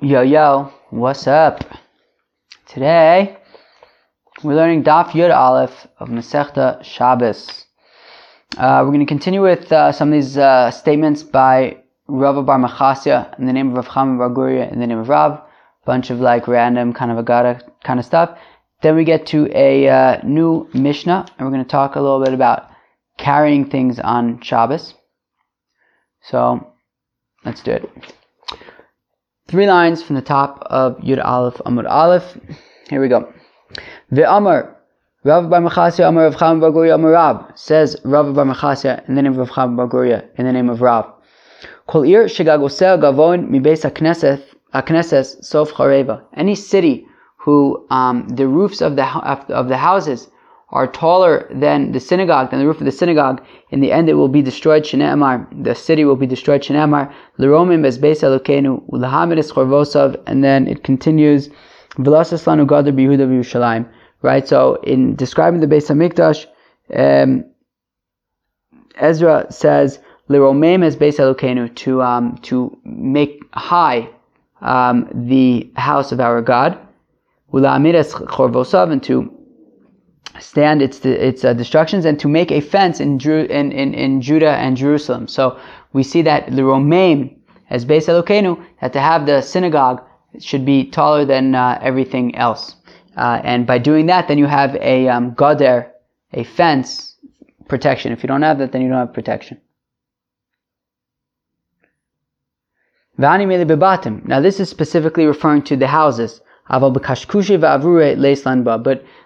Yo 0.00 0.22
yo, 0.22 0.72
what's 0.90 1.26
up? 1.26 1.64
Today 2.68 3.36
we're 4.44 4.54
learning 4.54 4.84
Daf 4.84 5.08
Yud 5.08 5.36
Aleph 5.36 5.88
of 5.98 6.08
Masechta 6.08 6.84
Shabbos. 6.84 7.66
Uh, 8.56 8.82
we're 8.84 8.92
going 8.92 9.00
to 9.00 9.06
continue 9.06 9.42
with 9.42 9.72
uh, 9.72 9.90
some 9.90 10.10
of 10.10 10.12
these 10.12 10.38
uh, 10.38 10.70
statements 10.70 11.24
by 11.24 11.78
Rav 12.06 12.46
Bar 12.46 12.60
Machasya 12.60 13.36
in 13.40 13.46
the 13.46 13.52
name 13.52 13.70
of 13.70 13.74
Rav 13.74 13.88
Chaim 13.88 14.18
Bar 14.18 14.30
Guria 14.30 14.70
in 14.70 14.78
the 14.78 14.86
name 14.86 14.98
of 14.98 15.08
Rav. 15.08 15.42
Bunch 15.84 16.10
of 16.10 16.20
like 16.20 16.46
random 16.46 16.92
kind 16.92 17.10
of 17.10 17.24
agada 17.24 17.60
kind 17.82 17.98
of 17.98 18.06
stuff. 18.06 18.38
Then 18.82 18.94
we 18.94 19.02
get 19.02 19.26
to 19.26 19.48
a 19.52 19.88
uh, 19.88 20.20
new 20.22 20.68
Mishnah, 20.74 21.26
and 21.36 21.44
we're 21.44 21.52
going 21.52 21.64
to 21.64 21.68
talk 21.68 21.96
a 21.96 22.00
little 22.00 22.22
bit 22.22 22.34
about 22.34 22.70
carrying 23.18 23.68
things 23.68 23.98
on 23.98 24.42
Shabbos. 24.42 24.94
So 26.22 26.68
let's 27.44 27.64
do 27.64 27.72
it. 27.72 28.14
Three 29.48 29.66
lines 29.66 30.02
from 30.02 30.14
the 30.14 30.20
top 30.20 30.58
of 30.66 30.98
Yud 30.98 31.24
Aleph 31.24 31.54
Amud 31.64 31.88
Aleph. 31.88 32.38
Here 32.90 33.00
we 33.00 33.08
go. 33.08 33.32
Ve'amar 34.12 34.74
Rav 35.24 35.48
Bar 35.48 35.62
Machasya 35.62 36.06
Amar 36.06 36.24
Rav 36.24 36.34
Chaim 36.34 36.60
Bar 36.60 36.70
Guria 36.70 36.96
Amar 36.96 37.12
Rav 37.12 37.52
says 37.54 37.96
Rav 38.04 38.34
Bar 38.34 38.44
Machasya 38.44 39.08
in 39.08 39.14
the 39.14 39.22
name 39.22 39.32
of 39.32 39.38
Rav 39.38 39.48
Chaim 39.48 39.74
Bar 39.74 39.88
Guria 39.88 40.28
in 40.36 40.44
the 40.44 40.52
name 40.52 40.68
of 40.68 40.82
Rav. 40.82 41.06
Kol 41.86 42.02
ir 42.02 42.24
shegagosel 42.24 43.00
gavon 43.00 43.48
mi 43.48 43.58
beis 43.58 43.90
hakneses 44.74 45.42
sof 45.42 45.72
chareva. 45.72 46.22
Any 46.34 46.54
city 46.54 47.06
who 47.38 47.86
um, 47.88 48.28
the 48.28 48.46
roofs 48.46 48.82
of 48.82 48.96
the 48.96 49.06
of 49.06 49.68
the 49.68 49.78
houses 49.78 50.28
are 50.70 50.86
taller 50.86 51.48
than 51.50 51.92
the 51.92 52.00
synagogue, 52.00 52.50
than 52.50 52.60
the 52.60 52.66
roof 52.66 52.78
of 52.78 52.84
the 52.84 52.92
synagogue, 52.92 53.42
in 53.70 53.80
the 53.80 53.90
end 53.90 54.08
it 54.08 54.14
will 54.14 54.28
be 54.28 54.42
destroyed. 54.42 54.82
Shne'emar, 54.84 55.46
the 55.64 55.74
city 55.74 56.04
will 56.04 56.16
be 56.16 56.26
destroyed. 56.26 56.62
Shne'emar, 56.62 57.12
l'romim 57.38 57.80
bezbeis 57.80 58.22
elokenu, 58.22 58.82
u'lahamid 58.90 59.38
chorvosav, 59.50 60.22
and 60.26 60.44
then 60.44 60.66
it 60.66 60.84
continues, 60.84 61.48
v'lasaslanu 61.96 62.66
gadar 62.66 62.92
bihuda 62.92 63.26
b'Yushalayim. 63.26 63.88
Right, 64.20 64.46
so 64.46 64.74
in 64.82 65.14
describing 65.14 65.60
the 65.60 65.66
Beis 65.66 65.88
Hamikdash, 65.88 66.46
um, 66.94 67.44
Ezra 68.96 69.46
says, 69.50 70.00
l'romim 70.28 70.82
es 70.84 70.96
beis 70.96 71.18
elokenu, 71.18 71.74
to, 71.76 72.02
um, 72.02 72.36
to 72.38 72.76
make 72.84 73.40
high 73.54 74.10
um, 74.60 75.08
the 75.14 75.70
house 75.76 76.12
of 76.12 76.20
our 76.20 76.42
God, 76.42 76.78
u'lahamid 77.54 77.94
es 77.94 78.12
chorvosav, 78.12 78.92
and 78.92 79.02
to 79.04 79.32
stand 80.40 80.82
its 80.82 81.04
its 81.04 81.44
uh, 81.44 81.52
destructions 81.52 82.04
and 82.04 82.18
to 82.20 82.28
make 82.28 82.50
a 82.52 82.60
fence 82.60 83.00
in, 83.00 83.20
in, 83.20 83.72
in, 83.72 83.94
in 83.94 84.20
Judah 84.20 84.52
and 84.52 84.76
Jerusalem. 84.76 85.26
So 85.28 85.58
we 85.92 86.02
see 86.02 86.22
that 86.22 86.54
the 86.54 86.64
Romain 86.64 87.40
as 87.70 87.84
Beis 87.84 88.06
Elokeinu 88.06 88.64
that 88.80 88.92
to 88.92 89.00
have 89.00 89.26
the 89.26 89.40
synagogue 89.40 90.02
should 90.38 90.64
be 90.64 90.90
taller 90.90 91.24
than 91.24 91.54
uh, 91.54 91.78
everything 91.82 92.34
else. 92.36 92.76
Uh, 93.16 93.40
and 93.42 93.66
by 93.66 93.78
doing 93.78 94.06
that, 94.06 94.28
then 94.28 94.38
you 94.38 94.46
have 94.46 94.76
a 94.76 95.08
um, 95.08 95.34
gader, 95.34 95.90
a 96.32 96.44
fence 96.44 97.16
protection. 97.66 98.12
If 98.12 98.22
you 98.22 98.28
don't 98.28 98.42
have 98.42 98.58
that, 98.58 98.72
then 98.72 98.82
you 98.82 98.88
don't 98.88 98.98
have 98.98 99.12
protection. 99.12 99.60
Now 103.18 104.40
this 104.40 104.60
is 104.60 104.68
specifically 104.68 105.26
referring 105.26 105.62
to 105.62 105.76
the 105.76 105.88
houses. 105.88 106.40
But 106.70 106.92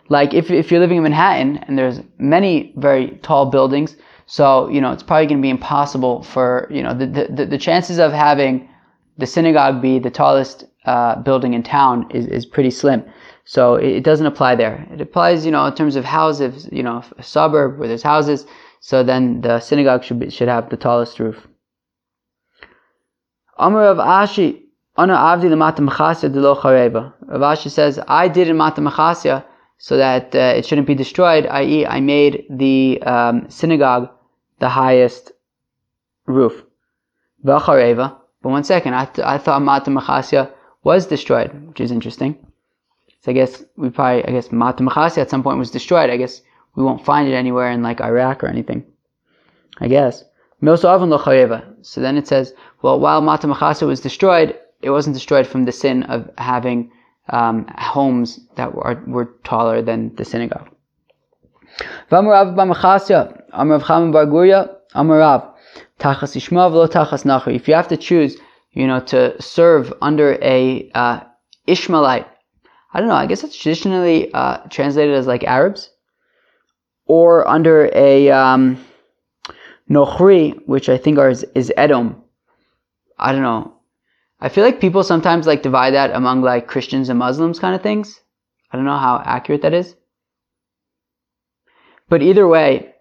like 0.08 0.34
if, 0.34 0.50
if 0.50 0.70
you're 0.70 0.80
living 0.80 0.98
in 0.98 1.02
Manhattan 1.02 1.58
and 1.58 1.78
there's 1.78 2.00
many 2.18 2.72
very 2.76 3.18
tall 3.22 3.46
buildings, 3.46 3.96
so 4.26 4.68
you 4.68 4.80
know 4.80 4.92
it's 4.92 5.02
probably 5.02 5.26
going 5.26 5.38
to 5.38 5.42
be 5.42 5.50
impossible 5.50 6.22
for 6.22 6.66
you 6.70 6.82
know 6.82 6.94
the, 6.94 7.06
the, 7.06 7.46
the 7.46 7.58
chances 7.58 7.98
of 7.98 8.12
having 8.12 8.68
the 9.18 9.26
synagogue 9.26 9.82
be 9.82 9.98
the 9.98 10.10
tallest 10.10 10.64
uh, 10.84 11.16
building 11.16 11.54
in 11.54 11.62
town 11.62 12.06
is, 12.10 12.26
is 12.26 12.46
pretty 12.46 12.70
slim. 12.70 13.04
So 13.44 13.76
it, 13.76 13.96
it, 13.96 14.04
doesn't 14.04 14.26
apply 14.26 14.54
there. 14.54 14.86
It 14.92 15.00
applies 15.00 15.44
you 15.44 15.52
know 15.52 15.66
in 15.66 15.74
terms 15.74 15.96
of 15.96 16.04
houses, 16.04 16.68
you 16.72 16.82
know 16.82 17.04
a 17.18 17.22
suburb 17.22 17.78
where 17.78 17.88
there's 17.88 18.02
houses. 18.02 18.46
So 18.80 19.04
then 19.04 19.42
the 19.42 19.60
synagogue 19.60 20.02
should 20.02 20.18
be, 20.18 20.30
should 20.30 20.48
have 20.48 20.70
the 20.70 20.76
tallest 20.76 21.20
roof. 21.20 21.46
Amr 23.58 23.84
of 23.84 23.98
Ashi 23.98 24.62
Ana 24.96 25.14
avdi 25.14 25.48
lemata 25.48 25.78
machasya 25.78 26.28
chareva. 26.60 27.14
Rav 27.26 27.40
Ashi 27.40 27.70
says, 27.70 27.98
I 28.08 28.28
did 28.28 28.48
in 28.48 28.58
mata 28.58 28.82
machasya 28.82 29.42
so 29.82 29.96
that 29.96 30.32
uh, 30.32 30.54
it 30.56 30.64
shouldn't 30.64 30.86
be 30.86 30.94
destroyed, 30.94 31.44
i.e., 31.44 31.84
I 31.84 31.98
made 31.98 32.44
the 32.48 33.02
um, 33.02 33.50
synagogue 33.50 34.10
the 34.60 34.68
highest 34.68 35.32
roof. 36.24 36.62
V'chareva. 37.44 38.16
But 38.42 38.50
one 38.50 38.62
second, 38.62 38.94
I, 38.94 39.06
th- 39.06 39.26
I 39.26 39.38
thought 39.38 39.60
mata 39.60 39.90
machasya 39.90 40.52
was 40.84 41.06
destroyed, 41.06 41.50
which 41.66 41.80
is 41.80 41.90
interesting. 41.90 42.38
So 43.22 43.32
I 43.32 43.34
guess 43.34 43.64
we 43.76 43.90
probably, 43.90 44.24
I 44.24 44.30
guess 44.30 44.52
mata 44.52 44.84
machasya 44.84 45.18
at 45.18 45.30
some 45.30 45.42
point 45.42 45.58
was 45.58 45.72
destroyed. 45.72 46.10
I 46.10 46.16
guess 46.16 46.42
we 46.76 46.84
won't 46.84 47.04
find 47.04 47.28
it 47.28 47.34
anywhere 47.34 47.68
in 47.72 47.82
like 47.82 48.00
Iraq 48.00 48.44
or 48.44 48.46
anything. 48.46 48.84
I 49.80 49.88
guess. 49.88 50.22
So 50.62 52.00
then 52.00 52.16
it 52.16 52.28
says, 52.28 52.54
well, 52.82 53.00
while 53.00 53.20
Mata 53.20 53.48
Machasya 53.48 53.84
was 53.84 54.00
destroyed, 54.00 54.56
it 54.80 54.90
wasn't 54.90 55.14
destroyed 55.14 55.48
from 55.48 55.64
the 55.64 55.72
sin 55.72 56.04
of 56.04 56.30
having 56.38 56.92
um, 57.32 57.66
homes 57.78 58.40
that 58.56 58.74
were, 58.74 59.02
were 59.06 59.34
taller 59.42 59.82
than 59.82 60.14
the 60.16 60.24
synagogue. 60.24 60.68
If 67.56 67.68
you 67.68 67.74
have 67.74 67.88
to 67.88 67.96
choose, 67.96 68.36
you 68.72 68.86
know, 68.86 69.00
to 69.00 69.40
serve 69.40 69.92
under 70.02 70.38
a 70.42 70.90
uh, 70.94 71.20
Ishmaelite, 71.66 72.26
I 72.92 72.98
don't 72.98 73.08
know, 73.08 73.14
I 73.14 73.26
guess 73.26 73.42
it's 73.42 73.56
traditionally 73.56 74.32
uh, 74.34 74.58
translated 74.68 75.14
as 75.14 75.26
like 75.26 75.44
Arabs, 75.44 75.90
or 77.06 77.48
under 77.48 77.90
a 77.94 78.30
um, 78.30 78.84
Nochri, 79.88 80.58
which 80.66 80.88
I 80.88 80.98
think 80.98 81.18
are, 81.18 81.30
is 81.30 81.72
Edom. 81.76 82.22
I 83.18 83.32
don't 83.32 83.42
know. 83.42 83.71
I 84.42 84.48
feel 84.48 84.64
like 84.64 84.80
people 84.80 85.04
sometimes 85.04 85.46
like 85.46 85.62
divide 85.62 85.94
that 85.94 86.10
among 86.10 86.42
like 86.42 86.66
Christians 86.66 87.08
and 87.08 87.18
Muslims 87.18 87.60
kind 87.60 87.76
of 87.76 87.82
things. 87.82 88.20
I 88.72 88.76
don't 88.76 88.84
know 88.84 88.98
how 88.98 89.22
accurate 89.24 89.62
that 89.62 89.72
is. 89.72 89.94
But 92.08 92.22
either 92.22 92.48
way, 92.48 92.92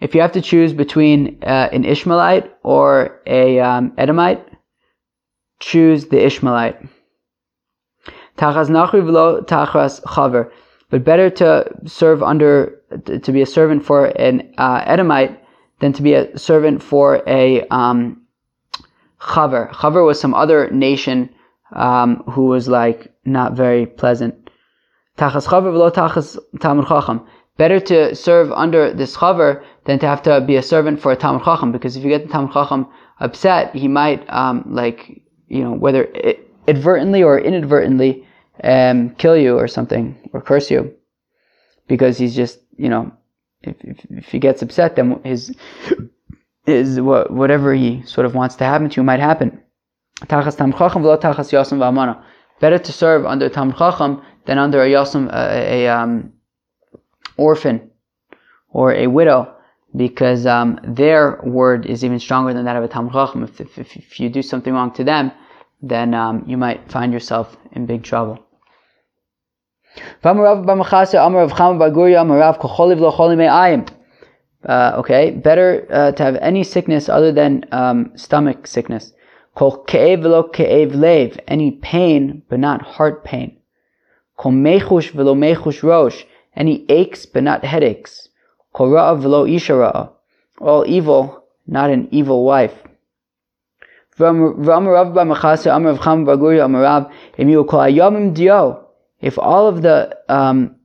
if 0.00 0.14
you 0.14 0.20
have 0.20 0.32
to 0.32 0.42
choose 0.42 0.74
between 0.74 1.42
uh, 1.42 1.70
an 1.72 1.86
Ishmaelite 1.86 2.52
or 2.62 3.22
a 3.26 3.58
um, 3.58 3.94
Edomite, 3.96 4.46
choose 5.60 6.08
the 6.08 6.22
Ishmaelite. 6.22 6.76
But 10.90 11.04
better 11.04 11.30
to 11.30 11.70
serve 11.86 12.22
under, 12.22 12.82
to 13.06 13.32
be 13.32 13.40
a 13.40 13.46
servant 13.46 13.82
for 13.82 14.06
an 14.06 14.52
uh, 14.58 14.82
Edomite 14.84 15.42
than 15.80 15.94
to 15.94 16.02
be 16.02 16.12
a 16.12 16.38
servant 16.38 16.82
for 16.82 17.22
a 17.26 17.66
um, 17.68 18.25
Chaver. 19.20 19.70
Chaver 19.72 20.04
was 20.04 20.20
some 20.20 20.34
other 20.34 20.70
nation 20.70 21.30
um, 21.72 22.22
who 22.30 22.46
was 22.46 22.68
like 22.68 23.12
not 23.24 23.54
very 23.54 23.86
pleasant. 23.86 24.50
Tachas 25.18 25.46
v'lo 25.46 25.90
tachas 25.92 26.38
Chacham. 26.60 27.26
Better 27.56 27.80
to 27.80 28.14
serve 28.14 28.52
under 28.52 28.92
this 28.92 29.16
Chaver 29.16 29.64
than 29.84 29.98
to 30.00 30.06
have 30.06 30.22
to 30.22 30.42
be 30.42 30.56
a 30.56 30.62
servant 30.62 31.00
for 31.00 31.12
a 31.12 31.16
Talmud 31.16 31.42
Chacham, 31.42 31.72
because 31.72 31.96
if 31.96 32.04
you 32.04 32.10
get 32.10 32.26
the 32.26 32.32
Talmud 32.32 32.52
Chacham 32.52 32.86
upset, 33.20 33.74
he 33.74 33.88
might 33.88 34.28
um, 34.28 34.64
like 34.68 35.22
you 35.48 35.62
know 35.62 35.72
whether 35.72 36.06
advertently 36.68 37.22
or 37.22 37.38
inadvertently 37.38 38.26
um, 38.62 39.10
kill 39.16 39.36
you 39.36 39.56
or 39.56 39.68
something 39.68 40.30
or 40.34 40.42
curse 40.42 40.70
you, 40.70 40.94
because 41.88 42.18
he's 42.18 42.36
just 42.36 42.58
you 42.76 42.90
know 42.90 43.10
if, 43.62 43.76
if, 43.80 44.06
if 44.10 44.26
he 44.26 44.38
gets 44.38 44.60
upset, 44.60 44.96
then 44.96 45.18
his 45.24 45.56
is 46.66 47.00
what, 47.00 47.30
whatever 47.30 47.74
he 47.74 48.02
sort 48.02 48.26
of 48.26 48.34
wants 48.34 48.56
to 48.56 48.64
happen 48.64 48.88
to 48.90 49.00
you 49.00 49.04
might 49.04 49.20
happen. 49.20 49.62
Better 52.60 52.78
to 52.78 52.92
serve 52.92 53.26
under 53.26 53.48
Tam 53.48 53.72
Chacham 53.72 54.22
than 54.46 54.58
under 54.58 54.82
a 54.82 54.88
Yasam, 54.88 55.30
a, 55.32 55.84
a 55.84 55.88
um, 55.88 56.32
orphan 57.36 57.90
or 58.70 58.94
a 58.94 59.06
widow, 59.06 59.54
because 59.94 60.46
um, 60.46 60.80
their 60.82 61.40
word 61.44 61.86
is 61.86 62.04
even 62.04 62.18
stronger 62.18 62.54
than 62.54 62.64
that 62.64 62.76
of 62.76 62.84
a 62.84 62.88
Tam 62.88 63.10
Chacham. 63.10 63.44
If, 63.44 63.60
if, 63.60 63.96
if, 63.96 64.20
you 64.20 64.28
do 64.30 64.42
something 64.42 64.72
wrong 64.72 64.92
to 64.94 65.04
them, 65.04 65.32
then 65.82 66.14
um, 66.14 66.44
you 66.46 66.56
might 66.56 66.90
find 66.90 67.12
yourself 67.12 67.56
in 67.72 67.86
big 67.86 68.02
trouble. 68.02 68.38
Uh, 74.66 74.94
okay, 74.96 75.30
better 75.30 75.86
uh, 75.90 76.12
to 76.12 76.22
have 76.22 76.36
any 76.36 76.64
sickness 76.64 77.08
other 77.08 77.30
than 77.30 77.64
um, 77.70 78.10
stomach 78.16 78.66
sickness. 78.66 79.12
Kol 79.54 79.84
ke'ev 79.84 80.22
velo 80.22 80.42
ke'ev 80.42 80.94
lev, 80.94 81.38
any 81.46 81.70
pain 81.70 82.42
but 82.48 82.58
not 82.58 82.82
heart 82.82 83.24
pain. 83.24 83.56
Kol 84.36 84.52
mechush 84.52 85.12
velo 85.12 85.34
mechush 85.34 85.82
rosh, 85.82 86.24
any 86.56 86.84
aches 86.88 87.26
but 87.26 87.44
not 87.44 87.64
headaches. 87.64 88.28
Kol 88.72 88.90
ra'av 88.90 89.22
velo 89.22 89.46
all 90.60 90.84
evil, 90.86 91.44
not 91.66 91.90
an 91.90 92.08
evil 92.10 92.44
wife. 92.44 92.74
If 94.18 94.32
all 99.38 99.68
of 99.68 99.82
the 99.82 100.18
um, 100.28 100.76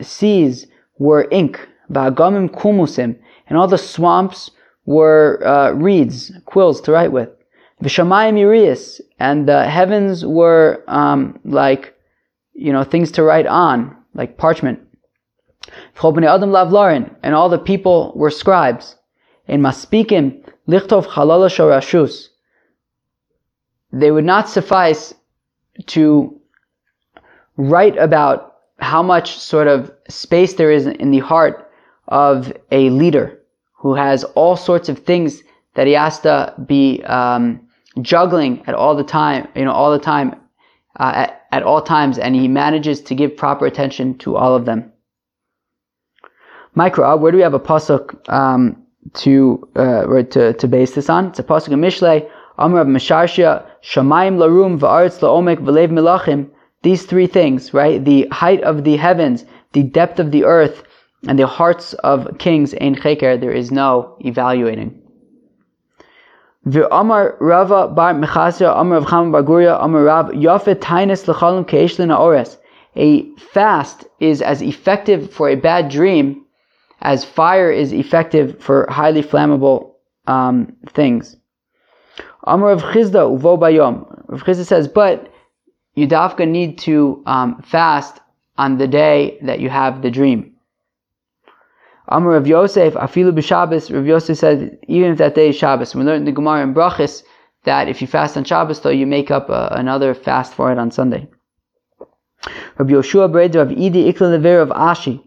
seas 0.00 0.66
were 0.98 1.28
ink, 1.30 1.68
kumusim, 1.94 3.16
and 3.48 3.58
all 3.58 3.68
the 3.68 3.78
swamps 3.78 4.50
were 4.86 5.40
uh, 5.46 5.70
reeds, 5.72 6.32
quills 6.46 6.80
to 6.82 6.92
write 6.92 7.12
with. 7.12 7.30
V'shamayim 7.82 8.38
irias, 8.38 9.00
and 9.18 9.48
the 9.48 9.68
heavens 9.68 10.24
were 10.24 10.84
um, 10.86 11.38
like, 11.44 11.94
you 12.52 12.72
know, 12.72 12.84
things 12.84 13.10
to 13.12 13.22
write 13.22 13.46
on, 13.46 13.96
like 14.14 14.36
parchment. 14.36 14.80
adam 15.96 16.50
lavlarin, 16.50 17.14
and 17.22 17.34
all 17.34 17.48
the 17.48 17.58
people 17.58 18.12
were 18.14 18.30
scribes. 18.30 18.96
In 19.46 19.60
maspikim 19.60 20.42
lichtov 20.68 21.06
chalala 21.06 21.48
shorashus. 21.48 22.28
They 23.92 24.10
would 24.10 24.24
not 24.24 24.48
suffice 24.48 25.14
to 25.86 26.40
write 27.56 27.96
about 27.96 28.56
how 28.78 29.02
much 29.02 29.38
sort 29.38 29.68
of 29.68 29.92
space 30.08 30.54
there 30.54 30.70
is 30.70 30.86
in 30.86 31.10
the 31.10 31.20
heart 31.20 31.63
of 32.08 32.52
a 32.70 32.90
leader 32.90 33.38
who 33.72 33.94
has 33.94 34.24
all 34.34 34.56
sorts 34.56 34.88
of 34.88 34.98
things 34.98 35.42
that 35.74 35.86
he 35.86 35.92
has 35.92 36.20
to 36.20 36.54
be 36.66 37.02
um, 37.04 37.60
juggling 38.00 38.62
at 38.66 38.74
all 38.74 38.94
the 38.94 39.04
time, 39.04 39.48
you 39.54 39.64
know, 39.64 39.72
all 39.72 39.92
the 39.92 39.98
time, 39.98 40.34
uh, 41.00 41.12
at, 41.14 41.46
at 41.52 41.62
all 41.62 41.82
times, 41.82 42.18
and 42.18 42.34
he 42.34 42.48
manages 42.48 43.00
to 43.00 43.14
give 43.14 43.36
proper 43.36 43.66
attention 43.66 44.16
to 44.18 44.36
all 44.36 44.54
of 44.54 44.64
them. 44.64 44.92
Micro, 46.74 47.16
where 47.16 47.30
do 47.30 47.36
we 47.36 47.42
have 47.42 47.54
a 47.54 47.60
pasuk 47.60 48.28
um, 48.28 48.82
to 49.14 49.68
uh, 49.76 50.22
to 50.22 50.54
to 50.54 50.68
base 50.68 50.94
this 50.94 51.08
on? 51.08 51.26
It's 51.26 51.38
a 51.38 51.44
pasuk 51.44 51.68
in 51.68 51.80
Mishlei. 51.80 52.28
Amr 52.56 52.80
of 52.80 52.86
Mesharshia, 52.86 53.66
Shamayim 53.82 54.38
larum 54.38 54.78
va'aretz 54.78 55.18
laomek 55.18 55.58
v'lev 55.58 55.90
milachim. 55.90 56.48
These 56.82 57.06
three 57.06 57.26
things, 57.26 57.74
right? 57.74 58.04
The 58.04 58.28
height 58.30 58.62
of 58.62 58.84
the 58.84 58.96
heavens, 58.96 59.44
the 59.72 59.82
depth 59.82 60.20
of 60.20 60.30
the 60.30 60.44
earth, 60.44 60.84
and 61.26 61.38
the 61.38 61.46
hearts 61.46 61.94
of 61.94 62.38
kings, 62.38 62.74
ein 62.74 62.94
cheker, 62.94 63.40
there 63.40 63.52
is 63.52 63.70
no 63.70 64.16
evaluating. 64.20 65.00
Amar 66.90 67.36
Rava 67.40 67.88
bar 67.88 68.14
Mechasya, 68.14 68.80
Amar 68.80 69.00
Rav 69.00 69.08
Chama 69.08 69.32
bar 69.32 69.42
Guria, 69.42 69.82
Amar 69.82 70.04
Rav 70.04 70.26
Yafet 70.30 70.76
Tainus 70.76 71.26
Lechalim 71.26 71.66
Keishlin 71.66 72.08
Aores. 72.08 72.56
A 72.96 73.30
fast 73.36 74.04
is 74.20 74.40
as 74.40 74.62
effective 74.62 75.32
for 75.32 75.48
a 75.48 75.56
bad 75.56 75.90
dream 75.90 76.44
as 77.02 77.24
fire 77.24 77.70
is 77.70 77.92
effective 77.92 78.62
for 78.62 78.86
highly 78.88 79.22
flammable 79.22 79.92
um, 80.26 80.74
things. 80.88 81.36
Amar 82.44 82.70
Rav 82.70 82.82
Chizda 82.82 83.38
Uvo 83.38 83.58
Bayom. 83.58 84.24
Rav 84.28 84.42
Chizda 84.42 84.64
says, 84.64 84.88
but 84.88 85.30
you 85.94 86.08
dafka 86.08 86.48
need 86.48 86.78
to 86.78 87.22
um, 87.26 87.60
fast 87.62 88.20
on 88.56 88.78
the 88.78 88.88
day 88.88 89.38
that 89.42 89.60
you 89.60 89.68
have 89.68 90.00
the 90.00 90.10
dream. 90.10 90.53
Amr 92.08 92.36
of 92.36 92.46
Yosef, 92.46 92.94
Afilu 92.94 93.32
b'Shabbos, 93.32 93.94
Rav 93.94 94.06
Yosef 94.06 94.36
said, 94.36 94.78
even 94.88 95.12
if 95.12 95.18
that 95.18 95.34
day 95.34 95.48
is 95.48 95.56
Shabbos. 95.56 95.94
We 95.94 96.02
learned 96.02 96.20
in 96.20 96.24
the 96.26 96.32
Gemara 96.32 96.62
in 96.62 96.74
Brachis 96.74 97.22
that 97.64 97.88
if 97.88 98.02
you 98.02 98.06
fast 98.06 98.36
on 98.36 98.44
Shabbos, 98.44 98.80
though, 98.80 98.90
you 98.90 99.06
make 99.06 99.30
up 99.30 99.48
uh, 99.48 99.68
another 99.72 100.14
fast 100.14 100.52
for 100.52 100.70
it 100.70 100.78
on 100.78 100.90
Sunday. 100.90 101.26
Rabbi 102.78 102.92
Yoshua 102.92 103.32
Breda 103.32 103.60
of 103.60 103.68
Idi 103.68 104.12
Ikla 104.12 104.30
Lever 104.32 104.60
of 104.60 104.68
Ashi. 104.68 105.22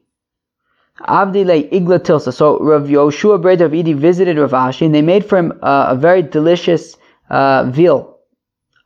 Avdi 1.01 1.45
le 1.45 1.63
Igla 1.63 1.99
Tilsa. 2.03 2.31
So 2.31 2.59
Rav 2.59 2.83
Yoshua 2.83 3.41
Breda 3.41 3.65
of 3.65 3.71
Idi 3.71 3.95
visited 3.95 4.37
Rav 4.37 4.51
Ashi 4.51 4.85
and 4.85 4.93
they 4.93 5.01
made 5.01 5.25
for 5.25 5.37
him 5.37 5.53
uh, 5.63 5.87
a 5.89 5.95
very 5.95 6.21
delicious 6.21 6.95
uh, 7.31 7.65
veal, 7.69 8.19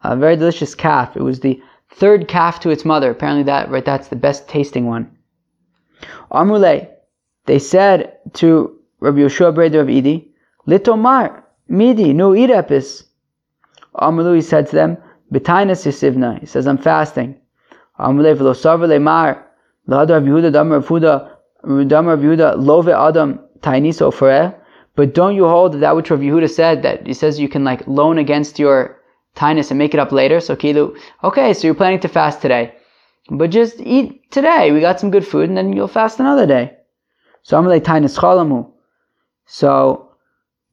a 0.04 0.16
very 0.16 0.38
delicious 0.38 0.76
calf. 0.76 1.18
It 1.18 1.24
was 1.24 1.42
the 1.42 1.62
third 1.90 2.30
calf 2.30 2.62
to 2.62 2.70
its 2.70 2.86
mother. 2.86 3.12
Apparently 3.12 3.44
that, 3.44 3.70
right, 3.70 3.84
that's 3.84 4.08
the 4.08 4.16
best 4.16 4.48
tasting 4.48 4.86
one. 4.88 5.12
Amrule, 6.32 6.88
they 7.46 7.60
said 7.60 8.18
to 8.34 8.80
Rabbi 9.00 9.20
Yeshua 9.20 9.54
Breder 9.54 9.82
of 9.82 9.88
Idi, 9.88 10.28
Litomar, 10.68 11.44
Midi, 11.68 12.14
no 12.14 12.32
irepis. 12.32 13.04
Amalu, 13.96 14.36
he 14.36 14.42
said 14.42 14.68
to 14.68 14.76
them, 14.76 14.98
Betainas 15.32 15.86
yisivna. 15.86 16.40
He 16.40 16.46
says, 16.46 16.68
I'm 16.68 16.78
fasting. 16.78 17.40
Amule 18.00 18.36
velosavar 18.36 18.88
lemar, 18.88 19.44
lahadar 19.88 20.18
of 20.18 20.24
Yehuda, 20.24 20.52
damar 20.52 20.78
of 20.78 20.88
Huda, 20.88 21.88
damar 21.88 22.14
of 22.14 22.20
Yehuda, 22.20 22.56
love 22.58 22.90
adam, 22.90 23.40
tainiso 23.62 24.14
foreh. 24.14 24.56
But 24.96 25.14
don't 25.14 25.36
you 25.36 25.48
hold 25.48 25.80
that 25.80 25.96
which 25.96 26.12
Rabbi 26.12 26.24
Yehuda 26.24 26.50
said, 26.50 26.84
that 26.84 27.08
he 27.08 27.14
says 27.14 27.40
you 27.40 27.48
can 27.48 27.64
like 27.64 27.88
loan 27.88 28.18
against 28.18 28.60
your 28.60 29.00
tinus 29.36 29.72
and 29.72 29.78
make 29.78 29.94
it 29.94 30.00
up 30.00 30.12
later? 30.12 30.40
So 30.40 30.56
Kilu, 30.56 30.98
okay, 31.24 31.54
so 31.54 31.68
you're 31.68 31.76
planning 31.76 32.02
to 32.02 32.08
fast 32.08 32.42
today. 32.42 32.76
But 33.30 33.52
just 33.52 33.80
eat 33.80 34.30
today. 34.32 34.72
We 34.72 34.82
got 34.82 35.00
some 35.00 35.12
good 35.12 35.26
food 35.26 35.48
and 35.48 35.58
then 35.58 35.74
you'll 35.74 35.88
fast 35.88 36.20
another 36.20 36.46
day. 36.46 36.78
So 37.44 37.58
Amalei 37.60 37.82
Tainis 37.82 38.18
Chalamu. 38.18 38.70
So 39.46 40.10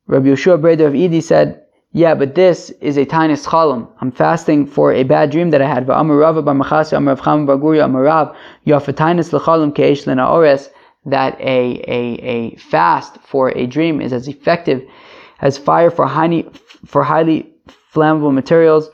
Rabbi 0.06 0.29
Yeshua 0.29 0.61
Breda 0.61 0.87
of 0.87 0.94
Edi 0.94 1.20
said, 1.20 1.65
yeah, 1.93 2.15
but 2.15 2.35
this 2.35 2.70
is 2.82 2.99
a 2.99 3.06
Tainis 3.06 3.47
Chalam. 3.47 3.88
I'm 4.00 4.12
fasting 4.12 4.67
for 4.67 4.93
a 4.93 5.05
bad 5.05 5.31
dream 5.31 5.50
that 5.50 5.62
I 5.62 5.67
had. 5.67 5.87
That 11.06 11.41
a, 11.41 11.82
a, 11.88 12.00
a 12.35 12.56
fast 12.56 13.19
for 13.25 13.56
a 13.56 13.67
dream 13.67 14.00
is 14.03 14.12
as 14.12 14.29
effective 14.29 14.82
as 15.41 15.56
fire 15.56 15.91
for 15.91 16.06
highly, 16.06 16.47
for 16.85 17.03
highly 17.03 17.50
flammable 17.94 18.35
materials. 18.35 18.91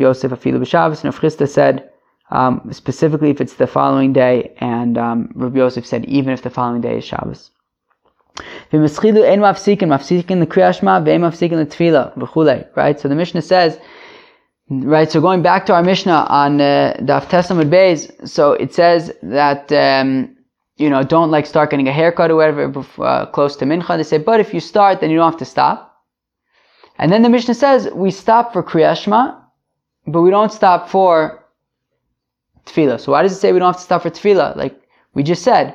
Yosef 0.00 1.50
said, 1.50 1.89
um, 2.30 2.68
specifically 2.72 3.30
if 3.30 3.40
it's 3.40 3.54
the 3.54 3.66
following 3.66 4.12
day, 4.12 4.54
and 4.58 4.96
um, 4.96 5.30
Rabbi 5.34 5.58
Yosef 5.58 5.86
said 5.86 6.04
even 6.06 6.32
if 6.32 6.42
the 6.42 6.50
following 6.50 6.80
day 6.80 6.98
is 6.98 7.04
Shabbos. 7.04 7.50
Right, 12.76 13.00
so 13.00 13.08
the 13.08 13.14
Mishnah 13.14 13.42
says, 13.42 13.78
right, 14.70 15.10
so 15.10 15.20
going 15.20 15.42
back 15.42 15.66
to 15.66 15.74
our 15.74 15.82
Mishnah 15.82 16.26
on 16.28 16.60
uh, 16.60 16.96
Daf 17.00 17.26
Teslamud 17.26 17.68
Beis, 17.68 18.28
so 18.28 18.52
it 18.52 18.72
says 18.72 19.12
that, 19.22 19.70
um, 19.72 20.36
you 20.76 20.88
know, 20.88 21.02
don't 21.02 21.30
like 21.30 21.46
start 21.46 21.70
getting 21.70 21.88
a 21.88 21.92
haircut 21.92 22.30
or 22.30 22.36
whatever 22.36 22.84
uh, 22.98 23.26
close 23.26 23.56
to 23.56 23.64
Mincha. 23.64 23.96
They 23.96 24.04
say, 24.04 24.18
but 24.18 24.40
if 24.40 24.54
you 24.54 24.60
start, 24.60 25.00
then 25.00 25.10
you 25.10 25.16
don't 25.16 25.30
have 25.30 25.38
to 25.40 25.44
stop. 25.44 25.88
And 26.96 27.10
then 27.10 27.22
the 27.22 27.28
Mishnah 27.28 27.54
says, 27.54 27.88
we 27.92 28.10
stop 28.10 28.52
for 28.52 28.62
Kriyashma, 28.62 29.36
but 30.06 30.22
we 30.22 30.30
don't 30.30 30.52
stop 30.52 30.88
for 30.88 31.39
tefillah. 32.70 33.00
So 33.00 33.12
why 33.12 33.22
does 33.22 33.32
it 33.32 33.36
say 33.36 33.52
we 33.52 33.58
don't 33.58 33.72
have 33.72 33.76
to 33.76 33.82
stop 33.82 34.02
for 34.02 34.10
tefillah? 34.10 34.56
Like 34.56 34.80
we 35.14 35.22
just 35.22 35.42
said, 35.42 35.74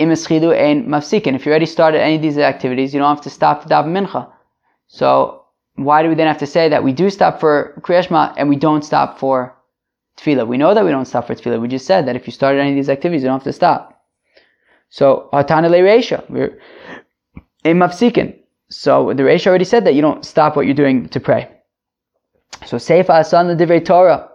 imaschidu 0.00 0.56
ein 0.56 0.86
mafsikin. 0.86 1.34
If 1.34 1.46
you 1.46 1.52
already 1.52 1.66
started 1.66 2.00
any 2.00 2.16
of 2.16 2.22
these 2.22 2.38
activities, 2.38 2.92
you 2.92 3.00
don't 3.00 3.14
have 3.14 3.24
to 3.24 3.30
stop 3.30 3.62
for 3.62 3.68
daven 3.68 3.92
mincha. 3.92 4.30
So 4.88 5.44
why 5.76 6.02
do 6.02 6.08
we 6.08 6.14
then 6.14 6.26
have 6.26 6.38
to 6.38 6.46
say 6.46 6.68
that 6.68 6.84
we 6.84 6.92
do 6.92 7.10
stop 7.10 7.40
for 7.40 7.74
kriyashma 7.80 8.34
and 8.36 8.48
we 8.48 8.56
don't 8.56 8.84
stop 8.84 9.18
for 9.18 9.54
tefillah? 10.18 10.46
We 10.46 10.58
know 10.58 10.74
that 10.74 10.84
we 10.84 10.90
don't 10.90 11.06
stop 11.06 11.26
for 11.26 11.34
tefillah. 11.34 11.60
We 11.60 11.68
just 11.68 11.86
said 11.86 12.06
that 12.06 12.16
if 12.16 12.26
you 12.26 12.32
started 12.32 12.60
any 12.60 12.70
of 12.70 12.76
these 12.76 12.90
activities, 12.90 13.22
you 13.22 13.28
don't 13.28 13.38
have 13.38 13.44
to 13.44 13.52
stop. 13.52 14.02
So 14.90 15.28
hatana 15.32 15.70
le 15.70 15.78
reisha, 15.78 16.28
we're 16.28 16.58
in 17.64 17.78
mafsikin. 17.78 18.36
So 18.68 19.12
the 19.14 19.22
reisha 19.22 19.46
already 19.46 19.64
said 19.64 19.84
that 19.84 19.94
you 19.94 20.02
don't 20.02 20.24
stop 20.24 20.56
what 20.56 20.66
you're 20.66 20.74
doing 20.74 21.08
to 21.08 21.20
pray. 21.20 21.48
So 22.66 22.76
seifa 22.76 23.10
asan 23.10 23.48
the 23.48 23.64
divrei 23.64 23.84
Torah. 23.84 24.28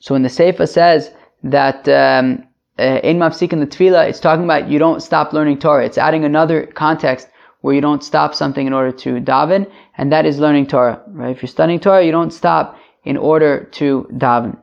So 0.00 0.14
when 0.14 0.22
the 0.22 0.28
seifa 0.28 0.68
says 0.68 1.12
that 1.42 1.88
um, 1.88 2.46
uh, 2.78 3.00
in 3.02 3.18
mafsik 3.18 3.52
in 3.52 3.60
the 3.60 3.66
tefillah, 3.66 4.08
it's 4.08 4.20
talking 4.20 4.44
about 4.44 4.68
you 4.68 4.78
don't 4.78 5.02
stop 5.02 5.32
learning 5.32 5.58
Torah. 5.58 5.84
It's 5.84 5.98
adding 5.98 6.24
another 6.24 6.66
context 6.66 7.28
where 7.60 7.74
you 7.74 7.80
don't 7.80 8.02
stop 8.02 8.34
something 8.34 8.66
in 8.66 8.72
order 8.72 8.92
to 8.92 9.20
daven, 9.20 9.70
and 9.98 10.12
that 10.12 10.24
is 10.24 10.38
learning 10.38 10.66
Torah. 10.66 11.02
Right? 11.08 11.36
If 11.36 11.42
you're 11.42 11.48
studying 11.48 11.80
Torah, 11.80 12.04
you 12.04 12.12
don't 12.12 12.32
stop 12.32 12.78
in 13.04 13.16
order 13.16 13.64
to 13.72 14.08
daven. 14.12 14.58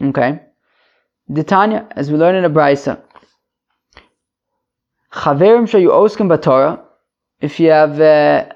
Okay. 0.00 0.40
The 1.28 1.44
Tanya, 1.44 1.86
as 1.92 2.10
we 2.10 2.18
learn 2.18 2.34
in 2.34 2.44
a 2.44 2.50
brisa, 2.50 3.00
chaverim 5.12 5.68
shayu 5.68 5.88
oskim 5.88 6.40
Torah. 6.42 6.82
If 7.40 7.58
you 7.58 7.70
have 7.70 8.00
uh, 8.00 8.52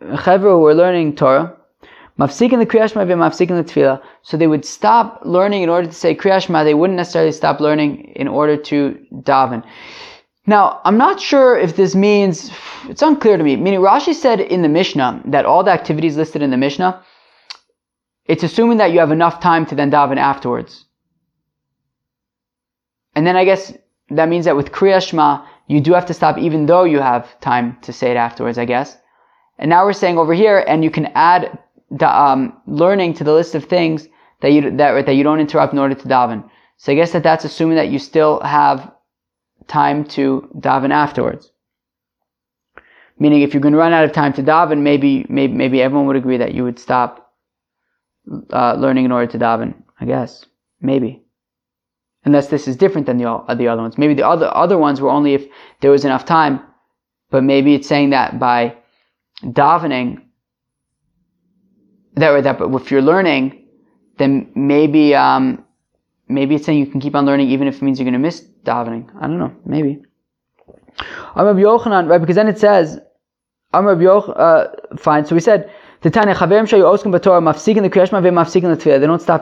who 0.00 0.66
are 0.66 0.74
learning 0.74 1.16
Torah, 1.16 1.56
Mafsikin 2.18 2.60
the 2.60 2.66
Kriyashma 2.66 3.06
mafsikin 3.06 3.56
the 3.56 3.64
Tefillah. 3.64 4.00
So 4.22 4.36
they 4.36 4.46
would 4.46 4.64
stop 4.64 5.20
learning 5.24 5.62
in 5.62 5.68
order 5.68 5.88
to 5.88 5.92
say 5.92 6.14
Kriyashma. 6.14 6.64
They 6.64 6.74
wouldn't 6.74 6.96
necessarily 6.96 7.32
stop 7.32 7.60
learning 7.60 8.12
in 8.14 8.28
order 8.28 8.56
to 8.56 8.98
daven. 9.12 9.64
Now, 10.46 10.80
I'm 10.84 10.98
not 10.98 11.20
sure 11.20 11.58
if 11.58 11.74
this 11.74 11.94
means, 11.94 12.50
it's 12.88 13.02
unclear 13.02 13.36
to 13.36 13.42
me. 13.42 13.56
Meaning, 13.56 13.80
Rashi 13.80 14.14
said 14.14 14.40
in 14.40 14.62
the 14.62 14.68
Mishnah 14.68 15.22
that 15.26 15.46
all 15.46 15.64
the 15.64 15.72
activities 15.72 16.16
listed 16.16 16.42
in 16.42 16.50
the 16.50 16.56
Mishnah, 16.56 17.02
it's 18.26 18.42
assuming 18.42 18.78
that 18.78 18.92
you 18.92 19.00
have 19.00 19.10
enough 19.10 19.40
time 19.40 19.66
to 19.66 19.74
then 19.74 19.90
daven 19.90 20.18
afterwards. 20.18 20.84
And 23.16 23.26
then 23.26 23.36
I 23.36 23.44
guess 23.44 23.72
that 24.10 24.28
means 24.28 24.44
that 24.44 24.56
with 24.56 24.70
Kriyashma, 24.70 25.46
you 25.66 25.80
do 25.80 25.94
have 25.94 26.06
to 26.06 26.14
stop 26.14 26.36
even 26.38 26.66
though 26.66 26.84
you 26.84 27.00
have 27.00 27.40
time 27.40 27.78
to 27.82 27.92
say 27.92 28.10
it 28.10 28.16
afterwards, 28.16 28.58
I 28.58 28.66
guess. 28.66 28.96
And 29.58 29.70
now 29.70 29.84
we're 29.84 29.92
saying 29.94 30.18
over 30.18 30.34
here, 30.34 30.58
and 30.58 30.84
you 30.84 30.90
can 30.90 31.06
add 31.14 31.58
um, 32.02 32.60
learning 32.66 33.14
to 33.14 33.24
the 33.24 33.32
list 33.32 33.54
of 33.54 33.64
things 33.64 34.08
that 34.40 34.52
you 34.52 34.70
that 34.76 35.06
that 35.06 35.14
you 35.14 35.22
don't 35.22 35.40
interrupt 35.40 35.72
in 35.72 35.78
order 35.78 35.94
to 35.94 36.08
daven. 36.08 36.48
So 36.76 36.92
I 36.92 36.94
guess 36.94 37.12
that 37.12 37.22
that's 37.22 37.44
assuming 37.44 37.76
that 37.76 37.88
you 37.88 37.98
still 37.98 38.40
have 38.40 38.92
time 39.68 40.04
to 40.04 40.48
daven 40.58 40.90
afterwards. 40.90 41.50
Meaning, 43.18 43.42
if 43.42 43.54
you're 43.54 43.60
going 43.60 43.72
to 43.72 43.78
run 43.78 43.92
out 43.92 44.04
of 44.04 44.12
time 44.12 44.32
to 44.34 44.42
daven, 44.42 44.80
maybe 44.80 45.24
maybe 45.28 45.54
maybe 45.54 45.80
everyone 45.80 46.06
would 46.06 46.16
agree 46.16 46.36
that 46.36 46.54
you 46.54 46.64
would 46.64 46.78
stop 46.78 47.32
uh, 48.52 48.74
learning 48.74 49.04
in 49.04 49.12
order 49.12 49.30
to 49.30 49.38
daven. 49.38 49.74
I 50.00 50.04
guess 50.04 50.44
maybe, 50.80 51.22
unless 52.24 52.48
this 52.48 52.66
is 52.66 52.76
different 52.76 53.06
than 53.06 53.18
the 53.18 53.30
uh, 53.30 53.54
the 53.54 53.68
other 53.68 53.82
ones. 53.82 53.96
Maybe 53.96 54.14
the 54.14 54.26
other 54.26 54.50
other 54.54 54.76
ones 54.76 55.00
were 55.00 55.10
only 55.10 55.34
if 55.34 55.46
there 55.80 55.92
was 55.92 56.04
enough 56.04 56.24
time, 56.24 56.60
but 57.30 57.44
maybe 57.44 57.74
it's 57.74 57.88
saying 57.88 58.10
that 58.10 58.40
by 58.40 58.76
davening 59.44 60.23
that 62.16 62.44
that 62.44 62.58
but 62.58 62.74
if 62.74 62.90
you're 62.90 63.02
learning, 63.02 63.66
then 64.18 64.50
maybe 64.54 65.14
um, 65.14 65.64
maybe 66.28 66.54
it's 66.54 66.64
saying 66.64 66.78
you 66.78 66.86
can 66.86 67.00
keep 67.00 67.14
on 67.14 67.26
learning 67.26 67.50
even 67.50 67.68
if 67.68 67.76
it 67.76 67.82
means 67.82 67.98
you're 67.98 68.04
going 68.04 68.12
to 68.14 68.18
miss 68.18 68.46
davening. 68.64 69.10
I 69.16 69.26
don't 69.26 69.38
know. 69.38 69.54
Maybe. 69.64 70.02
Amr 71.34 71.54
Yochanan, 71.54 72.08
right? 72.08 72.18
Because 72.20 72.36
then 72.36 72.48
it 72.48 72.58
says, 72.58 73.00
Amr 73.72 73.96
Yoch, 73.96 74.32
uh, 74.36 74.68
fine. 74.96 75.24
So 75.24 75.34
we 75.34 75.40
said. 75.40 75.70
They 76.04 76.10
don't 76.10 76.26
stop 76.26 76.34
the 76.36 76.50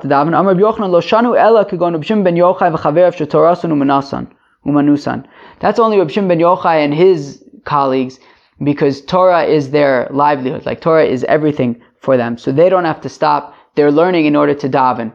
daven. 0.06 0.32
Amr 0.32 0.54
Yochanan 0.54 0.90
Lo 0.90 1.00
Shanu 1.00 1.36
Ella 1.36 1.64
Kagon 1.64 1.96
Rabshim 1.96 2.22
Ben 2.22 2.36
Yochai 2.36 2.70
VeChaverev 2.72 3.16
Shetorasun 3.16 3.72
Umanasan 3.72 4.30
Umanusan. 4.64 5.26
That's 5.58 5.80
only 5.80 5.96
Rabshim 5.96 6.28
Ben 6.28 6.38
Yochai 6.38 6.84
and 6.84 6.94
his 6.94 7.42
colleagues 7.64 8.20
because 8.62 9.02
Torah 9.02 9.42
is 9.42 9.72
their 9.72 10.08
livelihood. 10.12 10.64
Like 10.64 10.80
Torah 10.80 11.04
is 11.04 11.24
everything 11.24 11.82
for 12.02 12.16
them. 12.16 12.36
So 12.36 12.52
they 12.52 12.68
don't 12.68 12.84
have 12.84 13.00
to 13.02 13.08
stop. 13.08 13.54
They're 13.74 13.92
learning 13.92 14.26
in 14.26 14.36
order 14.36 14.54
to 14.54 14.68
daven. 14.68 15.12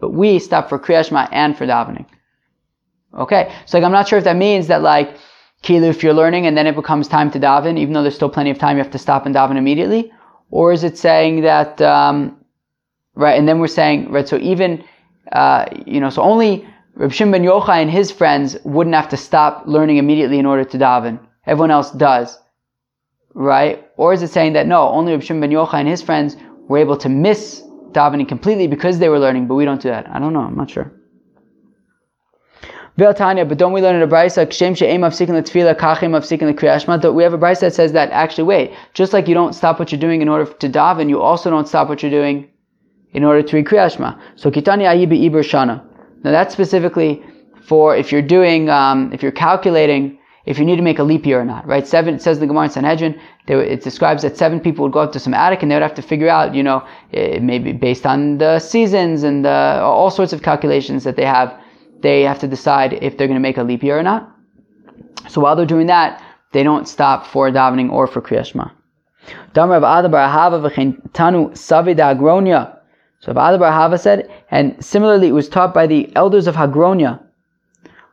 But 0.00 0.10
we 0.12 0.38
stop 0.38 0.68
for 0.68 0.78
kriyashma 0.78 1.28
and 1.32 1.56
for 1.58 1.66
davening. 1.66 2.06
Okay, 3.18 3.52
so 3.66 3.76
like 3.76 3.84
I'm 3.84 3.92
not 3.92 4.06
sure 4.08 4.18
if 4.18 4.24
that 4.24 4.36
means 4.36 4.68
that 4.68 4.82
like 4.82 5.16
kilu 5.62 5.88
if 5.88 6.02
you're 6.02 6.14
learning 6.14 6.46
and 6.46 6.56
then 6.56 6.66
it 6.66 6.76
becomes 6.76 7.08
time 7.08 7.30
to 7.32 7.40
daven, 7.40 7.78
even 7.78 7.94
though 7.94 8.02
there's 8.02 8.14
still 8.14 8.30
plenty 8.30 8.50
of 8.50 8.58
time, 8.58 8.76
you 8.76 8.82
have 8.82 8.92
to 8.92 8.98
stop 8.98 9.26
and 9.26 9.34
daven 9.34 9.56
immediately, 9.56 10.12
or 10.50 10.72
is 10.72 10.84
it 10.84 10.96
saying 10.96 11.40
that 11.42 11.80
um, 11.82 12.36
right? 13.14 13.38
And 13.38 13.48
then 13.48 13.58
we're 13.58 13.66
saying 13.66 14.12
right. 14.12 14.28
So 14.28 14.36
even 14.38 14.84
uh, 15.32 15.66
you 15.86 16.00
know, 16.00 16.10
so 16.10 16.22
only 16.22 16.66
Reb 16.94 17.10
ben 17.10 17.42
Yochai 17.42 17.82
and 17.82 17.90
his 17.90 18.10
friends 18.10 18.56
wouldn't 18.64 18.94
have 18.94 19.08
to 19.08 19.16
stop 19.16 19.64
learning 19.66 19.96
immediately 19.96 20.38
in 20.38 20.46
order 20.46 20.64
to 20.64 20.78
daven. 20.78 21.18
Everyone 21.46 21.70
else 21.70 21.90
does, 21.90 22.38
right? 23.34 23.84
Or 23.96 24.12
is 24.12 24.22
it 24.22 24.28
saying 24.28 24.52
that 24.52 24.66
no, 24.66 24.88
only 24.88 25.12
Reb 25.12 25.22
Shimon 25.22 25.40
ben 25.40 25.50
Yochai 25.50 25.80
and 25.80 25.88
his 25.88 26.02
friends 26.02 26.36
were 26.68 26.78
able 26.78 26.96
to 26.98 27.08
miss 27.08 27.62
davening 27.90 28.28
completely 28.28 28.66
because 28.68 28.98
they 28.98 29.08
were 29.08 29.18
learning, 29.18 29.46
but 29.48 29.54
we 29.54 29.64
don't 29.64 29.80
do 29.80 29.88
that. 29.88 30.08
I 30.08 30.18
don't 30.18 30.32
know. 30.32 30.40
I'm 30.40 30.56
not 30.56 30.70
sure. 30.70 30.92
But 32.96 33.16
don't 33.16 33.72
we 33.72 33.80
learn 33.80 33.96
in 33.96 34.02
a 34.02 34.06
brisa 34.06 34.46
kshem 34.46 34.76
she'em 34.76 35.00
afsikin 35.00 35.30
letfila 35.30 35.74
kachim 35.74 36.10
afsikin 36.10 36.52
lekriyashma? 36.52 37.14
We 37.14 37.22
have 37.22 37.32
a 37.32 37.38
brisa 37.38 37.60
that 37.60 37.74
says 37.74 37.92
that 37.92 38.10
actually, 38.10 38.44
wait, 38.44 38.72
just 38.92 39.14
like 39.14 39.28
you 39.28 39.34
don't 39.34 39.54
stop 39.54 39.78
what 39.78 39.90
you're 39.90 40.00
doing 40.00 40.20
in 40.20 40.28
order 40.28 40.52
to 40.52 40.68
daven, 40.68 41.08
you 41.08 41.20
also 41.20 41.48
don't 41.48 41.66
stop 41.66 41.88
what 41.88 42.02
you're 42.02 42.10
doing 42.10 42.50
in 43.12 43.24
order 43.24 43.42
to 43.42 43.56
read 43.56 43.66
kriyashma. 43.66 44.20
So 44.36 44.50
kitani 44.50 44.84
ayi 44.84 45.08
be'ibur 45.08 45.42
shana. 45.42 45.82
Now 46.22 46.32
that's 46.32 46.52
specifically 46.52 47.22
for 47.66 47.96
if 47.96 48.12
you're 48.12 48.20
doing, 48.20 48.68
um, 48.68 49.10
if 49.12 49.22
you're 49.22 49.32
calculating 49.32 50.18
if 50.44 50.58
you 50.58 50.64
need 50.64 50.76
to 50.76 50.82
make 50.82 50.98
a 50.98 51.04
leap 51.04 51.24
year 51.24 51.40
or 51.40 51.44
not, 51.44 51.66
right? 51.66 51.86
Seven, 51.86 52.14
it 52.14 52.22
says 52.22 52.38
in 52.38 52.40
the 52.40 52.46
Gemara 52.48 52.64
in 52.64 52.70
Sanhedrin, 52.70 53.20
it 53.46 53.82
describes 53.82 54.22
that 54.22 54.36
seven 54.36 54.60
people 54.60 54.84
would 54.84 54.92
go 54.92 55.00
up 55.00 55.12
to 55.12 55.20
some 55.20 55.34
attic 55.34 55.62
and 55.62 55.70
they 55.70 55.76
would 55.76 55.82
have 55.82 55.94
to 55.94 56.02
figure 56.02 56.28
out, 56.28 56.54
you 56.54 56.62
know, 56.62 56.86
eh, 57.12 57.38
maybe 57.38 57.72
based 57.72 58.06
on 58.06 58.38
the 58.38 58.58
seasons 58.58 59.22
and 59.22 59.44
the, 59.44 59.80
all 59.82 60.10
sorts 60.10 60.32
of 60.32 60.42
calculations 60.42 61.04
that 61.04 61.16
they 61.16 61.24
have, 61.24 61.56
they 62.00 62.22
have 62.22 62.40
to 62.40 62.48
decide 62.48 62.94
if 62.94 63.16
they're 63.16 63.28
going 63.28 63.36
to 63.36 63.40
make 63.40 63.56
a 63.56 63.62
leap 63.62 63.84
year 63.84 63.98
or 63.98 64.02
not. 64.02 64.28
So 65.28 65.40
while 65.40 65.54
they're 65.54 65.66
doing 65.66 65.86
that, 65.86 66.22
they 66.52 66.64
don't 66.64 66.88
stop 66.88 67.26
for 67.26 67.50
davening 67.50 67.90
or 67.90 68.06
for 68.06 68.20
Kriyashma. 68.20 68.72
Tanu 69.54 71.56
So 73.20 73.32
Adabar 73.32 73.72
Hava 73.72 73.98
said, 73.98 74.30
and 74.50 74.84
similarly 74.84 75.28
it 75.28 75.32
was 75.32 75.48
taught 75.48 75.72
by 75.72 75.86
the 75.86 76.14
elders 76.16 76.48
of 76.48 76.56
Hagronia. 76.56 77.20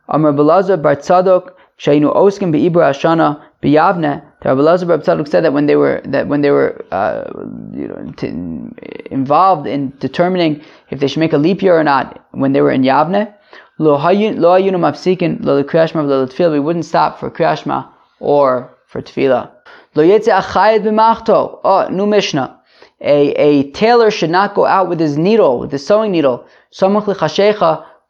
Amr 0.08 0.32
Belazar 0.32 0.80
Bar 0.80 0.96
Tzadok, 0.96 1.54
Shainu 1.80 2.14
Oskim 2.14 2.52
Be'ibra 2.52 2.90
Ashana 2.90 3.42
B'Yavne. 3.62 4.22
The 4.42 4.48
Rabbi 4.50 4.60
Lazar 4.60 4.86
Tzadok 4.86 5.28
said 5.28 5.44
that 5.44 5.54
when 5.54 5.66
they 5.66 5.76
were 5.76 6.02
that 6.04 6.28
when 6.28 6.42
they 6.42 6.50
were 6.50 6.84
uh, 6.92 7.24
you 7.72 7.88
know 7.88 8.70
involved 9.10 9.66
in 9.66 9.92
determining 9.98 10.62
if 10.90 11.00
they 11.00 11.08
should 11.08 11.20
make 11.20 11.32
a 11.32 11.38
leap 11.38 11.62
year 11.62 11.78
or 11.78 11.84
not 11.84 12.26
when 12.32 12.52
they 12.52 12.60
were 12.60 12.70
in 12.70 12.82
Yavne, 12.82 13.32
lo 13.78 13.96
ayunu 13.96 14.78
mafsikin 14.86 15.42
lo 15.42 15.62
kriyashma 15.64 16.06
lo 16.06 16.26
tefillah. 16.26 16.52
We 16.52 16.60
wouldn't 16.60 16.84
stop 16.84 17.18
for 17.18 17.30
kriyashma 17.30 17.88
or 18.18 18.76
for 18.86 19.00
tefillah. 19.00 19.50
Lo 19.94 20.04
yetze 20.04 20.28
achayed 20.28 20.82
b'machto. 20.82 21.60
Oh, 21.64 21.88
new 21.88 22.06
Mishnah. 22.06 22.58
A, 23.02 23.32
a 23.32 23.70
tailor 23.70 24.10
should 24.10 24.28
not 24.28 24.54
go 24.54 24.66
out 24.66 24.90
with 24.90 25.00
his 25.00 25.16
needle, 25.16 25.58
with 25.58 25.72
his 25.72 25.86
sewing 25.86 26.12
needle, 26.12 26.46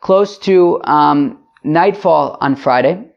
close 0.01 0.39
to 0.39 0.81
um, 0.83 1.39
nightfall 1.63 2.37
on 2.41 2.57
Friday 2.57 3.10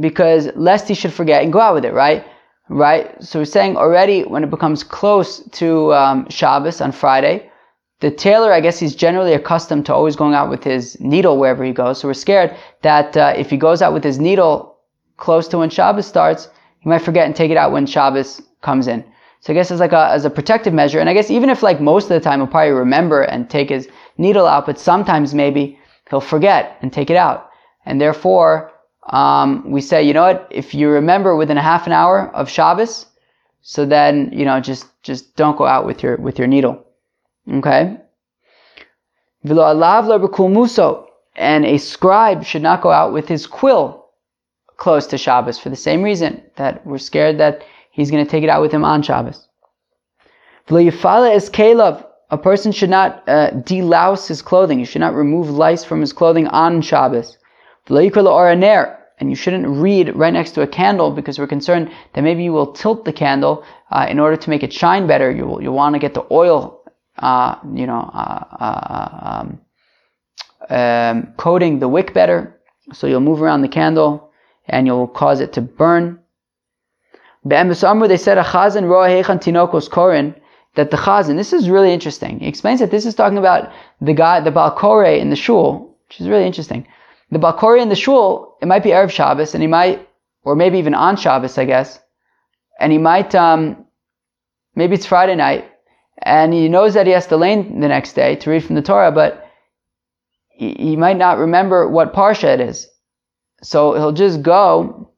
because 0.00 0.48
lest 0.54 0.88
he 0.88 0.94
should 0.94 1.12
forget 1.12 1.42
and 1.42 1.52
go 1.52 1.60
out 1.60 1.74
with 1.74 1.84
it, 1.84 1.92
right? 1.92 2.24
Right? 2.68 3.20
So 3.22 3.40
we're 3.40 3.44
saying 3.44 3.76
already 3.76 4.22
when 4.22 4.44
it 4.44 4.50
becomes 4.50 4.84
close 4.84 5.40
to 5.50 5.92
um, 5.92 6.28
Shabbos 6.30 6.80
on 6.80 6.92
Friday, 6.92 7.50
the 8.00 8.10
tailor, 8.10 8.52
I 8.52 8.60
guess 8.60 8.78
he's 8.78 8.94
generally 8.94 9.34
accustomed 9.34 9.84
to 9.86 9.94
always 9.94 10.16
going 10.16 10.34
out 10.34 10.48
with 10.48 10.64
his 10.64 10.98
needle 11.00 11.36
wherever 11.36 11.64
he 11.64 11.72
goes. 11.72 12.00
So 12.00 12.08
we're 12.08 12.14
scared 12.14 12.56
that 12.82 13.16
uh, 13.16 13.34
if 13.36 13.50
he 13.50 13.56
goes 13.56 13.82
out 13.82 13.92
with 13.92 14.04
his 14.04 14.18
needle 14.18 14.78
close 15.18 15.48
to 15.48 15.58
when 15.58 15.68
Shabbos 15.68 16.06
starts, 16.06 16.48
he 16.78 16.88
might 16.88 17.02
forget 17.02 17.26
and 17.26 17.36
take 17.36 17.50
it 17.50 17.58
out 17.58 17.72
when 17.72 17.86
Shabbos 17.86 18.40
comes 18.62 18.86
in. 18.86 19.04
So 19.40 19.52
I 19.52 19.54
guess 19.54 19.70
as 19.70 19.80
like 19.80 19.92
a, 19.92 20.08
as 20.10 20.24
a 20.24 20.30
protective 20.30 20.72
measure, 20.72 21.00
and 21.00 21.10
I 21.10 21.14
guess 21.14 21.30
even 21.30 21.50
if 21.50 21.62
like 21.62 21.80
most 21.80 22.04
of 22.04 22.10
the 22.10 22.20
time 22.20 22.40
he'll 22.40 22.46
probably 22.46 22.72
remember 22.72 23.22
and 23.22 23.50
take 23.50 23.68
his 23.68 23.88
needle 24.16 24.46
out, 24.46 24.64
but 24.64 24.78
sometimes 24.78 25.34
maybe 25.34 25.78
he'll 26.08 26.20
forget 26.20 26.78
and 26.80 26.92
take 26.92 27.10
it 27.10 27.16
out. 27.16 27.49
And 27.84 28.00
therefore, 28.00 28.72
um, 29.08 29.70
we 29.70 29.80
say, 29.80 30.02
you 30.02 30.12
know 30.12 30.22
what, 30.22 30.48
if 30.50 30.74
you 30.74 30.88
remember 30.88 31.34
within 31.36 31.58
a 31.58 31.62
half 31.62 31.86
an 31.86 31.92
hour 31.92 32.28
of 32.34 32.48
Shabbos, 32.48 33.06
so 33.62 33.84
then, 33.84 34.30
you 34.32 34.44
know, 34.44 34.60
just, 34.60 34.86
just 35.02 35.36
don't 35.36 35.58
go 35.58 35.66
out 35.66 35.86
with 35.86 36.02
your, 36.02 36.16
with 36.16 36.38
your 36.38 36.48
needle. 36.48 36.84
Okay? 37.50 37.96
And 41.36 41.64
a 41.64 41.78
scribe 41.78 42.44
should 42.44 42.62
not 42.62 42.82
go 42.82 42.90
out 42.90 43.12
with 43.12 43.28
his 43.28 43.46
quill 43.46 44.06
close 44.76 45.06
to 45.08 45.18
Shabbos 45.18 45.58
for 45.58 45.68
the 45.70 45.76
same 45.76 46.02
reason 46.02 46.42
that 46.56 46.86
we're 46.86 46.98
scared 46.98 47.38
that 47.38 47.62
he's 47.90 48.10
going 48.10 48.24
to 48.24 48.30
take 48.30 48.44
it 48.44 48.50
out 48.50 48.62
with 48.62 48.72
him 48.72 48.84
on 48.84 49.02
Shabbos. 49.02 49.46
A 52.32 52.38
person 52.38 52.70
should 52.70 52.90
not 52.90 53.28
uh, 53.28 53.50
delouse 53.50 54.28
his 54.28 54.40
clothing. 54.40 54.78
He 54.78 54.84
should 54.84 55.00
not 55.00 55.14
remove 55.14 55.50
lice 55.50 55.84
from 55.84 56.00
his 56.00 56.12
clothing 56.12 56.46
on 56.46 56.80
Shabbos. 56.80 57.36
And 57.90 59.28
you 59.28 59.36
shouldn't 59.36 59.66
read 59.66 60.16
right 60.16 60.32
next 60.32 60.52
to 60.52 60.62
a 60.62 60.66
candle 60.66 61.10
because 61.10 61.38
we're 61.38 61.46
concerned 61.46 61.90
that 62.14 62.22
maybe 62.22 62.42
you 62.42 62.52
will 62.52 62.72
tilt 62.72 63.04
the 63.04 63.12
candle 63.12 63.64
uh, 63.90 64.06
in 64.08 64.18
order 64.18 64.36
to 64.36 64.50
make 64.50 64.62
it 64.62 64.72
shine 64.72 65.06
better. 65.06 65.30
You 65.30 65.46
will, 65.46 65.62
you 65.62 65.72
want 65.72 65.94
to 65.94 65.98
get 65.98 66.14
the 66.14 66.24
oil, 66.30 66.82
uh, 67.18 67.56
you 67.74 67.86
know, 67.86 68.10
uh, 68.14 68.44
uh, 68.60 69.42
um, 69.42 69.60
um, 70.70 71.34
coating 71.36 71.80
the 71.80 71.88
wick 71.88 72.14
better. 72.14 72.58
So 72.94 73.06
you'll 73.06 73.20
move 73.20 73.42
around 73.42 73.60
the 73.60 73.68
candle 73.68 74.30
and 74.66 74.86
you'll 74.86 75.08
cause 75.08 75.40
it 75.40 75.52
to 75.54 75.60
burn. 75.60 76.18
They 77.44 77.56
said 77.56 78.38
a 78.38 78.44
chazan 78.44 78.88
roa 78.88 79.08
tinokos 79.08 79.90
korin 79.90 80.34
that 80.76 80.90
the 80.90 80.96
chazan. 80.96 81.36
This 81.36 81.52
is 81.52 81.68
really 81.68 81.92
interesting. 81.92 82.38
He 82.38 82.48
explains 82.48 82.80
that 82.80 82.90
this 82.90 83.04
is 83.04 83.14
talking 83.14 83.38
about 83.38 83.70
the 84.00 84.14
guy, 84.14 84.40
the 84.40 84.50
balkore 84.50 85.04
in 85.04 85.30
the 85.30 85.36
shul, 85.36 85.94
which 86.08 86.20
is 86.20 86.28
really 86.28 86.46
interesting 86.46 86.86
the 87.30 87.38
Balkori 87.38 87.80
in 87.80 87.88
the 87.88 87.96
shul, 87.96 88.56
it 88.60 88.66
might 88.66 88.82
be 88.82 88.90
Erev 88.90 89.10
Shabbos, 89.10 89.54
and 89.54 89.62
he 89.62 89.68
might, 89.68 90.08
or 90.42 90.56
maybe 90.56 90.78
even 90.78 90.94
on 90.94 91.16
Shabbos, 91.16 91.58
I 91.58 91.64
guess, 91.64 91.98
and 92.78 92.90
he 92.92 92.98
might, 92.98 93.34
um, 93.34 93.86
maybe 94.74 94.94
it's 94.94 95.06
Friday 95.06 95.36
night, 95.36 95.70
and 96.22 96.52
he 96.52 96.68
knows 96.68 96.94
that 96.94 97.06
he 97.06 97.12
has 97.12 97.26
to 97.28 97.36
lane 97.36 97.80
the 97.80 97.88
next 97.88 98.14
day 98.14 98.36
to 98.36 98.50
read 98.50 98.64
from 98.64 98.74
the 98.74 98.82
Torah, 98.82 99.12
but 99.12 99.46
he, 100.48 100.74
he 100.74 100.96
might 100.96 101.16
not 101.16 101.38
remember 101.38 101.88
what 101.88 102.12
Parsha 102.12 102.54
it 102.54 102.60
is. 102.60 102.88
So 103.62 103.94
he'll 103.94 104.12
just 104.12 104.42
go 104.42 105.12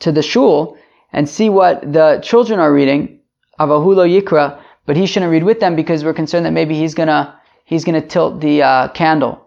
to 0.00 0.12
the 0.12 0.22
shul 0.22 0.78
and 1.12 1.28
see 1.28 1.50
what 1.50 1.92
the 1.92 2.20
children 2.22 2.58
are 2.58 2.72
reading, 2.72 3.20
Avahulo 3.60 4.08
Yikra, 4.08 4.60
but 4.86 4.96
he 4.96 5.06
shouldn't 5.06 5.30
read 5.30 5.44
with 5.44 5.60
them 5.60 5.76
because 5.76 6.04
we're 6.04 6.14
concerned 6.14 6.46
that 6.46 6.52
maybe 6.52 6.76
he's 6.76 6.94
gonna, 6.94 7.38
he's 7.64 7.84
gonna 7.84 8.00
tilt 8.00 8.40
the 8.40 8.62
uh, 8.62 8.88
candle. 8.88 9.40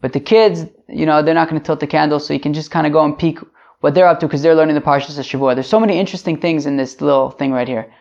But 0.00 0.12
the 0.12 0.20
kids, 0.20 0.66
you 0.92 1.06
know, 1.06 1.22
they're 1.22 1.34
not 1.34 1.48
going 1.48 1.60
to 1.60 1.64
tilt 1.64 1.80
the 1.80 1.86
candle, 1.86 2.20
so 2.20 2.32
you 2.32 2.40
can 2.40 2.52
just 2.52 2.70
kind 2.70 2.86
of 2.86 2.92
go 2.92 3.04
and 3.04 3.18
peek 3.18 3.38
what 3.80 3.94
they're 3.94 4.06
up 4.06 4.20
to 4.20 4.26
because 4.26 4.42
they're 4.42 4.54
learning 4.54 4.74
the 4.74 4.80
Parshas 4.80 5.18
of 5.18 5.24
Shavua. 5.24 5.54
There's 5.54 5.68
so 5.68 5.80
many 5.80 5.98
interesting 5.98 6.40
things 6.40 6.66
in 6.66 6.76
this 6.76 7.00
little 7.00 7.30
thing 7.30 7.52
right 7.52 7.66
here. 7.66 7.92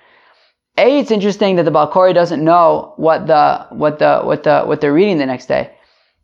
A, 0.78 1.00
it's 1.00 1.12
interesting 1.12 1.56
that 1.56 1.64
the 1.64 1.72
Balkori 1.72 2.14
doesn't 2.14 2.44
know 2.44 2.94
what 2.98 3.28
the, 3.28 3.66
what 3.72 4.00
the, 4.00 4.22
what 4.22 4.44
the, 4.44 4.64
what 4.64 4.80
they're 4.80 4.94
reading 4.94 5.18
the 5.18 5.26
next 5.26 5.48
day. 5.48 5.72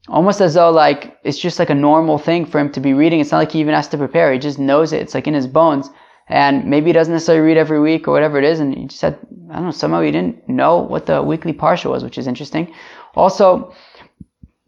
Almost 0.08 0.40
as 0.40 0.54
though 0.54 0.72
like, 0.72 1.18
it's 1.24 1.38
just 1.38 1.60
like 1.60 1.70
a 1.70 1.76
normal 1.76 2.18
thing 2.18 2.46
for 2.46 2.60
him 2.60 2.72
to 2.72 2.80
be 2.80 2.94
reading. 2.94 3.20
It's 3.20 3.32
not 3.32 3.40
like 3.40 3.52
he 3.52 3.60
even 3.60 3.74
has 3.74 3.90
to 3.90 3.98
prepare. 3.98 4.32
He 4.32 4.40
just 4.40 4.58
knows 4.58 4.94
it. 4.94 5.02
It's 5.02 5.14
like 5.14 5.28
in 5.28 5.34
his 5.34 5.48
bones. 5.48 5.90
And 6.30 6.66
maybe 6.66 6.88
he 6.88 6.94
doesn't 6.94 7.14
necessarily 7.14 7.46
read 7.46 7.58
every 7.58 7.80
week 7.80 8.08
or 8.08 8.12
whatever 8.12 8.38
it 8.38 8.46
is. 8.46 8.60
And 8.60 8.74
he 8.74 8.86
just 8.86 9.00
said, 9.00 9.18
I 9.50 9.56
don't 9.56 9.66
know, 9.66 9.72
somehow 9.72 10.02
he 10.02 10.12
didn't 10.12 10.48
know 10.48 10.78
what 10.78 11.08
the 11.08 11.22
weekly 11.22 11.54
parsha 11.54 11.90
was, 11.90 12.04
which 12.04 12.18
is 12.18 12.28
interesting. 12.28 12.74
Also, 13.16 13.74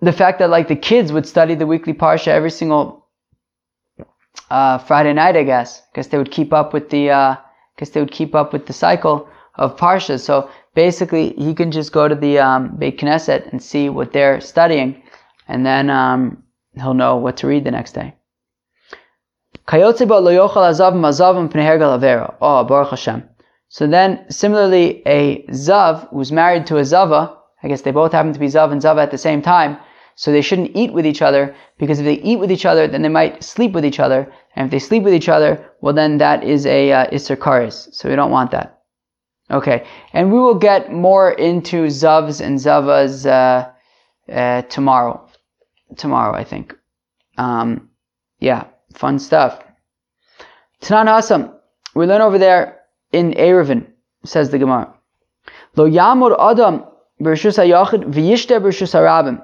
the 0.01 0.13
fact 0.13 0.39
that 0.39 0.49
like 0.49 0.67
the 0.67 0.75
kids 0.75 1.11
would 1.11 1.27
study 1.27 1.55
the 1.55 1.67
weekly 1.67 1.93
parsha 1.93 2.27
every 2.27 2.51
single 2.51 3.07
uh, 4.49 4.77
Friday 4.77 5.13
night, 5.13 5.35
I 5.35 5.43
guess, 5.43 5.81
because 5.91 6.07
they 6.07 6.17
would 6.17 6.31
keep 6.31 6.53
up 6.53 6.73
with 6.73 6.89
the, 6.89 7.37
because 7.75 7.89
uh, 7.89 7.93
they 7.93 7.99
would 7.99 8.11
keep 8.11 8.35
up 8.35 8.53
with 8.53 8.65
the 8.65 8.73
cycle 8.73 9.27
of 9.55 9.75
parshas. 9.75 10.21
So 10.21 10.49
basically, 10.73 11.33
he 11.33 11.53
can 11.53 11.71
just 11.71 11.91
go 11.91 12.07
to 12.07 12.15
the 12.15 12.39
um, 12.39 12.75
Beit 12.77 12.99
Knesset 12.99 13.51
and 13.51 13.61
see 13.61 13.89
what 13.89 14.13
they're 14.13 14.41
studying, 14.41 15.03
and 15.47 15.65
then 15.65 15.89
um, 15.89 16.43
he'll 16.75 16.93
know 16.93 17.17
what 17.17 17.37
to 17.37 17.47
read 17.47 17.63
the 17.63 17.71
next 17.71 17.93
day. 17.93 18.15
Oh, 22.41 22.63
Baruch 22.63 22.89
Hashem. 22.89 23.23
So 23.67 23.85
then, 23.85 24.25
similarly, 24.31 25.03
a 25.05 25.45
Zav 25.49 26.09
who's 26.09 26.31
married 26.31 26.65
to 26.67 26.77
a 26.77 26.85
Zava, 26.85 27.37
I 27.61 27.67
guess 27.67 27.81
they 27.81 27.91
both 27.91 28.13
happen 28.13 28.33
to 28.33 28.39
be 28.39 28.47
Zav 28.47 28.71
and 28.71 28.81
Zava 28.81 29.01
at 29.01 29.11
the 29.11 29.17
same 29.17 29.43
time, 29.43 29.77
so 30.19 30.33
they 30.33 30.41
shouldn't 30.41 30.75
eat 30.75 30.91
with 30.91 31.05
each 31.05 31.21
other, 31.21 31.55
because 31.77 31.99
if 31.99 32.03
they 32.03 32.19
eat 32.29 32.39
with 32.39 32.51
each 32.51 32.65
other, 32.65 32.89
then 32.89 33.01
they 33.01 33.07
might 33.07 33.41
sleep 33.41 33.71
with 33.71 33.85
each 33.85 34.01
other, 34.01 34.29
and 34.53 34.65
if 34.65 34.71
they 34.71 34.77
sleep 34.77 35.03
with 35.03 35.13
each 35.13 35.29
other, 35.29 35.65
well 35.79 35.93
then 35.93 36.17
that 36.17 36.43
is 36.43 36.65
a 36.65 36.91
uh, 36.91 37.17
so 37.17 38.09
we 38.09 38.17
don't 38.17 38.29
want 38.29 38.51
that. 38.51 38.81
Okay, 39.49 39.85
and 40.11 40.29
we 40.33 40.37
will 40.37 40.59
get 40.59 40.91
more 40.91 41.31
into 41.31 41.87
Zavs 41.87 42.41
and 42.41 42.59
Zavas 42.59 43.25
uh, 43.25 43.69
uh, 44.29 44.61
tomorrow. 44.63 45.25
Tomorrow, 45.95 46.35
I 46.35 46.43
think. 46.43 46.75
Um, 47.37 47.89
yeah, 48.39 48.65
fun 48.93 49.19
stuff. 49.19 49.63
Tanan 50.81 51.07
Hasam, 51.07 51.53
we 51.95 52.05
learn 52.07 52.19
over 52.19 52.37
there 52.37 52.81
in 53.13 53.31
Erevin, 53.35 53.87
says 54.25 54.49
the 54.49 54.59
Gemara. 54.59 54.93
Lo 55.77 55.89
yamur 55.89 56.35
adam 56.37 56.83
b'rishus 57.21 57.57
hayachid 57.57 58.03
v'yishte 58.03 58.59
b'rishus 58.59 58.93
harabim. 58.93 59.41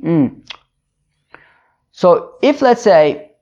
Hmm. 0.00 0.26
So 1.92 2.34
if 2.42 2.62
let's 2.62 2.82
say 2.82 3.32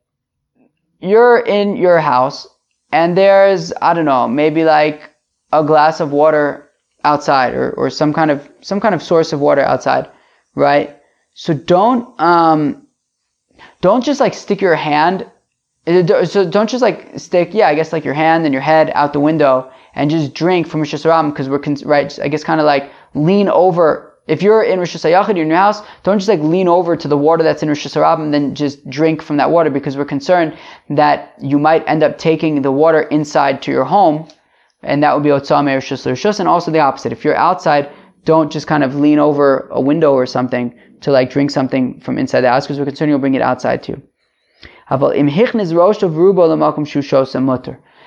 you're 1.00 1.40
in 1.40 1.76
your 1.76 1.98
house 1.98 2.46
and 2.92 3.16
there's, 3.16 3.72
I 3.82 3.94
don't 3.94 4.04
know, 4.04 4.28
maybe 4.28 4.64
like 4.64 5.10
a 5.52 5.62
glass 5.64 6.00
of 6.00 6.12
water 6.12 6.70
outside 7.04 7.54
or, 7.54 7.72
or 7.72 7.90
some 7.90 8.12
kind 8.12 8.30
of, 8.30 8.48
some 8.62 8.80
kind 8.80 8.94
of 8.94 9.02
source 9.02 9.32
of 9.32 9.40
water 9.40 9.62
outside, 9.62 10.10
right? 10.54 10.96
So 11.34 11.52
don't, 11.52 12.18
um, 12.20 12.86
don't 13.80 14.04
just 14.04 14.20
like 14.20 14.34
stick 14.34 14.60
your 14.60 14.74
hand 14.74 15.30
so 15.86 16.48
don't 16.48 16.68
just 16.68 16.82
like 16.82 17.18
stick, 17.18 17.50
yeah, 17.52 17.68
I 17.68 17.74
guess 17.74 17.92
like 17.92 18.04
your 18.04 18.14
hand 18.14 18.44
and 18.44 18.52
your 18.52 18.62
head 18.62 18.90
out 18.94 19.12
the 19.12 19.20
window 19.20 19.70
and 19.96 20.10
just 20.10 20.34
drink 20.34 20.68
from 20.68 20.80
Rosh 20.80 20.94
Hashanah 20.94 21.30
because 21.30 21.48
we're, 21.48 21.60
right, 21.84 22.16
I 22.20 22.28
guess 22.28 22.44
kind 22.44 22.60
of 22.60 22.66
like 22.66 22.92
lean 23.14 23.48
over. 23.48 24.12
If 24.28 24.42
you're 24.42 24.62
in 24.62 24.78
Rosh 24.78 24.94
Hashanah 24.94 25.30
in 25.30 25.36
your 25.36 25.56
house, 25.56 25.82
don't 26.02 26.18
just 26.18 26.28
like 26.28 26.40
lean 26.40 26.68
over 26.68 26.96
to 26.96 27.08
the 27.08 27.16
water 27.16 27.42
that's 27.42 27.62
in 27.62 27.68
Rosh 27.68 27.86
Hashanah 27.86 28.20
and 28.20 28.34
then 28.34 28.54
just 28.54 28.88
drink 28.88 29.22
from 29.22 29.38
that 29.38 29.50
water 29.50 29.70
because 29.70 29.96
we're 29.96 30.04
concerned 30.04 30.56
that 30.90 31.34
you 31.40 31.58
might 31.58 31.82
end 31.88 32.02
up 32.02 32.18
taking 32.18 32.62
the 32.62 32.70
water 32.70 33.02
inside 33.02 33.62
to 33.62 33.72
your 33.72 33.84
home 33.84 34.28
and 34.82 35.02
that 35.02 35.14
would 35.14 35.22
be 35.22 35.30
Otsame 35.30 35.74
Rosh 35.74 35.92
Hashanah. 35.92 36.40
And 36.40 36.48
also 36.48 36.70
the 36.70 36.80
opposite. 36.80 37.12
If 37.12 37.24
you're 37.24 37.34
outside, 37.34 37.90
don't 38.24 38.52
just 38.52 38.66
kind 38.66 38.84
of 38.84 38.94
lean 38.94 39.18
over 39.18 39.68
a 39.70 39.80
window 39.80 40.12
or 40.12 40.26
something 40.26 40.78
to 41.00 41.10
like 41.10 41.30
drink 41.30 41.50
something 41.50 42.00
from 42.00 42.18
inside 42.18 42.42
the 42.42 42.50
house 42.50 42.66
because 42.66 42.78
we're 42.78 42.84
concerned 42.84 43.10
you'll 43.10 43.18
bring 43.18 43.34
it 43.34 43.42
outside 43.42 43.82
too. 43.82 44.02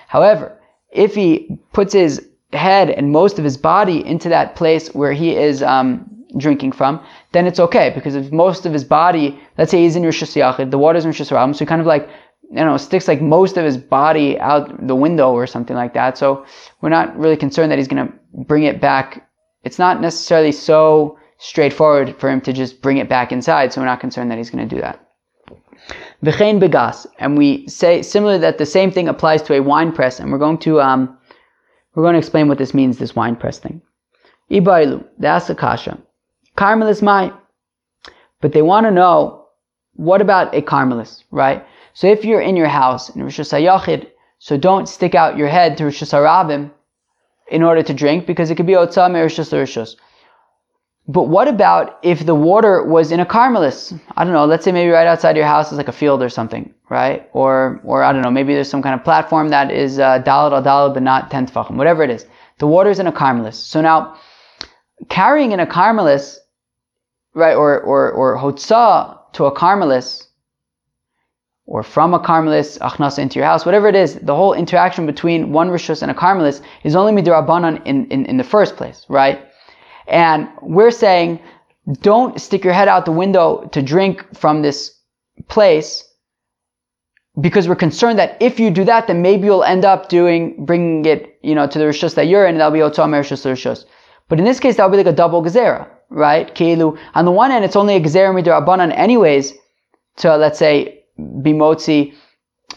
However, 0.08 0.59
if 0.92 1.16
he 1.16 1.60
puts 1.74 1.94
his 1.94 2.28
head 2.54 2.90
and 2.90 3.12
most 3.12 3.38
of 3.38 3.44
his 3.44 3.58
body 3.58 4.06
into 4.06 4.30
that 4.30 4.56
place 4.56 4.90
where 4.90 5.14
he 5.14 5.36
is 5.36 5.62
um, 5.62 6.26
drinking 6.38 6.72
from, 6.72 7.04
then 7.32 7.46
it's 7.46 7.60
okay 7.60 7.92
because 7.94 8.16
if 8.16 8.32
most 8.32 8.66
of 8.66 8.74
his 8.74 8.84
body, 8.84 9.40
let's 9.58 9.72
say 9.72 9.84
he's 9.84 9.96
in 9.96 10.04
Rosh 10.04 10.24
Hashanah, 10.24 10.72
the 10.72 10.78
water's 10.78 11.06
in 11.06 11.10
Rosh 11.10 11.22
Hashanah, 11.22 11.54
so 11.56 11.60
he 11.60 11.66
kind 11.66 11.82
of 11.82 11.88
like 11.88 12.10
you 12.52 12.56
know, 12.56 12.78
sticks 12.78 13.08
like 13.08 13.22
most 13.22 13.58
of 13.58 13.66
his 13.66 13.78
body 13.78 14.40
out 14.40 14.88
the 14.88 14.96
window 14.96 15.32
or 15.32 15.46
something 15.46 15.76
like 15.76 15.94
that. 15.94 16.18
So 16.18 16.46
we're 16.82 16.90
not 16.90 17.18
really 17.18 17.38
concerned 17.38 17.72
that 17.72 17.78
he's 17.78 17.88
going 17.88 18.08
to 18.08 18.14
bring 18.34 18.64
it 18.64 18.82
back. 18.82 19.30
It's 19.64 19.78
not 19.78 20.02
necessarily 20.02 20.52
so 20.52 21.20
straightforward 21.38 22.20
for 22.20 22.30
him 22.30 22.42
to 22.42 22.54
just 22.54 22.82
bring 22.82 22.98
it 22.98 23.08
back 23.08 23.32
inside. 23.32 23.72
So 23.72 23.82
we're 23.82 23.86
not 23.86 24.00
concerned 24.00 24.32
that 24.32 24.38
he's 24.38 24.50
going 24.50 24.68
to 24.68 24.76
do 24.76 24.82
that. 24.82 25.09
V'chein 26.24 26.60
begas, 26.60 27.08
and 27.18 27.38
we 27.38 27.66
say 27.68 28.02
similarly 28.02 28.40
that 28.40 28.58
the 28.58 28.66
same 28.66 28.92
thing 28.92 29.08
applies 29.08 29.42
to 29.44 29.54
a 29.54 29.62
wine 29.62 29.92
press, 29.94 30.20
and 30.20 30.32
we're 30.32 30.38
going 30.38 30.58
to 30.58 30.82
um, 30.82 31.18
we're 31.96 32.04
going 32.04 32.14
to 32.14 32.20
explain 32.20 32.48
what 32.48 32.58
this 32.58 32.74
means, 32.74 32.98
this 32.98 33.16
wine 33.16 33.36
press 33.36 33.60
thing. 33.60 33.82
Ibailu, 34.52 35.06
that's 35.18 35.50
a 35.50 35.56
kasha. 35.56 35.98
Carmelis 36.58 37.02
mai, 37.02 37.32
but 38.42 38.52
they 38.52 38.62
want 38.62 38.86
to 38.86 38.92
know 38.92 39.46
what 39.94 40.22
about 40.22 40.54
a 40.54 40.62
carmelis, 40.62 41.24
right? 41.32 41.66
So 41.94 42.08
if 42.08 42.26
you're 42.26 42.42
in 42.42 42.58
your 42.58 42.68
house 42.68 43.10
in 43.10 43.24
Rosh 43.24 43.40
Hashanah, 43.40 44.08
so 44.40 44.58
don't 44.58 44.90
stick 44.90 45.16
out 45.16 45.38
your 45.38 45.48
head 45.48 45.78
to 45.78 45.86
Rosh 45.86 46.04
Hashanah 46.04 46.72
in 47.50 47.64
order 47.64 47.84
to 47.84 47.94
drink, 47.94 48.28
because 48.28 48.50
it 48.50 48.56
could 48.56 48.68
be 48.68 48.74
Otzah 48.74 49.10
Hashanah. 49.10 49.96
But 51.10 51.24
what 51.24 51.48
about 51.48 51.98
if 52.04 52.24
the 52.28 52.36
water 52.36 52.84
was 52.84 53.12
in 53.12 53.20
a 53.20 53.26
carmelis? 53.26 54.00
I 54.16 54.24
don't 54.24 54.32
know. 54.32 54.46
Let's 54.46 54.64
say 54.64 54.72
maybe 54.72 54.92
right 54.92 55.08
outside 55.08 55.36
your 55.36 55.48
house 55.48 55.72
is 55.72 55.78
like 55.80 55.88
a 55.88 55.92
field 55.92 56.22
or 56.22 56.30
something, 56.30 56.72
right? 56.88 57.28
Or, 57.34 57.82
or 57.84 58.04
I 58.04 58.14
don't 58.14 58.22
know. 58.22 58.30
Maybe 58.30 58.54
there's 58.54 58.70
some 58.70 58.84
kind 58.84 58.94
of 58.94 59.04
platform 59.04 59.50
that 59.50 59.72
is 59.72 59.98
uh, 59.98 60.20
dalad 60.22 60.52
al 60.52 60.62
dalad, 60.62 60.94
but 60.94 61.02
not 61.02 61.32
ten 61.32 61.48
tefachim. 61.48 61.78
Whatever 61.78 62.04
it 62.04 62.12
is, 62.12 62.28
the 62.60 62.68
water 62.68 62.92
is 62.92 63.00
in 63.00 63.08
a 63.08 63.12
carmelis. 63.12 63.56
So 63.56 63.82
now, 63.82 64.18
carrying 65.10 65.52
in 65.52 65.60
a 65.60 65.66
carmelis, 65.66 66.38
right, 67.34 67.56
or 67.56 67.82
or 67.82 68.12
or 68.12 68.38
hotza 68.38 69.18
to 69.34 69.46
a 69.46 69.52
carmelis, 69.52 70.28
or 71.66 71.82
from 71.82 72.14
a 72.14 72.20
carmelis 72.20 72.78
achnasa 72.78 73.18
into 73.18 73.40
your 73.40 73.48
house, 73.48 73.66
whatever 73.66 73.88
it 73.88 73.96
is, 73.96 74.14
the 74.14 74.36
whole 74.36 74.54
interaction 74.54 75.08
between 75.08 75.52
one 75.54 75.70
rishus 75.70 76.04
and 76.04 76.12
a 76.12 76.14
carmelis 76.14 76.62
is 76.84 76.96
only 76.96 77.20
midrabanan 77.20 77.82
in, 77.88 78.06
in 78.12 78.28
in 78.28 78.38
the 78.38 78.44
first 78.44 78.76
place, 78.76 79.08
right? 79.10 79.49
And 80.10 80.50
we're 80.62 80.92
saying, 80.92 81.40
don't 82.02 82.40
stick 82.40 82.64
your 82.64 82.74
head 82.74 82.88
out 82.88 83.06
the 83.06 83.12
window 83.12 83.70
to 83.72 83.82
drink 83.82 84.26
from 84.36 84.62
this 84.62 84.96
place 85.48 86.04
because 87.40 87.68
we're 87.68 87.76
concerned 87.76 88.20
that 88.20 88.38
if 88.42 88.60
you 88.60 88.70
do 88.70 88.84
that, 88.84 89.08
then 89.08 89.22
maybe 89.22 89.46
you'll 89.46 89.64
end 89.64 89.86
up 89.86 90.10
doing, 90.10 90.66
bringing 90.66 91.06
it, 91.06 91.40
you 91.42 91.56
know, 91.56 91.68
to 91.68 91.80
the 91.80 91.86
rishus 91.86 92.16
that 92.16 92.28
you're 92.28 92.46
in, 92.46 92.56
and 92.56 92.60
that'll 92.60 92.74
be 92.74 92.80
otzom 92.80 93.12
rishus 93.12 93.46
rishus. 93.46 93.86
But 94.28 94.40
in 94.40 94.46
this 94.46 94.60
case, 94.60 94.76
that'll 94.76 94.92
be 94.92 94.98
like 94.98 95.06
a 95.06 95.14
double 95.14 95.42
gezerah, 95.42 95.88
right? 96.10 96.54
Keilu. 96.54 97.00
On 97.16 97.26
the 97.26 97.32
one 97.32 97.52
hand, 97.52 97.64
it's 97.64 97.76
only 97.76 97.96
a 97.96 98.02
gezerah 98.02 98.34
midrabanan 98.34 98.94
anyways, 98.96 99.54
to, 100.18 100.36
let's 100.36 100.60
say, 100.60 101.04
be 101.42 101.54
motzi, 101.54 102.14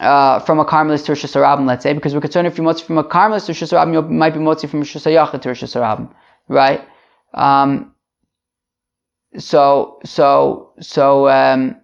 uh, 0.01 0.39
from 0.41 0.59
a 0.59 0.65
carmelis 0.65 1.05
to 1.05 1.13
Rosh 1.13 1.67
let's 1.67 1.83
say, 1.83 1.93
because 1.93 2.15
we're 2.15 2.21
concerned 2.21 2.47
if 2.47 2.57
you 2.57 2.65
motzi 2.65 2.83
from 2.83 2.99
a 2.99 3.05
carmelis 3.05 3.47
to 3.47 3.53
Rosh 3.53 3.93
you 3.93 4.03
might 4.03 4.33
be 4.33 4.41
motzi 4.41 4.69
from 4.69 4.81
Rosh 4.81 4.93
to 4.93 5.49
Rosh 5.49 5.77
right? 6.49 6.89
Um, 7.35 7.95
so, 9.39 9.99
so, 10.05 10.73
so, 10.81 11.29
um, 11.29 11.77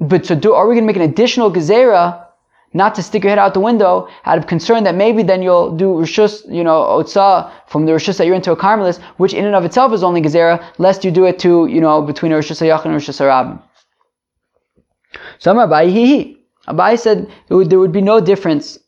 but 0.00 0.26
so 0.26 0.34
do, 0.34 0.52
are 0.54 0.68
we 0.68 0.74
going 0.74 0.84
to 0.84 0.86
make 0.86 0.96
an 0.96 1.02
additional 1.02 1.50
gezerah 1.50 2.26
not 2.74 2.94
to 2.94 3.02
stick 3.02 3.22
your 3.24 3.30
head 3.30 3.38
out 3.38 3.54
the 3.54 3.60
window 3.60 4.08
out 4.26 4.38
of 4.38 4.46
concern 4.46 4.84
that 4.84 4.94
maybe 4.94 5.22
then 5.22 5.42
you'll 5.42 5.74
do 5.76 5.86
rishus, 5.86 6.42
you 6.52 6.62
know, 6.62 6.82
otsa 6.82 7.50
from 7.66 7.86
the 7.86 7.92
rishus 7.92 8.18
that 8.18 8.26
you're 8.26 8.36
into 8.36 8.52
a 8.52 8.56
carmelis, 8.56 9.00
which 9.16 9.32
in 9.32 9.46
and 9.46 9.54
of 9.54 9.64
itself 9.64 9.92
is 9.92 10.02
only 10.02 10.20
gezerah, 10.20 10.62
lest 10.78 11.04
you 11.04 11.10
do 11.10 11.24
it 11.24 11.38
to, 11.38 11.66
you 11.66 11.80
know, 11.80 12.02
between 12.02 12.32
a 12.32 12.36
rishus 12.36 12.60
and 12.60 12.70
a 12.70 12.98
rishus 12.98 13.18
harabim. 13.20 13.62
So 15.38 15.54
Abai, 15.54 15.90
he. 15.90 16.38
Abai 16.66 16.98
said 16.98 17.30
would, 17.48 17.70
there 17.70 17.78
would 17.78 17.92
be 17.92 18.02
no 18.02 18.20
difference 18.20 18.78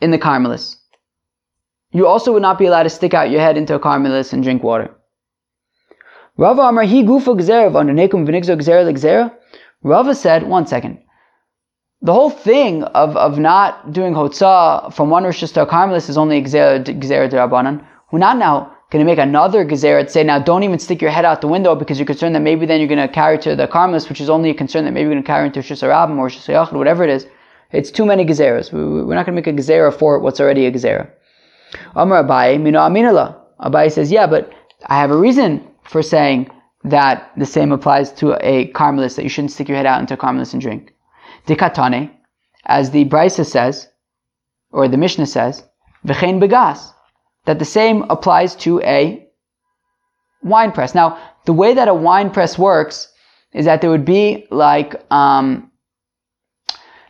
in 0.00 0.10
the 0.10 0.18
carmelis. 0.18 0.77
You 1.92 2.06
also 2.06 2.32
would 2.32 2.42
not 2.42 2.58
be 2.58 2.66
allowed 2.66 2.82
to 2.84 2.90
stick 2.90 3.14
out 3.14 3.30
your 3.30 3.40
head 3.40 3.56
into 3.56 3.74
a 3.74 3.80
carmelis 3.80 4.32
and 4.32 4.42
drink 4.42 4.62
water. 4.62 4.94
Rava 6.36 6.62
Amar 6.62 6.84
he 6.84 7.02
gufa 7.02 7.34
gzera 7.36 7.70
v'ananekum 7.70 8.26
v'nigzo 8.26 8.56
gzera. 8.56 9.34
Rava 9.82 10.14
said, 10.14 10.42
one 10.42 10.66
second. 10.66 10.98
The 12.02 12.12
whole 12.12 12.30
thing 12.30 12.84
of, 12.84 13.16
of 13.16 13.38
not 13.38 13.92
doing 13.92 14.14
hotzah 14.14 14.92
from 14.94 15.10
one 15.10 15.24
rishis 15.24 15.52
to 15.52 15.62
a 15.62 15.66
carmelis 15.66 16.08
is 16.08 16.18
only 16.18 16.42
gzera 16.42 16.84
derabanan. 16.84 17.84
Well, 18.12 18.20
not 18.20 18.38
now. 18.38 18.74
going 18.90 19.04
to 19.04 19.10
make 19.10 19.18
another 19.18 19.64
gezerah 19.64 20.08
say, 20.08 20.24
now 20.24 20.38
don't 20.38 20.62
even 20.62 20.78
stick 20.78 21.02
your 21.02 21.10
head 21.10 21.24
out 21.24 21.40
the 21.40 21.48
window 21.48 21.74
because 21.74 21.98
you're 21.98 22.06
concerned 22.06 22.34
that 22.34 22.40
maybe 22.40 22.64
then 22.64 22.80
you're 22.80 22.88
going 22.88 23.06
to 23.06 23.12
carry 23.12 23.38
to 23.38 23.54
the 23.54 23.68
karmelis, 23.68 24.08
which 24.08 24.20
is 24.20 24.30
only 24.30 24.50
a 24.50 24.54
concern 24.54 24.84
that 24.84 24.92
maybe 24.92 25.02
you're 25.02 25.12
going 25.12 25.22
to 25.22 25.26
carry 25.26 25.46
into 25.46 25.60
Shisarabim 25.60 26.16
or 26.18 26.28
Shisayachid, 26.28 26.72
whatever 26.72 27.04
it 27.04 27.10
is. 27.10 27.26
It's 27.70 27.90
too 27.90 28.06
many 28.06 28.24
gezerahs. 28.24 28.72
We're 28.72 29.14
not 29.14 29.26
going 29.26 29.36
to 29.36 29.42
make 29.42 29.46
a 29.46 29.52
gezerah 29.52 29.92
for 29.92 30.18
what's 30.20 30.40
already 30.40 30.64
a 30.66 30.72
gezerah. 30.72 31.10
Mino 31.94 32.80
Aminala. 32.80 33.92
Says, 33.92 34.10
yeah, 34.10 34.26
but 34.26 34.52
I 34.86 35.00
have 35.00 35.10
a 35.10 35.16
reason 35.16 35.66
for 35.84 36.02
saying 36.02 36.50
that 36.84 37.30
the 37.36 37.46
same 37.46 37.72
applies 37.72 38.12
to 38.12 38.34
a 38.40 38.70
carmelist, 38.72 39.16
that 39.16 39.24
you 39.24 39.28
shouldn't 39.28 39.52
stick 39.52 39.68
your 39.68 39.76
head 39.76 39.86
out 39.86 40.00
into 40.00 40.14
a 40.14 40.16
karmelis 40.16 40.52
and 40.52 40.62
drink. 40.62 40.94
Dikatane, 41.46 42.10
as 42.66 42.90
the 42.90 43.04
Brisa 43.04 43.44
says, 43.44 43.88
or 44.70 44.86
the 44.88 44.96
Mishnah 44.96 45.26
says, 45.26 45.64
V'chein 46.06 46.40
begas, 46.40 46.92
that 47.46 47.58
the 47.58 47.64
same 47.64 48.02
applies 48.10 48.54
to 48.56 48.80
a 48.82 49.26
wine 50.42 50.72
press. 50.72 50.94
Now, 50.94 51.18
the 51.46 51.52
way 51.52 51.74
that 51.74 51.88
a 51.88 51.94
wine 51.94 52.30
press 52.30 52.58
works 52.58 53.12
is 53.52 53.64
that 53.64 53.80
there 53.80 53.90
would 53.90 54.04
be 54.04 54.46
like 54.50 54.94
um, 55.10 55.70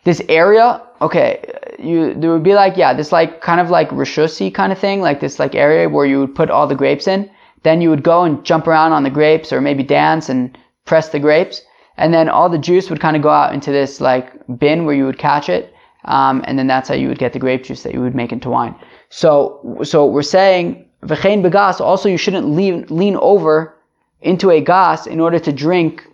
this 0.04 0.22
area. 0.28 0.82
Okay, 1.00 1.44
you 1.78 2.14
there 2.14 2.32
would 2.32 2.42
be 2.42 2.54
like 2.54 2.76
yeah, 2.76 2.92
this 2.92 3.12
like 3.12 3.40
kind 3.40 3.60
of 3.60 3.70
like 3.70 3.88
rishusi 3.90 4.52
kind 4.52 4.72
of 4.72 4.78
thing, 4.78 5.00
like 5.00 5.20
this 5.20 5.38
like 5.38 5.54
area 5.54 5.88
where 5.88 6.06
you 6.06 6.20
would 6.20 6.34
put 6.34 6.50
all 6.50 6.66
the 6.66 6.74
grapes 6.74 7.06
in. 7.06 7.30
Then 7.62 7.80
you 7.80 7.90
would 7.90 8.02
go 8.02 8.24
and 8.24 8.44
jump 8.44 8.66
around 8.66 8.92
on 8.92 9.02
the 9.02 9.10
grapes, 9.10 9.52
or 9.52 9.60
maybe 9.60 9.82
dance 9.82 10.28
and 10.28 10.56
press 10.84 11.10
the 11.10 11.20
grapes, 11.20 11.62
and 11.96 12.12
then 12.12 12.28
all 12.28 12.48
the 12.48 12.58
juice 12.58 12.90
would 12.90 13.00
kind 13.00 13.16
of 13.16 13.22
go 13.22 13.30
out 13.30 13.54
into 13.54 13.70
this 13.70 14.00
like 14.00 14.32
bin 14.58 14.84
where 14.84 14.94
you 14.94 15.04
would 15.06 15.18
catch 15.18 15.48
it, 15.48 15.72
um, 16.04 16.42
and 16.46 16.58
then 16.58 16.66
that's 16.66 16.88
how 16.88 16.94
you 16.94 17.08
would 17.08 17.18
get 17.18 17.32
the 17.32 17.38
grape 17.38 17.64
juice 17.64 17.82
that 17.82 17.94
you 17.94 18.00
would 18.00 18.14
make 18.14 18.32
into 18.32 18.50
wine. 18.50 18.74
So, 19.10 19.78
so 19.84 20.06
we're 20.06 20.22
saying, 20.22 20.88
v'chein 21.02 21.42
begas, 21.42 21.80
also 21.80 22.08
you 22.08 22.16
shouldn't 22.16 22.48
lean, 22.48 22.86
lean 22.88 23.16
over 23.16 23.76
into 24.20 24.50
a 24.50 24.60
gas 24.60 25.06
in 25.06 25.20
order 25.20 25.38
to 25.38 25.52
drink, 25.52 26.06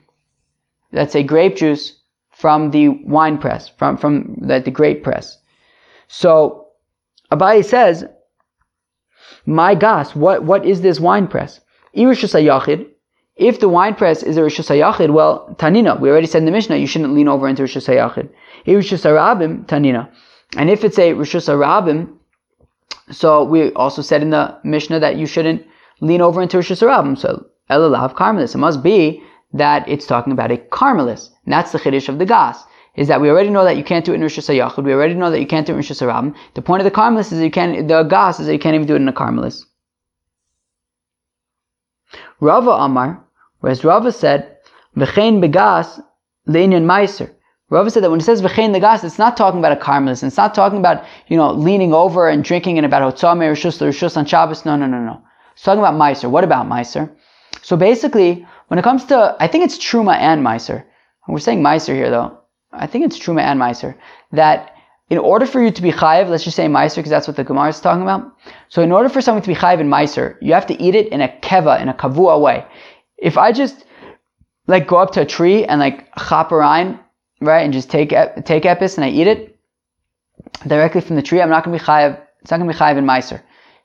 let's 0.92 1.12
say, 1.12 1.22
grape 1.22 1.56
juice 1.56 2.00
from 2.44 2.72
the 2.72 2.90
wine 3.16 3.38
press, 3.38 3.70
from, 3.78 3.96
from 3.96 4.36
the, 4.38 4.60
the 4.60 4.70
grape 4.70 5.02
press. 5.02 5.38
So, 6.08 6.66
Abaye 7.32 7.64
says, 7.64 8.04
my 9.46 9.74
gas, 9.74 10.14
what, 10.14 10.44
what 10.44 10.66
is 10.66 10.82
this 10.82 11.00
wine 11.00 11.26
press? 11.26 11.60
If 11.94 13.60
the 13.60 13.68
wine 13.70 13.94
press 13.94 14.22
is 14.22 14.36
a 14.36 14.42
Rishus 14.42 14.68
HaYachid, 14.68 15.10
well, 15.10 15.56
Tanina, 15.58 15.98
we 15.98 16.10
already 16.10 16.26
said 16.26 16.40
in 16.40 16.44
the 16.44 16.52
Mishnah, 16.52 16.76
you 16.76 16.86
shouldn't 16.86 17.14
lean 17.14 17.28
over 17.28 17.48
into 17.48 17.62
HaYachid. 17.62 18.28
If 18.66 18.84
Rishus 18.84 19.06
HaRabim, 19.06 19.64
Tanina. 19.64 20.10
And 20.58 20.68
if 20.68 20.84
it's 20.84 20.98
a 20.98 21.14
Rishus 21.14 21.48
HaRabim, 21.48 22.12
so 23.10 23.42
we 23.42 23.72
also 23.72 24.02
said 24.02 24.20
in 24.20 24.28
the 24.28 24.54
Mishnah 24.64 25.00
that 25.00 25.16
you 25.16 25.24
shouldn't 25.24 25.66
lean 26.02 26.20
over 26.20 26.42
into 26.42 26.58
Rosh 26.58 26.72
Hashanah. 26.72 27.16
So 27.16 27.46
Elalav 27.70 28.14
Carmelis. 28.14 28.54
It 28.54 28.58
must 28.58 28.82
be 28.82 29.22
that 29.54 29.88
it's 29.88 30.06
talking 30.06 30.32
about 30.32 30.50
a 30.50 30.56
Carmelis. 30.56 31.30
And 31.44 31.52
that's 31.52 31.72
the 31.72 31.78
Chiddush 31.78 32.08
of 32.08 32.18
the 32.18 32.26
Gas. 32.26 32.62
Is 32.96 33.08
that 33.08 33.20
we 33.20 33.28
already 33.28 33.50
know 33.50 33.64
that 33.64 33.76
you 33.76 33.82
can't 33.82 34.04
do 34.04 34.12
it 34.12 34.16
in 34.16 34.20
Rosh 34.20 34.38
Hashanah. 34.38 34.84
We 34.84 34.92
already 34.92 35.14
know 35.14 35.30
that 35.30 35.40
you 35.40 35.46
can't 35.46 35.66
do 35.66 35.72
it 35.72 35.74
in 35.74 35.78
Rosh 35.78 35.90
Hashanah. 35.90 36.34
The 36.54 36.62
point 36.62 36.80
of 36.80 36.84
the 36.84 36.96
Carmelis 36.96 37.32
is 37.32 37.38
that 37.38 37.44
you 37.44 37.50
can't, 37.50 37.88
the 37.88 38.02
Gas 38.04 38.38
is 38.38 38.46
that 38.46 38.52
you 38.52 38.58
can't 38.58 38.74
even 38.74 38.86
do 38.86 38.94
it 38.94 39.00
in 39.02 39.08
a 39.08 39.12
Carmelis. 39.12 39.64
Rava 42.40 42.70
Amar, 42.70 43.24
whereas 43.60 43.84
Rava 43.84 44.12
said, 44.12 44.58
V'chein 44.96 45.40
begas 45.42 46.00
le'inyan 46.48 46.84
meiser. 46.84 47.30
Rava 47.70 47.90
said 47.90 48.04
that 48.04 48.10
when 48.10 48.20
it 48.20 48.24
says 48.24 48.42
v'chein 48.42 48.76
legas, 48.76 49.02
it's 49.02 49.18
not 49.18 49.36
talking 49.36 49.58
about 49.58 49.72
a 49.72 49.80
karmelis. 49.80 50.22
It's 50.22 50.36
not 50.36 50.54
talking 50.54 50.78
about, 50.78 51.04
you 51.28 51.36
know, 51.36 51.52
leaning 51.52 51.92
over 51.92 52.28
and 52.28 52.44
drinking 52.44 52.78
and 52.78 52.86
about 52.86 53.02
hotzame 53.02 53.50
rishus 53.50 53.80
rishus 53.80 54.16
on 54.16 54.26
Shabbos. 54.26 54.64
No, 54.64 54.76
no, 54.76 54.86
no, 54.86 55.00
no. 55.00 55.20
It's 55.54 55.62
talking 55.62 55.80
about 55.80 55.94
meiser. 55.94 56.30
What 56.30 56.44
about 56.44 56.66
meiser? 56.66 57.10
So 57.62 57.76
basically, 57.76 58.46
when 58.74 58.80
it 58.80 58.82
comes 58.82 59.04
to, 59.04 59.36
I 59.38 59.46
think 59.46 59.62
it's 59.62 59.78
truma 59.78 60.16
and 60.16 60.44
meiser. 60.44 60.84
We're 61.28 61.38
saying 61.38 61.62
meiser 61.62 61.94
here 61.94 62.10
though. 62.10 62.40
I 62.72 62.88
think 62.88 63.04
it's 63.04 63.16
truma 63.16 63.42
and 63.42 63.60
meiser. 63.60 63.94
That 64.32 64.74
in 65.10 65.18
order 65.18 65.46
for 65.46 65.62
you 65.62 65.70
to 65.70 65.80
be 65.80 65.92
chayiv, 65.92 66.28
let's 66.28 66.42
just 66.42 66.56
say 66.56 66.66
meiser 66.66 66.96
because 66.96 67.10
that's 67.10 67.28
what 67.28 67.36
the 67.36 67.44
Gemara 67.44 67.68
is 67.68 67.78
talking 67.78 68.02
about. 68.02 68.36
So 68.70 68.82
in 68.82 68.90
order 68.90 69.08
for 69.08 69.20
someone 69.20 69.42
to 69.42 69.48
be 69.48 69.54
chayiv 69.54 69.78
in 69.78 69.88
meiser, 69.88 70.36
you 70.40 70.54
have 70.54 70.66
to 70.66 70.82
eat 70.82 70.96
it 70.96 71.06
in 71.12 71.20
a 71.20 71.28
keva, 71.28 71.80
in 71.80 71.88
a 71.88 71.94
kavua 71.94 72.40
way. 72.40 72.66
If 73.16 73.38
I 73.38 73.52
just 73.52 73.84
like 74.66 74.88
go 74.88 74.96
up 74.96 75.12
to 75.12 75.20
a 75.20 75.24
tree 75.24 75.64
and 75.64 75.78
like 75.78 76.08
chop 76.18 76.50
a 76.50 76.56
around 76.56 76.98
right, 77.40 77.60
and 77.60 77.72
just 77.72 77.92
take 77.92 78.08
take 78.08 78.64
epis 78.64 78.96
and 78.96 79.04
I 79.04 79.10
eat 79.10 79.28
it 79.28 79.56
directly 80.66 81.00
from 81.00 81.14
the 81.14 81.22
tree, 81.22 81.40
I'm 81.40 81.48
not 81.48 81.62
going 81.62 81.78
to 81.78 81.80
be 81.80 81.86
chayiv. 81.86 82.20
It's 82.40 82.50
not 82.50 82.56
going 82.56 82.68
to 82.68 82.74
be 82.74 82.80
chayiv 82.80 82.98
in 82.98 83.06
meiser. 83.06 83.40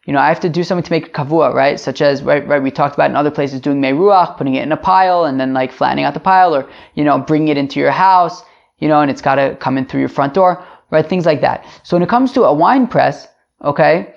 You 0.06 0.14
know, 0.14 0.20
I 0.20 0.30
have 0.30 0.40
to 0.40 0.50
do 0.50 0.64
something 0.64 0.84
to 0.84 0.92
make 0.92 1.08
a 1.08 1.12
kavua, 1.12 1.54
right? 1.54 1.80
Such 1.80 2.02
as, 2.02 2.24
right, 2.24 2.48
right, 2.48 2.64
we 2.64 2.72
talked 2.72 2.96
about 2.96 3.10
in 3.10 3.16
other 3.16 3.32
places 3.32 3.60
doing 3.60 3.82
meruach, 3.82 4.38
putting 4.38 4.56
it 4.56 4.64
in 4.64 4.72
a 4.72 4.78
pile 4.78 5.26
and 5.26 5.40
then 5.40 5.54
like 5.54 5.72
flattening 5.72 6.06
out 6.06 6.14
the 6.14 6.20
pile 6.20 6.56
or, 6.56 6.70
you 6.96 7.04
know, 7.04 7.20
bringing 7.20 7.50
it 7.50 7.58
into 7.58 7.80
your 7.80 7.92
house, 7.92 8.44
you 8.80 8.88
know, 8.88 9.02
and 9.02 9.12
it's 9.12 9.22
got 9.22 9.36
to 9.36 9.56
come 9.58 9.78
in 9.78 9.86
through 9.86 10.00
your 10.00 10.10
front 10.10 10.34
door, 10.34 10.66
right? 10.90 11.08
Things 11.08 11.26
like 11.26 11.42
that. 11.42 11.66
So 11.84 11.96
when 11.96 12.04
it 12.04 12.10
comes 12.10 12.32
to 12.34 12.44
a 12.44 12.54
wine 12.54 12.88
press, 12.88 13.28
okay, 13.64 14.14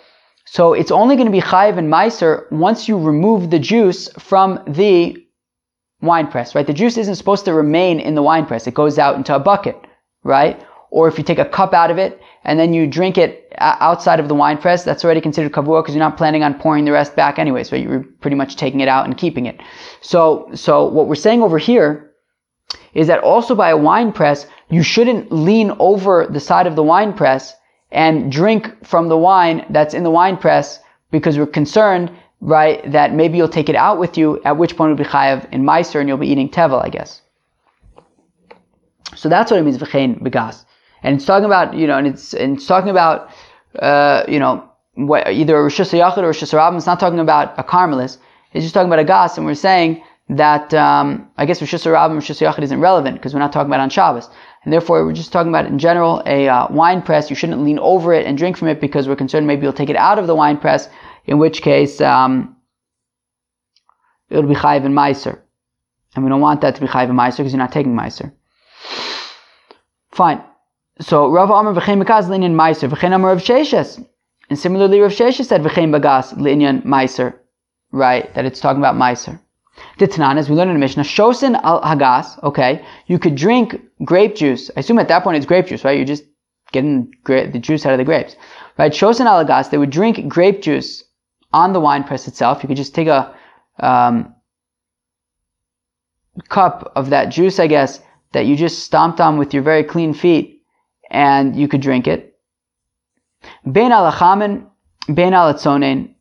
so 0.46 0.72
it's 0.72 0.90
only 0.90 1.16
going 1.16 1.26
to 1.26 1.32
be 1.32 1.40
chayiv 1.40 1.78
and 1.78 1.92
meiser 1.92 2.50
once 2.52 2.88
you 2.88 2.98
remove 2.98 3.50
the 3.50 3.58
juice 3.58 4.08
from 4.18 4.62
the 4.66 5.16
wine 6.00 6.28
press, 6.28 6.54
right? 6.54 6.66
The 6.66 6.72
juice 6.72 6.96
isn't 6.96 7.14
supposed 7.16 7.44
to 7.44 7.54
remain 7.54 8.00
in 8.00 8.14
the 8.14 8.22
wine 8.22 8.46
press. 8.46 8.66
It 8.66 8.74
goes 8.74 8.98
out 8.98 9.16
into 9.16 9.34
a 9.34 9.38
bucket, 9.38 9.76
right? 10.24 10.64
Or 10.92 11.08
if 11.08 11.16
you 11.16 11.24
take 11.24 11.38
a 11.38 11.44
cup 11.46 11.72
out 11.72 11.90
of 11.90 11.96
it 11.96 12.20
and 12.44 12.60
then 12.60 12.74
you 12.74 12.86
drink 12.86 13.16
it 13.16 13.50
outside 13.58 14.20
of 14.20 14.28
the 14.28 14.34
wine 14.34 14.58
press, 14.58 14.84
that's 14.84 15.04
already 15.04 15.22
considered 15.22 15.50
kavua 15.50 15.82
because 15.82 15.94
you're 15.94 16.04
not 16.04 16.18
planning 16.18 16.42
on 16.42 16.52
pouring 16.52 16.84
the 16.84 16.92
rest 16.92 17.16
back 17.16 17.38
anyway. 17.38 17.64
So 17.64 17.76
you're 17.76 18.04
pretty 18.20 18.36
much 18.36 18.56
taking 18.56 18.80
it 18.80 18.88
out 18.88 19.06
and 19.06 19.16
keeping 19.16 19.46
it. 19.46 19.58
So, 20.02 20.50
so 20.54 20.84
what 20.84 21.08
we're 21.08 21.14
saying 21.14 21.42
over 21.42 21.56
here 21.56 22.12
is 22.92 23.06
that 23.06 23.20
also 23.20 23.54
by 23.54 23.70
a 23.70 23.76
wine 23.76 24.12
press, 24.12 24.46
you 24.68 24.82
shouldn't 24.82 25.32
lean 25.32 25.72
over 25.78 26.26
the 26.30 26.40
side 26.40 26.66
of 26.66 26.76
the 26.76 26.82
wine 26.82 27.14
press 27.14 27.54
and 27.90 28.30
drink 28.30 28.86
from 28.86 29.08
the 29.08 29.16
wine 29.16 29.64
that's 29.70 29.94
in 29.94 30.02
the 30.02 30.10
wine 30.10 30.36
press 30.36 30.78
because 31.10 31.38
we're 31.38 31.46
concerned 31.46 32.12
right, 32.42 32.90
that 32.90 33.14
maybe 33.14 33.38
you'll 33.38 33.48
take 33.48 33.68
it 33.68 33.76
out 33.76 33.98
with 33.98 34.18
you, 34.18 34.42
at 34.44 34.58
which 34.58 34.76
point 34.76 34.90
will 34.90 34.96
be 34.96 35.08
chayav 35.08 35.50
in 35.52 35.62
Meiser 35.62 36.00
and 36.00 36.08
you'll 36.08 36.18
be 36.18 36.28
eating 36.28 36.50
tevel, 36.50 36.84
I 36.84 36.88
guess. 36.90 37.22
So 39.14 39.28
that's 39.28 39.50
what 39.50 39.60
it 39.60 39.62
means, 39.62 39.78
v'chein 39.78 40.22
begas. 40.22 40.66
And 41.02 41.16
it's 41.16 41.24
talking 41.24 41.46
about, 41.46 41.74
you 41.74 41.86
know, 41.86 41.98
and 41.98 42.06
it's, 42.06 42.34
and 42.34 42.56
it's 42.56 42.66
talking 42.66 42.90
about, 42.90 43.30
uh, 43.78 44.24
you 44.28 44.38
know, 44.38 44.68
what, 44.94 45.28
either 45.28 45.56
a 45.56 45.62
Rosh 45.62 45.80
Hashanah 45.80 46.18
or 46.18 46.26
Rosh 46.26 46.42
Hashanah. 46.42 46.76
It's 46.76 46.86
not 46.86 47.00
talking 47.00 47.18
about 47.18 47.58
a 47.58 47.64
Carmelis. 47.64 48.18
It's 48.52 48.64
just 48.64 48.74
talking 48.74 48.88
about 48.88 48.98
a 48.98 49.04
gas, 49.04 49.36
and 49.38 49.46
we're 49.46 49.54
saying 49.54 50.02
that, 50.28 50.72
um, 50.74 51.30
I 51.36 51.46
guess 51.46 51.60
Rosh 51.60 51.74
Hashanah 51.74 52.06
and 52.06 52.14
Rosh 52.14 52.30
Hashanah 52.30 52.62
isn't 52.62 52.80
relevant 52.80 53.16
because 53.16 53.32
we're 53.34 53.40
not 53.40 53.52
talking 53.52 53.68
about 53.68 53.80
on 53.80 53.90
Shabbos. 53.90 54.28
And 54.64 54.72
therefore, 54.72 55.04
we're 55.04 55.12
just 55.12 55.32
talking 55.32 55.50
about 55.50 55.66
in 55.66 55.78
general 55.78 56.22
a 56.24 56.48
uh, 56.48 56.68
wine 56.70 57.02
press. 57.02 57.30
You 57.30 57.36
shouldn't 57.36 57.62
lean 57.64 57.78
over 57.78 58.12
it 58.12 58.26
and 58.26 58.38
drink 58.38 58.56
from 58.56 58.68
it 58.68 58.80
because 58.80 59.08
we're 59.08 59.16
concerned 59.16 59.46
maybe 59.46 59.62
you'll 59.62 59.72
take 59.72 59.90
it 59.90 59.96
out 59.96 60.18
of 60.18 60.26
the 60.26 60.36
wine 60.36 60.58
press 60.58 60.88
in 61.24 61.38
which 61.38 61.62
case 61.62 62.00
um, 62.00 62.56
it'll 64.30 64.48
be 64.48 64.54
chayiv 64.54 64.84
in 64.84 64.92
meiser. 64.92 65.40
And 66.14 66.24
we 66.24 66.28
don't 66.28 66.40
want 66.40 66.60
that 66.60 66.76
to 66.76 66.80
be 66.80 66.86
chayiv 66.86 67.10
in 67.10 67.16
meiser 67.16 67.38
because 67.38 67.52
you're 67.52 67.58
not 67.58 67.72
taking 67.72 67.96
meiser. 67.96 68.32
Fine. 70.12 70.42
So 71.02 71.28
Rav 71.28 71.50
Amar 71.50 71.74
v'chein 71.74 72.02
bekas 72.02 72.28
linyan 72.28 72.54
meiser 72.54 72.88
v'chein 72.88 73.12
Amar 73.12 73.30
Rav 73.30 73.42
Sheshes. 73.42 74.04
And 74.48 74.58
similarly, 74.58 75.00
Rav 75.00 75.10
Sheshes 75.10 75.46
said 75.46 75.62
v'chein 75.62 75.90
bagas 75.94 76.34
linyan 76.34 76.84
meiser. 76.84 77.34
Right, 77.90 78.32
that 78.34 78.44
it's 78.46 78.60
talking 78.60 78.80
about 78.80 78.94
meiser. 78.94 79.38
The 79.98 80.06
Tanan, 80.06 80.38
as 80.38 80.48
we 80.48 80.56
learned 80.56 80.70
in 80.70 80.76
the 80.76 80.80
Mishnah, 80.80 81.02
shosin 81.02 81.60
al 81.62 81.82
hagas. 81.82 82.42
Okay, 82.42 82.84
you 83.06 83.18
could 83.18 83.34
drink 83.34 83.80
grape 84.04 84.36
juice. 84.36 84.70
I 84.76 84.80
assume 84.80 84.98
at 84.98 85.08
that 85.08 85.24
point 85.24 85.36
it's 85.36 85.46
grape 85.46 85.66
juice, 85.66 85.84
right? 85.84 85.96
You're 85.96 86.06
just 86.06 86.24
getting 86.72 87.12
the 87.24 87.58
juice 87.58 87.84
out 87.84 87.92
of 87.92 87.98
the 87.98 88.04
grapes, 88.04 88.36
right? 88.78 88.92
Shosin 88.92 89.26
al 89.26 89.44
hagas. 89.44 89.70
They 89.70 89.78
would 89.78 89.90
drink 89.90 90.28
grape 90.28 90.62
juice 90.62 91.04
on 91.52 91.72
the 91.72 91.80
wine 91.80 92.04
press 92.04 92.28
itself. 92.28 92.62
You 92.62 92.68
could 92.68 92.76
just 92.76 92.94
take 92.94 93.08
a 93.08 93.34
um, 93.80 94.34
cup 96.48 96.92
of 96.96 97.10
that 97.10 97.26
juice, 97.26 97.58
I 97.58 97.66
guess, 97.66 98.00
that 98.32 98.46
you 98.46 98.56
just 98.56 98.84
stomped 98.84 99.20
on 99.20 99.36
with 99.36 99.52
your 99.52 99.62
very 99.62 99.84
clean 99.84 100.14
feet, 100.14 100.61
and 101.12 101.54
you 101.54 101.68
could 101.68 101.80
drink 101.80 102.08
it. 102.08 102.34
Bein 103.70 103.92
alachamin, 103.92 104.66
bein 105.14 105.32
alatzonen. 105.32 106.14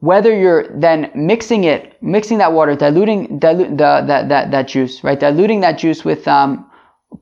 Whether 0.00 0.34
you're 0.38 0.68
then 0.78 1.10
mixing 1.14 1.64
it, 1.64 2.00
mixing 2.00 2.38
that 2.38 2.52
water, 2.52 2.76
diluting, 2.76 3.40
dilute 3.40 3.70
the, 3.70 4.04
that, 4.06 4.28
that, 4.28 4.50
that 4.52 4.68
juice, 4.68 5.02
right? 5.02 5.18
Diluting 5.18 5.60
that 5.60 5.76
juice 5.76 6.04
with 6.04 6.26
um, 6.28 6.70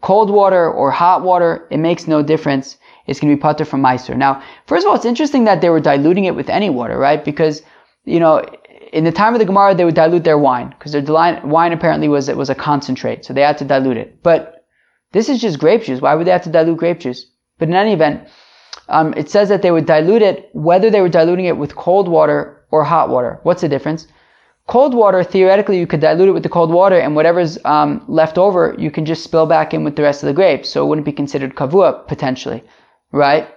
cold 0.03 0.31
water 0.31 0.71
or 0.71 0.91
hot 0.91 1.23
water, 1.23 1.67
it 1.71 1.79
makes 1.79 2.07
no 2.07 2.23
difference 2.23 2.77
it's 3.07 3.21
going 3.21 3.31
to 3.31 3.37
be 3.37 3.41
pater 3.41 3.65
from 3.65 3.83
Meiser. 3.83 4.17
Now, 4.17 4.43
first 4.67 4.85
of 4.85 4.91
all, 4.91 4.97
it's 4.97 5.05
interesting 5.05 5.45
that 5.45 5.61
they 5.61 5.71
were 5.71 5.81
diluting 5.81 6.25
it 6.25 6.35
with 6.35 6.49
any 6.49 6.71
water, 6.71 6.99
right? 6.99 7.25
Because, 7.25 7.63
you 8.05 8.21
know, 8.21 8.45
in 8.93 9.05
the 9.05 9.13
time 9.13 9.33
of 9.35 9.39
the 9.39 9.45
Gemara, 9.45 9.75
they 9.75 9.85
would 9.85 9.95
dilute 9.95 10.25
their 10.25 10.39
wine 10.39 10.75
because 10.79 10.93
their 10.93 11.03
wine 11.03 11.73
apparently 11.73 12.09
was 12.09 12.29
it 12.29 12.37
was 12.37 12.51
a 12.51 12.55
concentrate, 12.55 13.25
so 13.25 13.33
they 13.33 13.43
had 13.43 13.59
to 13.59 13.65
dilute 13.65 13.97
it. 13.97 14.23
But 14.23 14.56
this 15.13 15.29
is 15.29 15.41
just 15.41 15.59
grape 15.59 15.85
juice. 15.85 16.01
Why 16.01 16.15
would 16.15 16.27
they 16.27 16.33
have 16.33 16.45
to 16.45 16.51
dilute 16.51 16.79
grape 16.79 17.01
juice? 17.01 17.27
But 17.59 17.69
in 17.69 17.75
any 17.75 17.93
event, 17.93 18.29
um, 18.89 19.15
it 19.17 19.31
says 19.31 19.49
that 19.49 19.63
they 19.63 19.71
would 19.71 19.87
dilute 19.87 20.23
it, 20.23 20.51
whether 20.53 20.91
they 20.91 21.01
were 21.01 21.09
diluting 21.09 21.47
it 21.47 21.57
with 21.57 21.75
cold 21.75 22.09
water 22.09 22.65
or 22.71 22.85
hot 22.85 23.09
water. 23.09 23.41
What's 23.43 23.63
the 23.63 23.69
difference? 23.69 24.07
Cold 24.67 24.95
water, 24.95 25.23
theoretically, 25.23 25.79
you 25.79 25.87
could 25.87 26.01
dilute 26.01 26.29
it 26.29 26.33
with 26.33 26.43
the 26.43 26.49
cold 26.49 26.73
water, 26.73 26.99
and 26.99 27.15
whatever's 27.15 27.57
um, 27.65 28.05
left 28.09 28.37
over, 28.37 28.75
you 28.79 28.91
can 28.91 29.05
just 29.07 29.23
spill 29.23 29.47
back 29.47 29.73
in 29.73 29.85
with 29.85 29.95
the 29.95 30.03
rest 30.03 30.23
of 30.23 30.27
the 30.27 30.33
grapes. 30.33 30.69
So 30.69 30.85
it 30.85 30.89
wouldn't 30.89 31.05
be 31.05 31.13
considered 31.13 31.55
kavua 31.55 32.07
potentially, 32.09 32.65
right? 33.13 33.49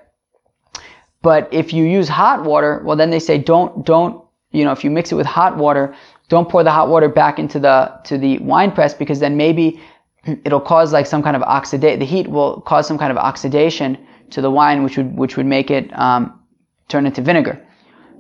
But 1.22 1.50
if 1.52 1.74
you 1.74 1.84
use 1.84 2.08
hot 2.08 2.44
water, 2.44 2.82
well, 2.86 2.96
then 2.96 3.10
they 3.10 3.20
say 3.20 3.38
don't 3.38 3.86
don't 3.86 4.24
you 4.52 4.64
know 4.64 4.72
if 4.72 4.84
you 4.84 4.90
mix 4.90 5.12
it 5.12 5.16
with 5.16 5.26
hot 5.26 5.58
water, 5.58 5.96
don't 6.30 6.48
pour 6.48 6.64
the 6.64 6.72
hot 6.72 6.90
water 6.90 7.10
back 7.10 7.40
into 7.40 7.60
the 7.60 7.92
to 8.06 8.18
the 8.18 8.40
wine 8.40 8.72
press 8.72 8.94
because 8.94 9.20
then 9.20 9.36
maybe 9.36 9.82
it'll 10.26 10.62
cause 10.62 10.94
like 10.94 11.06
some 11.06 11.24
kind 11.24 11.36
of 11.36 11.44
oxidation. 11.44 12.00
The 12.00 12.06
heat 12.06 12.28
will 12.28 12.62
cause 12.62 12.88
some 12.88 12.98
kind 12.98 13.12
of 13.12 13.18
oxidation 13.18 13.98
to 14.32 14.42
the 14.42 14.52
wine, 14.52 14.84
which 14.84 14.98
would 14.98 15.16
which 15.16 15.38
would 15.38 15.46
make 15.46 15.72
it 15.72 15.98
um, 15.98 16.40
turn 16.88 17.06
into 17.06 17.22
vinegar. 17.22 17.66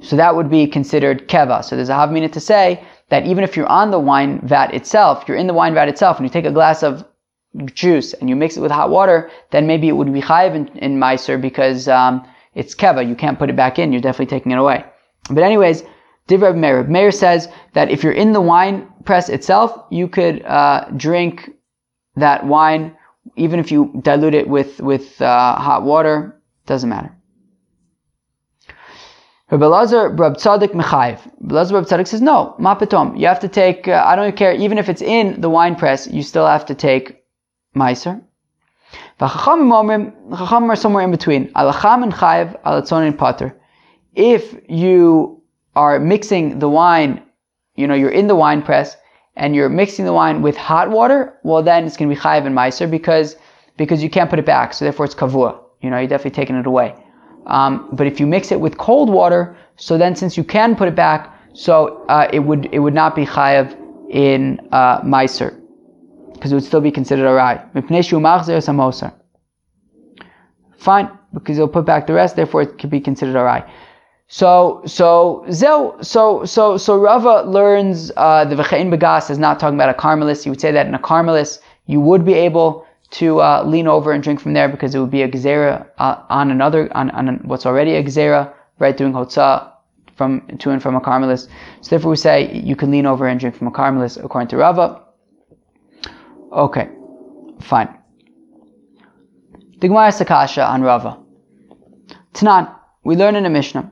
So 0.01 0.15
that 0.15 0.35
would 0.35 0.49
be 0.49 0.65
considered 0.67 1.27
keva. 1.27 1.63
So 1.63 1.75
there's 1.75 1.89
a 1.89 1.93
havmina 1.93 2.31
to 2.31 2.39
say 2.39 2.83
that 3.09 3.25
even 3.25 3.43
if 3.43 3.57
you're 3.57 3.67
on 3.67 3.91
the 3.91 3.99
wine 3.99 4.39
vat 4.43 4.73
itself, 4.73 5.25
you're 5.27 5.37
in 5.37 5.47
the 5.47 5.53
wine 5.53 5.73
vat 5.73 5.89
itself, 5.89 6.17
and 6.17 6.25
you 6.25 6.29
take 6.31 6.45
a 6.45 6.51
glass 6.51 6.83
of 6.83 7.05
juice 7.73 8.13
and 8.13 8.29
you 8.29 8.35
mix 8.35 8.57
it 8.57 8.61
with 8.61 8.71
hot 8.71 8.89
water, 8.89 9.29
then 9.51 9.65
maybe 9.65 9.89
it 9.89 9.93
would 9.93 10.13
be 10.13 10.21
chayiv 10.21 10.55
in, 10.55 10.67
in 10.77 10.99
meiser 10.99 11.41
because 11.41 11.87
um, 11.87 12.25
it's 12.55 12.75
keva. 12.75 13.07
You 13.07 13.15
can't 13.15 13.37
put 13.37 13.49
it 13.49 13.55
back 13.55 13.79
in. 13.79 13.91
You're 13.91 14.01
definitely 14.01 14.27
taking 14.27 14.51
it 14.51 14.59
away. 14.59 14.85
But 15.29 15.43
anyways, 15.43 15.83
Divrei 16.27 16.55
Meir. 16.55 16.83
Meir 16.83 17.11
says 17.11 17.49
that 17.73 17.89
if 17.89 18.03
you're 18.03 18.13
in 18.13 18.33
the 18.33 18.41
wine 18.41 18.87
press 19.03 19.29
itself, 19.29 19.85
you 19.89 20.07
could 20.07 20.43
uh, 20.43 20.85
drink 20.95 21.49
that 22.19 22.45
wine 22.45 22.95
even 23.35 23.59
if 23.59 23.71
you 23.71 23.91
dilute 24.01 24.33
it 24.33 24.47
with 24.47 24.79
with 24.81 25.21
uh, 25.21 25.55
hot 25.55 25.83
water. 25.83 26.41
Doesn't 26.65 26.89
matter. 26.89 27.15
Rabbi 29.51 29.65
Lazar 29.65 30.09
Rab 30.09 30.37
Tzadik 30.37 30.73
Mechayev. 30.73 31.19
Lazar 31.41 31.75
Rab 31.75 31.85
Tzadik 31.85 32.07
says, 32.07 32.21
no, 32.21 32.55
mapetom. 32.59 33.19
You 33.19 33.25
have 33.25 33.39
to 33.39 33.47
take, 33.47 33.87
uh, 33.87 34.03
I 34.05 34.15
don't 34.15 34.35
care, 34.35 34.53
even 34.53 34.77
if 34.77 34.89
it's 34.89 35.01
in 35.01 35.41
the 35.41 35.49
wine 35.49 35.75
press, 35.75 36.07
you 36.07 36.21
still 36.21 36.45
have 36.45 36.67
to 36.67 36.75
take 36.75 37.23
Meiser. 37.75 38.21
Chacham 39.19 39.71
are 39.71 40.75
somewhere 40.75 41.03
in 41.03 41.11
between. 41.11 41.51
Alacham 41.55 42.03
and 42.03 42.13
Chayev, 42.13 42.61
alatzon 42.63 43.07
and 43.07 43.17
Pater. 43.17 43.59
If 44.13 44.55
you 44.69 45.41
are 45.75 45.99
mixing 45.99 46.59
the 46.59 46.69
wine, 46.69 47.23
you 47.75 47.87
know, 47.87 47.95
you're 47.95 48.09
in 48.11 48.27
the 48.27 48.35
wine 48.35 48.61
press, 48.61 48.97
and 49.39 49.55
you're 49.55 49.69
mixing 49.69 50.05
the 50.05 50.13
wine 50.13 50.41
with 50.41 50.57
hot 50.57 50.89
water, 50.89 51.33
well 51.43 51.63
then 51.63 51.85
it's 51.85 51.97
going 51.97 52.09
to 52.09 52.15
be 52.15 52.21
Chayev 52.21 52.45
and 52.45 52.55
Meiser 52.55 52.91
because, 52.91 53.37
because 53.77 54.03
you 54.03 54.09
can't 54.09 54.29
put 54.29 54.37
it 54.37 54.45
back, 54.45 54.73
so 54.73 54.85
therefore 54.85 55.05
it's 55.05 55.15
Kavua. 55.15 55.57
You 55.81 55.89
know, 55.89 55.97
you're 55.97 56.07
definitely 56.07 56.35
taking 56.41 56.57
it 56.57 56.67
away. 56.67 56.93
Um, 57.45 57.89
but 57.93 58.05
if 58.05 58.19
you 58.19 58.27
mix 58.27 58.51
it 58.51 58.59
with 58.59 58.77
cold 58.77 59.09
water, 59.09 59.55
so 59.77 59.97
then 59.97 60.15
since 60.15 60.35
you 60.37 60.43
can 60.43 60.75
put 60.75 60.89
it 60.89 60.95
back, 60.95 61.33
so 61.53 62.05
uh, 62.09 62.27
it 62.31 62.39
would 62.39 62.67
it 62.71 62.79
would 62.79 62.93
not 62.93 63.15
be 63.15 63.25
chayav 63.25 63.75
in 64.11 64.59
uh, 64.71 65.01
meiser 65.01 65.59
because 66.33 66.51
it 66.51 66.55
would 66.55 66.63
still 66.63 66.81
be 66.81 66.91
considered 66.91 67.27
a 67.27 67.33
rai. 67.33 67.59
Fine, 70.77 71.09
because 71.33 71.57
he'll 71.57 71.67
put 71.67 71.85
back 71.85 72.07
the 72.07 72.13
rest, 72.13 72.35
therefore 72.35 72.61
it 72.61 72.77
could 72.77 72.89
be 72.89 72.99
considered 72.99 73.37
a 73.37 73.43
rai. 73.43 73.63
So 74.31 74.83
so 74.85 75.43
so 75.49 76.43
so 76.43 76.77
so 76.77 76.97
Rava 76.99 77.49
learns 77.49 78.11
uh, 78.15 78.45
the 78.45 78.55
v'chein 78.55 78.91
begas 78.95 79.31
is 79.31 79.39
not 79.39 79.59
talking 79.59 79.75
about 79.75 79.89
a 79.89 79.95
carmelis. 79.95 80.45
You 80.45 80.51
would 80.51 80.61
say 80.61 80.71
that 80.71 80.85
in 80.85 80.93
a 80.93 80.99
carmelis 80.99 81.59
you 81.87 81.99
would 81.99 82.23
be 82.23 82.35
able 82.35 82.85
to 83.09 83.41
uh, 83.41 83.63
lean 83.65 83.87
over 83.87 84.11
and 84.11 84.21
drink 84.21 84.39
from 84.39 84.53
there 84.53 84.69
because 84.69 84.93
it 84.93 84.99
would 84.99 85.09
be 85.09 85.23
a 85.23 85.27
gzera 85.27 85.89
uh, 85.97 86.21
on 86.29 86.51
another 86.51 86.95
on, 86.95 87.09
on 87.09 87.39
what's 87.43 87.65
already 87.65 87.95
a 87.95 88.03
gzera, 88.03 88.53
right? 88.77 88.95
Doing 88.95 89.13
hotza 89.13 89.71
from 90.15 90.45
to 90.59 90.69
and 90.69 90.79
from 90.79 90.95
a 90.95 91.01
carmelis. 91.01 91.47
So 91.81 91.89
therefore, 91.89 92.11
we 92.11 92.17
say 92.17 92.53
you 92.53 92.75
can 92.75 92.91
lean 92.91 93.07
over 93.07 93.27
and 93.27 93.39
drink 93.39 93.55
from 93.55 93.65
a 93.65 93.71
carmelis 93.71 94.23
according 94.23 94.49
to 94.49 94.57
Rava. 94.57 95.01
Okay, 96.51 96.87
fine. 97.61 97.97
The 99.79 99.87
Gemara 99.87 100.09
Sakasha 100.09 100.69
on 100.69 100.83
Rava. 100.83 101.17
Tanan, 102.33 102.78
we 103.03 103.15
learn 103.15 103.35
in 103.35 103.45
a 103.45 103.49
Mishnah. 103.49 103.91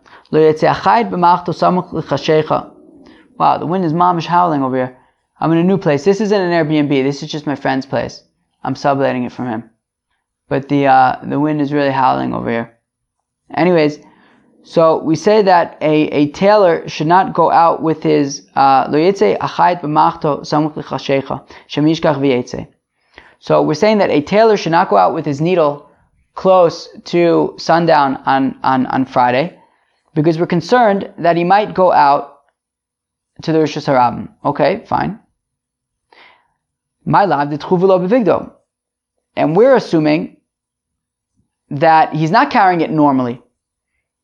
Wow, 3.37 3.57
the 3.57 3.65
wind 3.65 3.85
is 3.85 3.93
mamish 3.93 4.25
howling 4.25 4.63
over 4.63 4.75
here. 4.75 4.97
I'm 5.39 5.51
in 5.51 5.59
a 5.59 5.63
new 5.63 5.77
place. 5.77 6.03
This 6.03 6.21
isn't 6.21 6.41
an 6.41 6.51
Airbnb. 6.51 7.03
This 7.03 7.21
is 7.21 7.31
just 7.31 7.45
my 7.45 7.55
friend's 7.55 7.85
place. 7.85 8.23
I'm 8.63 8.75
subletting 8.75 9.23
it 9.23 9.31
from 9.31 9.47
him. 9.47 9.69
But 10.49 10.69
the 10.69 10.87
uh, 10.87 11.19
the 11.23 11.39
wind 11.39 11.61
is 11.61 11.71
really 11.71 11.91
howling 11.91 12.33
over 12.33 12.49
here. 12.49 12.77
Anyways, 13.53 13.99
so 14.63 15.01
we 15.03 15.15
say 15.15 15.41
that 15.43 15.77
a, 15.81 16.09
a 16.09 16.31
tailor 16.31 16.87
should 16.89 17.07
not 17.07 17.33
go 17.33 17.51
out 17.51 17.81
with 17.81 18.03
his 18.03 18.47
uh. 18.55 18.87
So 23.39 23.61
we're 23.61 23.73
saying 23.75 23.99
that 23.99 24.09
a 24.09 24.21
tailor 24.21 24.57
should 24.57 24.71
not 24.71 24.89
go 24.89 24.97
out 24.97 25.13
with 25.13 25.25
his 25.25 25.39
needle 25.39 25.86
close 26.37 26.87
to 27.03 27.55
sundown 27.57 28.15
on, 28.25 28.57
on, 28.63 28.85
on 28.85 29.05
Friday 29.05 29.59
because 30.13 30.39
we're 30.39 30.47
concerned 30.47 31.11
that 31.17 31.35
he 31.35 31.43
might 31.43 31.73
go 31.73 31.91
out 31.91 32.41
to 33.41 33.51
the 33.51 33.59
Rosh 33.59 33.75
Hashanah. 33.75 34.29
Okay, 34.45 34.85
fine. 34.87 35.19
My 37.05 37.25
lab 37.25 37.49
the 37.49 37.57
bevigdo. 37.57 38.53
And 39.35 39.55
we're 39.55 39.75
assuming 39.75 40.37
that 41.69 42.13
he's 42.13 42.31
not 42.31 42.51
carrying 42.51 42.81
it 42.81 42.91
normally. 42.91 43.41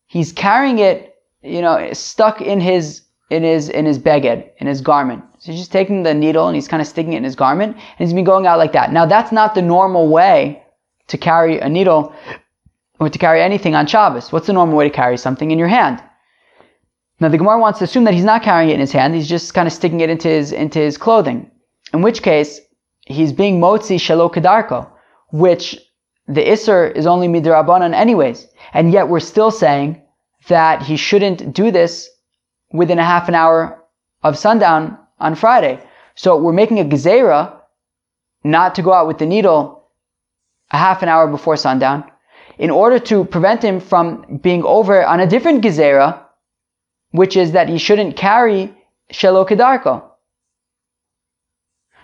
He's 0.08 0.32
carrying 0.32 0.80
it, 0.80 1.16
you 1.42 1.62
know, 1.62 1.94
stuck 1.94 2.42
in 2.42 2.62
his 2.62 3.02
in 3.30 3.44
his 3.44 3.70
in 3.70 3.86
his 3.86 3.98
beged, 3.98 4.50
in 4.58 4.68
his 4.68 4.82
garment. 4.82 5.24
So 5.40 5.52
he's 5.52 5.62
just 5.62 5.72
taking 5.72 6.04
the 6.04 6.14
needle 6.14 6.48
and 6.48 6.56
he's 6.56 6.68
kind 6.68 6.82
of 6.82 6.88
sticking 6.88 7.14
it 7.14 7.18
in 7.18 7.24
his 7.24 7.36
garment, 7.36 7.76
and 7.76 8.08
he's 8.08 8.14
been 8.14 8.24
going 8.24 8.46
out 8.46 8.60
like 8.60 8.74
that. 8.74 8.92
Now 8.92 9.06
that's 9.06 9.32
not 9.32 9.56
the 9.56 9.62
normal 9.62 10.10
way 10.10 10.63
to 11.08 11.18
carry 11.18 11.60
a 11.60 11.70
needle 11.70 12.14
or 13.00 13.10
to 13.10 13.20
carry 13.20 13.42
anything 13.42 13.76
on 13.76 13.88
Shabbos. 13.88 14.32
What's 14.32 14.48
the 14.48 14.54
normal 14.54 14.78
way 14.78 14.88
to 14.90 14.96
carry 14.96 15.18
something 15.18 15.52
in 15.52 15.60
your 15.60 15.68
hand? 15.68 16.02
Now 17.20 17.30
the 17.30 17.38
Gemara 17.38 17.60
wants 17.60 17.80
to 17.80 17.86
assume 17.86 18.04
that 18.06 18.14
he's 18.14 18.24
not 18.24 18.44
carrying 18.44 18.70
it 18.70 18.76
in 18.76 18.80
his 18.80 18.92
hand, 18.92 19.16
he's 19.16 19.30
just 19.30 19.54
kind 19.54 19.68
of 19.68 19.74
sticking 19.74 20.02
it 20.02 20.10
into 20.10 20.28
his 20.28 20.52
into 20.52 20.80
his 20.80 20.98
clothing. 20.98 21.50
In 21.94 22.02
which 22.02 22.24
case, 22.24 22.60
he's 23.06 23.32
being 23.32 23.60
motzi 23.60 23.98
shelo 23.98 24.34
kedarko, 24.34 24.90
which 25.32 25.78
the 26.28 26.44
isser 26.44 26.94
is 26.96 27.06
only 27.06 27.28
midrabanan 27.28 27.94
anyways. 27.94 28.48
And 28.74 28.92
yet 28.92 29.10
we're 29.10 29.20
still 29.20 29.52
saying 29.52 30.02
that 30.48 30.82
he 30.82 30.98
shouldn't 30.98 31.54
do 31.54 31.72
this 31.72 32.10
within 32.72 33.00
a 33.00 33.06
half 33.06 33.28
an 33.28 33.36
hour 33.36 33.84
of 34.24 34.38
sundown 34.38 34.98
on 35.20 35.36
Friday. 35.36 35.80
So 36.16 36.38
we're 36.38 36.54
making 36.54 36.80
a 36.80 36.86
gezerah 36.86 37.60
not 38.44 38.76
to 38.76 38.82
go 38.82 38.94
out 38.94 39.08
with 39.08 39.20
the 39.20 39.26
needle 39.26 39.83
a 40.74 40.78
half 40.78 41.02
an 41.02 41.10
hour 41.10 41.28
before 41.28 41.56
sundown 41.56 42.04
in 42.58 42.70
order 42.70 43.00
to 43.00 43.26
prevent 43.26 43.64
him 43.64 43.80
from 43.80 44.40
being 44.42 44.64
over 44.64 45.04
on 45.06 45.20
a 45.20 45.28
different 45.28 45.64
gezerah, 45.64 46.20
which 47.12 47.38
is 47.38 47.52
that 47.54 47.70
he 47.70 47.78
shouldn't 47.78 48.16
carry 48.16 48.74
shelo. 49.12 50.10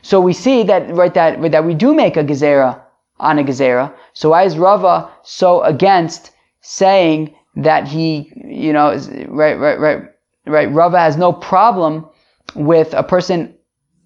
So 0.01 0.21
we 0.21 0.33
see 0.33 0.63
that 0.63 0.93
right 0.95 1.13
that 1.13 1.51
that 1.51 1.65
we 1.65 1.73
do 1.73 1.93
make 1.93 2.15
a 2.15 2.23
gezerah 2.23 2.81
on 3.19 3.37
a 3.39 3.43
gezerah. 3.43 3.93
So 4.13 4.29
why 4.29 4.43
is 4.43 4.57
Rava 4.57 5.09
so 5.23 5.61
against 5.63 6.31
saying 6.61 7.35
that 7.55 7.87
he, 7.87 8.31
you 8.35 8.71
know, 8.73 8.89
is, 8.89 9.09
right, 9.27 9.59
right, 9.59 9.79
right, 9.79 10.03
right? 10.45 10.71
Rava 10.71 10.99
has 10.99 11.17
no 11.17 11.33
problem 11.33 12.07
with 12.55 12.93
a 12.93 13.03
person, 13.03 13.55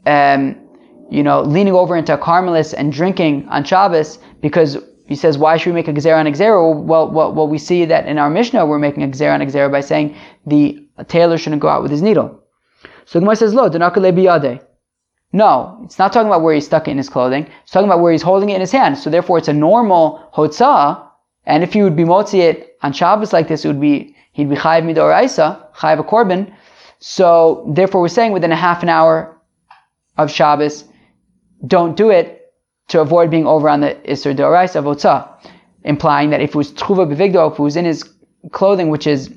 um, 0.05 0.62
you 1.09 1.23
know, 1.23 1.41
leaning 1.41 1.73
over 1.73 1.95
into 1.95 2.13
a 2.13 2.17
carmelis 2.17 2.73
and 2.73 2.91
drinking 2.91 3.47
on 3.49 3.63
Shabbos 3.63 4.19
because 4.41 4.77
he 5.07 5.15
says, 5.15 5.37
why 5.37 5.57
should 5.57 5.71
we 5.71 5.75
make 5.75 5.87
a 5.87 5.93
gezerah 5.93 6.19
on 6.19 6.27
a 6.27 6.31
gezerah? 6.31 6.83
Well, 6.83 7.09
well, 7.09 7.33
well, 7.33 7.47
we 7.47 7.57
see 7.57 7.85
that 7.85 8.07
in 8.07 8.17
our 8.17 8.29
Mishnah 8.29 8.65
we're 8.65 8.79
making 8.79 9.03
a 9.03 9.07
gezerah 9.07 9.33
on 9.33 9.41
a 9.41 9.45
gezerah 9.45 9.71
by 9.71 9.81
saying 9.81 10.15
the 10.45 10.87
tailor 11.07 11.37
shouldn't 11.37 11.61
go 11.61 11.67
out 11.67 11.81
with 11.81 11.91
his 11.91 12.01
needle. 12.01 12.43
So 13.05 13.19
Gemara 13.19 13.35
says, 13.35 13.53
lo, 13.53 13.69
biyade. 13.69 14.65
No, 15.33 15.81
it's 15.83 15.97
not 15.97 16.13
talking 16.13 16.27
about 16.27 16.43
where 16.43 16.53
he's 16.53 16.65
stuck 16.65 16.87
it 16.87 16.91
in 16.91 16.97
his 16.97 17.09
clothing. 17.09 17.47
It's 17.63 17.71
talking 17.71 17.89
about 17.89 18.01
where 18.01 18.11
he's 18.11 18.21
holding 18.21 18.51
it 18.51 18.55
in 18.55 18.61
his 18.61 18.71
hand. 18.71 18.97
So 18.99 19.09
therefore, 19.09 19.39
it's 19.39 19.47
a 19.47 19.53
normal 19.53 20.29
hotzah. 20.33 21.07
And 21.45 21.63
if 21.63 21.73
he 21.73 21.81
would 21.81 21.95
be 21.95 22.03
motzi 22.03 22.39
it 22.39 22.77
on 22.83 22.93
Shabbos 22.93 23.33
like 23.33 23.47
this, 23.47 23.65
it 23.65 23.67
would 23.67 23.81
be 23.81 24.15
he'd 24.33 24.49
be 24.49 24.55
chayiv 24.55 24.83
midoraisa, 24.83 25.73
chayiv 25.73 25.99
a 25.99 26.03
korban. 26.03 26.53
So 26.99 27.65
therefore, 27.67 28.01
we're 28.01 28.09
saying 28.09 28.31
within 28.31 28.51
a 28.51 28.55
half 28.55 28.83
an 28.83 28.89
hour 28.89 29.41
of 30.17 30.31
Shabbos, 30.31 30.85
don't 31.65 31.95
do 31.95 32.09
it 32.09 32.53
to 32.89 33.01
avoid 33.01 33.31
being 33.31 33.47
over 33.47 33.69
on 33.69 33.81
the 33.81 34.09
iser 34.09 34.33
doraisa 34.33 34.77
of 34.77 34.85
hotzah, 34.85 35.29
implying 35.83 36.29
that 36.31 36.41
if 36.41 36.51
it 36.51 36.55
was 36.55 36.71
truva 36.71 37.07
bevigdo, 37.07 37.51
if 37.51 37.59
it 37.59 37.61
was 37.61 37.75
in 37.75 37.85
his 37.85 38.09
clothing, 38.51 38.89
which 38.89 39.07
is 39.07 39.31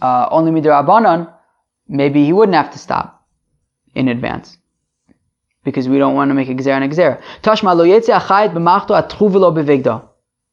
uh, 0.00 0.28
only 0.30 0.50
midorabanan, 0.50 1.32
maybe 1.88 2.24
he 2.24 2.32
wouldn't 2.32 2.56
have 2.56 2.72
to 2.72 2.78
stop 2.78 3.26
in 3.94 4.08
advance 4.08 4.56
because 5.64 5.88
we 5.88 5.98
don't 5.98 6.14
want 6.14 6.30
to 6.30 6.34
make 6.34 6.48
a 6.48 6.54
gzera 6.54 6.80
and 6.80 6.84
a 6.84 6.88
gzera. 6.88 7.22
Tashma 7.42 7.76
lo 7.76 7.84
b'machto. 7.84 10.08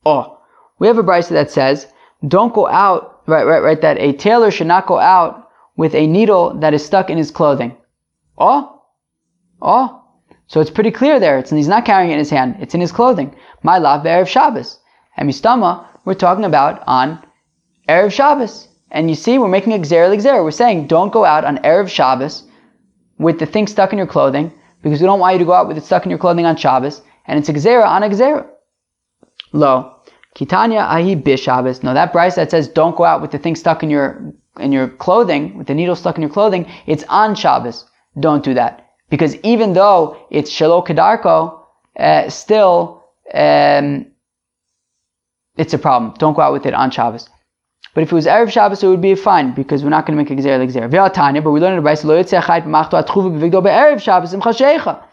Oh, 0.06 0.40
we 0.78 0.88
have 0.88 0.98
a 0.98 1.04
brisa 1.04 1.30
that 1.30 1.52
says, 1.52 1.88
don't 2.28 2.54
go 2.54 2.68
out, 2.68 3.22
right, 3.26 3.44
right, 3.44 3.62
right, 3.62 3.82
that 3.82 3.98
a 3.98 4.14
tailor 4.14 4.52
should 4.52 4.68
not 4.68 4.86
go 4.86 5.00
out 5.00 5.50
with 5.76 5.96
a 5.96 6.08
needle 6.08 6.54
that 6.60 6.74
is 6.74 6.86
stuck 6.86 7.10
in 7.10 7.18
his 7.18 7.32
clothing. 7.32 7.76
Oh, 8.38 8.82
oh. 9.62 9.99
So 10.50 10.60
it's 10.60 10.72
pretty 10.72 10.92
clear 10.92 11.20
there. 11.20 11.38
It's, 11.38 11.52
he's 11.52 11.68
not 11.68 11.86
carrying 11.86 12.10
it 12.10 12.14
in 12.14 12.20
his 12.20 12.32
hand. 12.32 12.58
It's 12.60 12.74
in 12.74 12.82
his 12.82 12.92
clothing. 12.92 13.36
My 13.62 13.78
love, 13.78 14.04
Erev 14.04 14.28
Shabbos. 14.28 14.80
And 15.16 15.30
Mistama, 15.30 15.86
we're 16.06 16.16
talking 16.16 16.44
about 16.44 16.84
on 16.88 17.24
Erev 17.88 18.12
Shabbos. 18.12 18.68
And 18.90 19.10
you 19.10 19.16
see, 19.16 19.38
we're 19.38 19.48
making 19.48 19.74
a 19.74 19.78
Gzer 19.78 20.14
Gzer. 20.18 20.44
We're 20.44 20.52
saying 20.52 20.88
don't 20.88 21.14
go 21.14 21.24
out 21.24 21.46
on 21.46 21.60
Erev 21.60 21.88
Shabbos 21.88 22.44
with 23.20 23.38
the 23.38 23.46
thing 23.46 23.68
stuck 23.68 23.92
in 23.92 24.00
your 24.00 24.08
clothing 24.08 24.52
because 24.82 25.00
we 25.00 25.06
don't 25.06 25.20
want 25.20 25.36
you 25.36 25.40
to 25.40 25.46
go 25.46 25.54
out 25.54 25.68
with 25.68 25.78
it 25.78 25.84
stuck 25.84 26.06
in 26.06 26.10
your 26.10 26.20
clothing 26.20 26.48
on 26.48 26.58
Shabbos. 26.58 27.04
And 27.28 27.38
it's 27.38 27.50
a 27.50 27.54
Gzera 27.54 27.86
on 27.86 28.02
a 28.02 28.10
Gzera. 28.10 28.48
Lo. 29.54 29.96
Kitanya 30.36 30.82
ahi 30.82 31.16
bishabbos. 31.16 31.84
No, 31.84 31.94
that 31.94 32.12
brisa 32.12 32.36
that 32.36 32.52
says 32.52 32.68
don't 32.68 32.96
go 32.96 33.04
out 33.04 33.22
with 33.22 33.30
the 33.32 33.38
thing 33.38 33.56
stuck 33.56 33.84
in 33.84 33.90
your 33.92 34.34
in 34.58 34.72
your 34.72 34.88
clothing, 34.88 35.58
with 35.58 35.68
the 35.68 35.74
needle 35.76 35.96
stuck 35.96 36.16
in 36.16 36.22
your 36.22 36.32
clothing, 36.32 36.66
it's 36.88 37.04
on 37.08 37.36
Shabbos. 37.36 37.86
Don't 38.20 38.44
do 38.44 38.56
that. 38.56 38.89
Because 39.10 39.36
even 39.38 39.74
though 39.74 40.18
it's 40.30 40.52
Shalo 40.52 40.86
Kedarko, 40.86 41.60
uh, 41.98 42.30
still 42.30 43.04
um, 43.34 44.06
it's 45.60 45.74
a 45.74 45.78
problem. 45.78 46.14
Don't 46.18 46.36
go 46.36 46.42
out 46.42 46.54
with 46.54 46.66
it 46.66 46.74
on 46.74 46.90
Shabbos. 46.90 47.28
But 47.94 48.04
if 48.04 48.12
it 48.12 48.16
was 48.16 48.28
Erev 48.28 48.50
Shabbos, 48.50 48.82
it 48.82 48.88
would 48.88 49.02
be 49.02 49.14
fine 49.16 49.54
because 49.54 49.84
we're 49.84 49.90
not 49.90 50.06
going 50.06 50.18
to 50.18 50.24
make 50.24 50.32
a 50.32 50.36
Gzera 50.42 50.58
l'Gzera. 50.58 51.44
But 51.44 51.52
we 51.52 51.60
learned 51.60 51.78
in 51.78 51.84
the 51.84 51.90
Lo 54.78 55.04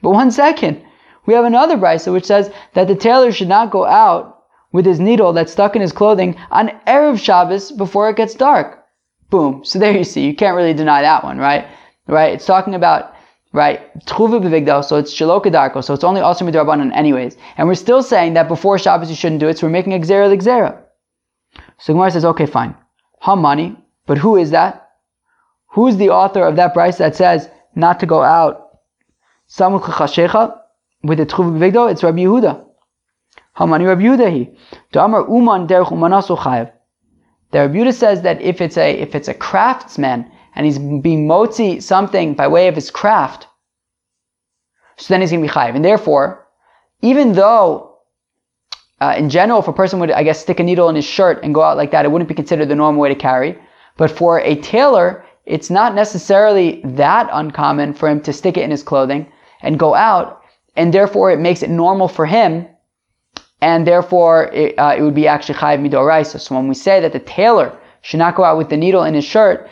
But 0.00 0.10
one 0.10 0.30
second, 0.30 0.82
we 1.26 1.34
have 1.34 1.44
another 1.44 1.76
Brisa 1.76 2.12
which 2.12 2.24
says 2.24 2.50
that 2.72 2.88
the 2.88 2.94
tailor 2.94 3.30
should 3.30 3.48
not 3.48 3.70
go 3.70 3.84
out 3.84 4.44
with 4.72 4.86
his 4.86 5.00
needle 5.00 5.32
that's 5.32 5.52
stuck 5.52 5.76
in 5.76 5.82
his 5.82 5.92
clothing 5.92 6.36
on 6.50 6.70
Erev 6.86 7.18
Shabbos 7.20 7.70
before 7.72 8.08
it 8.08 8.16
gets 8.16 8.34
dark. 8.34 8.84
Boom. 9.28 9.64
So 9.64 9.78
there 9.78 9.96
you 9.96 10.04
see, 10.04 10.24
you 10.26 10.34
can't 10.34 10.56
really 10.56 10.74
deny 10.74 11.02
that 11.02 11.24
one, 11.24 11.38
right? 11.38 11.66
Right? 12.06 12.34
It's 12.34 12.46
talking 12.46 12.74
about 12.74 13.13
right? 13.54 13.96
Tchuva 14.00 14.40
b'vigdal, 14.42 14.84
so 14.84 14.96
it's 14.96 15.14
shalokadarko, 15.14 15.82
so 15.82 15.94
it's 15.94 16.04
only 16.04 16.20
also 16.20 16.44
midrabanan 16.44 16.92
anyways. 16.92 17.36
And 17.56 17.68
we're 17.68 17.76
still 17.76 18.02
saying 18.02 18.34
that 18.34 18.48
before 18.48 18.78
Shabbos 18.78 19.08
you 19.08 19.16
shouldn't 19.16 19.40
do 19.40 19.48
it, 19.48 19.58
so 19.58 19.66
we're 19.66 19.72
making 19.72 19.94
a 19.94 19.98
gzera 19.98 20.28
l'gzera. 20.28 20.82
So 21.78 21.94
Gemara 21.94 22.10
says, 22.10 22.24
okay, 22.24 22.46
fine. 22.46 22.74
Hamani, 23.22 23.80
but 24.06 24.18
who 24.18 24.36
is 24.36 24.50
that? 24.50 24.90
Who's 25.68 25.96
the 25.96 26.10
author 26.10 26.42
of 26.42 26.56
that 26.56 26.74
Brisa 26.74 26.98
that 26.98 27.16
says 27.16 27.48
not 27.76 28.00
to 28.00 28.06
go 28.06 28.22
out? 28.22 28.80
Samuch 29.48 29.82
chashecha 29.82 30.58
with 31.04 31.18
the 31.18 31.26
tchuva 31.26 31.56
b'vigdal, 31.56 31.92
it's 31.92 32.02
Rabbi 32.02 32.22
Yehuda. 32.22 32.64
Hamani 33.56 33.86
Rabbi 33.86 34.02
Yehuda 34.02 34.32
he. 34.32 34.58
Damar 34.90 35.28
uman 35.28 35.68
derech 35.68 35.92
umanaso 35.92 36.36
chayev. 36.36 36.72
The 37.52 37.60
Rabbi 37.60 37.74
Yehuda 37.74 37.94
says 37.94 38.22
that 38.22 38.42
if 38.42 38.60
it's 38.60 38.76
a 38.76 38.90
if 38.90 39.14
it's 39.14 39.28
a 39.28 39.34
craftsman 39.34 40.28
and 40.54 40.66
he's 40.66 40.78
being 40.78 41.26
motzi 41.26 41.82
something 41.82 42.34
by 42.34 42.48
way 42.48 42.68
of 42.68 42.74
his 42.74 42.90
craft, 42.90 43.46
so 44.96 45.12
then 45.12 45.20
he's 45.20 45.30
going 45.30 45.42
to 45.42 45.48
be 45.48 45.52
chayiv. 45.52 45.74
And 45.74 45.84
therefore, 45.84 46.46
even 47.02 47.32
though 47.32 47.98
uh, 49.00 49.14
in 49.16 49.28
general, 49.28 49.60
if 49.60 49.68
a 49.68 49.72
person 49.72 49.98
would, 50.00 50.10
I 50.10 50.22
guess, 50.22 50.40
stick 50.40 50.60
a 50.60 50.62
needle 50.62 50.88
in 50.88 50.96
his 50.96 51.04
shirt 51.04 51.42
and 51.42 51.54
go 51.54 51.62
out 51.62 51.76
like 51.76 51.90
that, 51.90 52.04
it 52.04 52.10
wouldn't 52.10 52.28
be 52.28 52.34
considered 52.34 52.68
the 52.68 52.74
normal 52.74 53.02
way 53.02 53.08
to 53.08 53.14
carry. 53.14 53.58
But 53.96 54.10
for 54.10 54.40
a 54.40 54.56
tailor, 54.56 55.24
it's 55.44 55.70
not 55.70 55.94
necessarily 55.94 56.80
that 56.84 57.28
uncommon 57.32 57.94
for 57.94 58.08
him 58.08 58.20
to 58.22 58.32
stick 58.32 58.56
it 58.56 58.62
in 58.62 58.70
his 58.70 58.82
clothing 58.82 59.30
and 59.62 59.78
go 59.78 59.94
out, 59.94 60.42
and 60.76 60.92
therefore 60.92 61.30
it 61.32 61.38
makes 61.38 61.62
it 61.62 61.70
normal 61.70 62.08
for 62.08 62.26
him, 62.26 62.66
and 63.60 63.86
therefore 63.86 64.44
it, 64.52 64.78
uh, 64.78 64.94
it 64.96 65.02
would 65.02 65.14
be 65.14 65.28
actually 65.28 65.58
chayiv 65.58 65.80
midoraisa. 65.80 66.40
So 66.40 66.54
when 66.54 66.68
we 66.68 66.74
say 66.74 67.00
that 67.00 67.12
the 67.12 67.18
tailor 67.20 67.76
should 68.02 68.18
not 68.18 68.36
go 68.36 68.44
out 68.44 68.58
with 68.58 68.68
the 68.68 68.76
needle 68.76 69.04
in 69.04 69.14
his 69.14 69.24
shirt, 69.24 69.68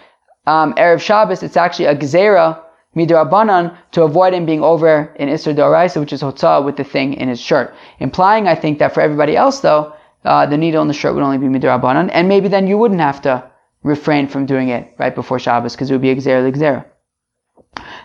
um, 0.46 0.74
Erev 0.74 1.00
Shabbos, 1.00 1.42
it's 1.42 1.56
actually 1.56 1.86
a 1.86 1.96
gzera 1.96 2.60
midrabanan 2.96 3.76
to 3.92 4.02
avoid 4.02 4.34
him 4.34 4.44
being 4.44 4.62
over 4.62 5.14
in 5.16 5.28
Isser 5.28 5.54
Doraisa, 5.54 6.00
which 6.00 6.12
is 6.12 6.22
hotzah 6.22 6.64
with 6.64 6.76
the 6.76 6.84
thing 6.84 7.14
in 7.14 7.28
his 7.28 7.40
shirt. 7.40 7.74
Implying, 8.00 8.48
I 8.48 8.54
think, 8.54 8.78
that 8.80 8.92
for 8.92 9.00
everybody 9.00 9.36
else, 9.36 9.60
though, 9.60 9.94
uh, 10.24 10.46
the 10.46 10.56
needle 10.56 10.82
in 10.82 10.88
the 10.88 10.94
shirt 10.94 11.14
would 11.14 11.22
only 11.22 11.38
be 11.38 11.46
midrabanan, 11.46 12.10
and 12.12 12.28
maybe 12.28 12.48
then 12.48 12.66
you 12.66 12.76
wouldn't 12.76 13.00
have 13.00 13.22
to 13.22 13.50
refrain 13.82 14.28
from 14.28 14.46
doing 14.46 14.68
it 14.68 14.94
right 14.98 15.14
before 15.14 15.38
Shabbos 15.38 15.74
because 15.74 15.90
it 15.90 15.94
would 15.94 16.02
be 16.02 16.10
a 16.10 16.16
gzera 16.16 16.48
l'gzera. 16.48 16.84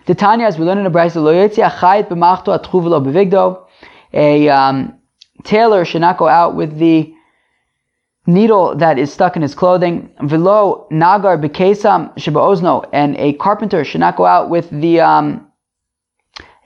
The 0.06 0.14
Tanya, 0.14 0.46
as 0.46 0.58
we 0.58 0.64
learn 0.64 0.78
in 0.78 0.84
the 0.84 0.90
Brisa, 0.90 1.16
lo 1.16 1.32
yotzi 1.32 1.62
achayit 1.68 2.08
b'machto 2.08 2.58
b'vigdo. 2.58 3.66
A 4.14 4.48
um, 4.48 4.98
tailor 5.44 5.84
should 5.84 6.00
not 6.00 6.16
go 6.16 6.26
out 6.26 6.54
with 6.54 6.78
the 6.78 7.14
needle 8.28 8.76
that 8.76 8.98
is 8.98 9.12
stuck 9.12 9.34
in 9.34 9.42
his 9.42 9.54
clothing. 9.54 10.10
Velo 10.22 10.86
nagar 10.90 11.38
bekesam 11.38 12.14
shibaozno, 12.16 12.88
and 12.92 13.16
a 13.16 13.32
carpenter 13.34 13.84
should 13.84 14.00
not 14.00 14.16
go 14.16 14.26
out 14.26 14.50
with 14.50 14.68
the 14.70 15.00
um, 15.00 15.50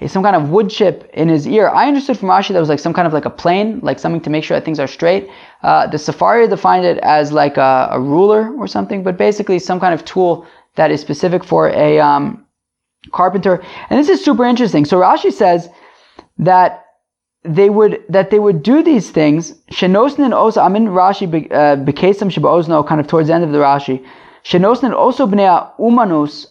some 0.09 0.25
kind 0.25 0.35
of 0.35 0.51
wood 0.51 0.69
chip 0.69 1.09
in 1.15 1.29
his 1.29 1.47
ear. 1.47 1.69
I 1.69 1.87
understood 1.87 2.19
from 2.19 2.29
Rashi 2.29 2.49
that 2.49 2.59
was 2.59 2.69
like 2.69 2.81
some 2.81 2.93
kind 2.93 3.07
of 3.07 3.13
like 3.13 3.25
a 3.25 3.31
plane, 3.31 3.79
like 3.83 4.01
something 4.01 4.21
to 4.23 4.31
make 4.31 4.43
sure 4.43 4.57
that 4.57 4.65
things 4.65 4.81
are 4.81 4.89
straight. 4.89 5.31
Uh, 5.63 5.87
the 5.87 5.99
Safari 5.99 6.49
defined 6.49 6.85
it 6.85 6.99
as 6.99 7.33
like 7.33 7.57
a, 7.57 7.89
a, 7.93 8.01
ruler 8.01 8.53
or 8.57 8.67
something, 8.67 9.05
but 9.05 9.17
basically 9.17 9.61
some 9.61 9.79
kind 9.79 9.95
of 9.95 10.05
tool 10.05 10.45
that 10.75 10.91
is 10.91 11.01
specific 11.01 11.45
for 11.45 11.69
a 11.69 12.01
um, 12.01 12.45
carpenter. 13.13 13.63
And 13.89 14.01
this 14.01 14.09
is 14.09 14.25
super 14.25 14.45
interesting. 14.45 14.85
So 14.85 14.99
Rashi 14.99 15.33
says 15.33 15.69
that 16.39 16.82
they 17.45 17.71
would 17.71 18.03
that 18.09 18.31
they 18.31 18.39
would 18.39 18.63
do 18.63 18.83
these 18.83 19.11
things. 19.11 19.53
Shenosnin 19.71 20.33
also 20.33 20.61
I'm 20.61 20.77
in 20.77 20.87
Rashi 20.87 21.27
uh, 21.51 21.77
bekesam 21.77 22.31
sheba'ozno 22.31 22.87
kind 22.87 23.01
of 23.01 23.09
towards 23.09 23.29
the 23.29 23.35
end 23.35 23.45
of 23.45 23.53
the 23.53 23.59
Rashi. 23.59 24.07
Shenosnin 24.45 24.93
also 24.93 25.27
bnei 25.27 25.71
umanus 25.79 26.47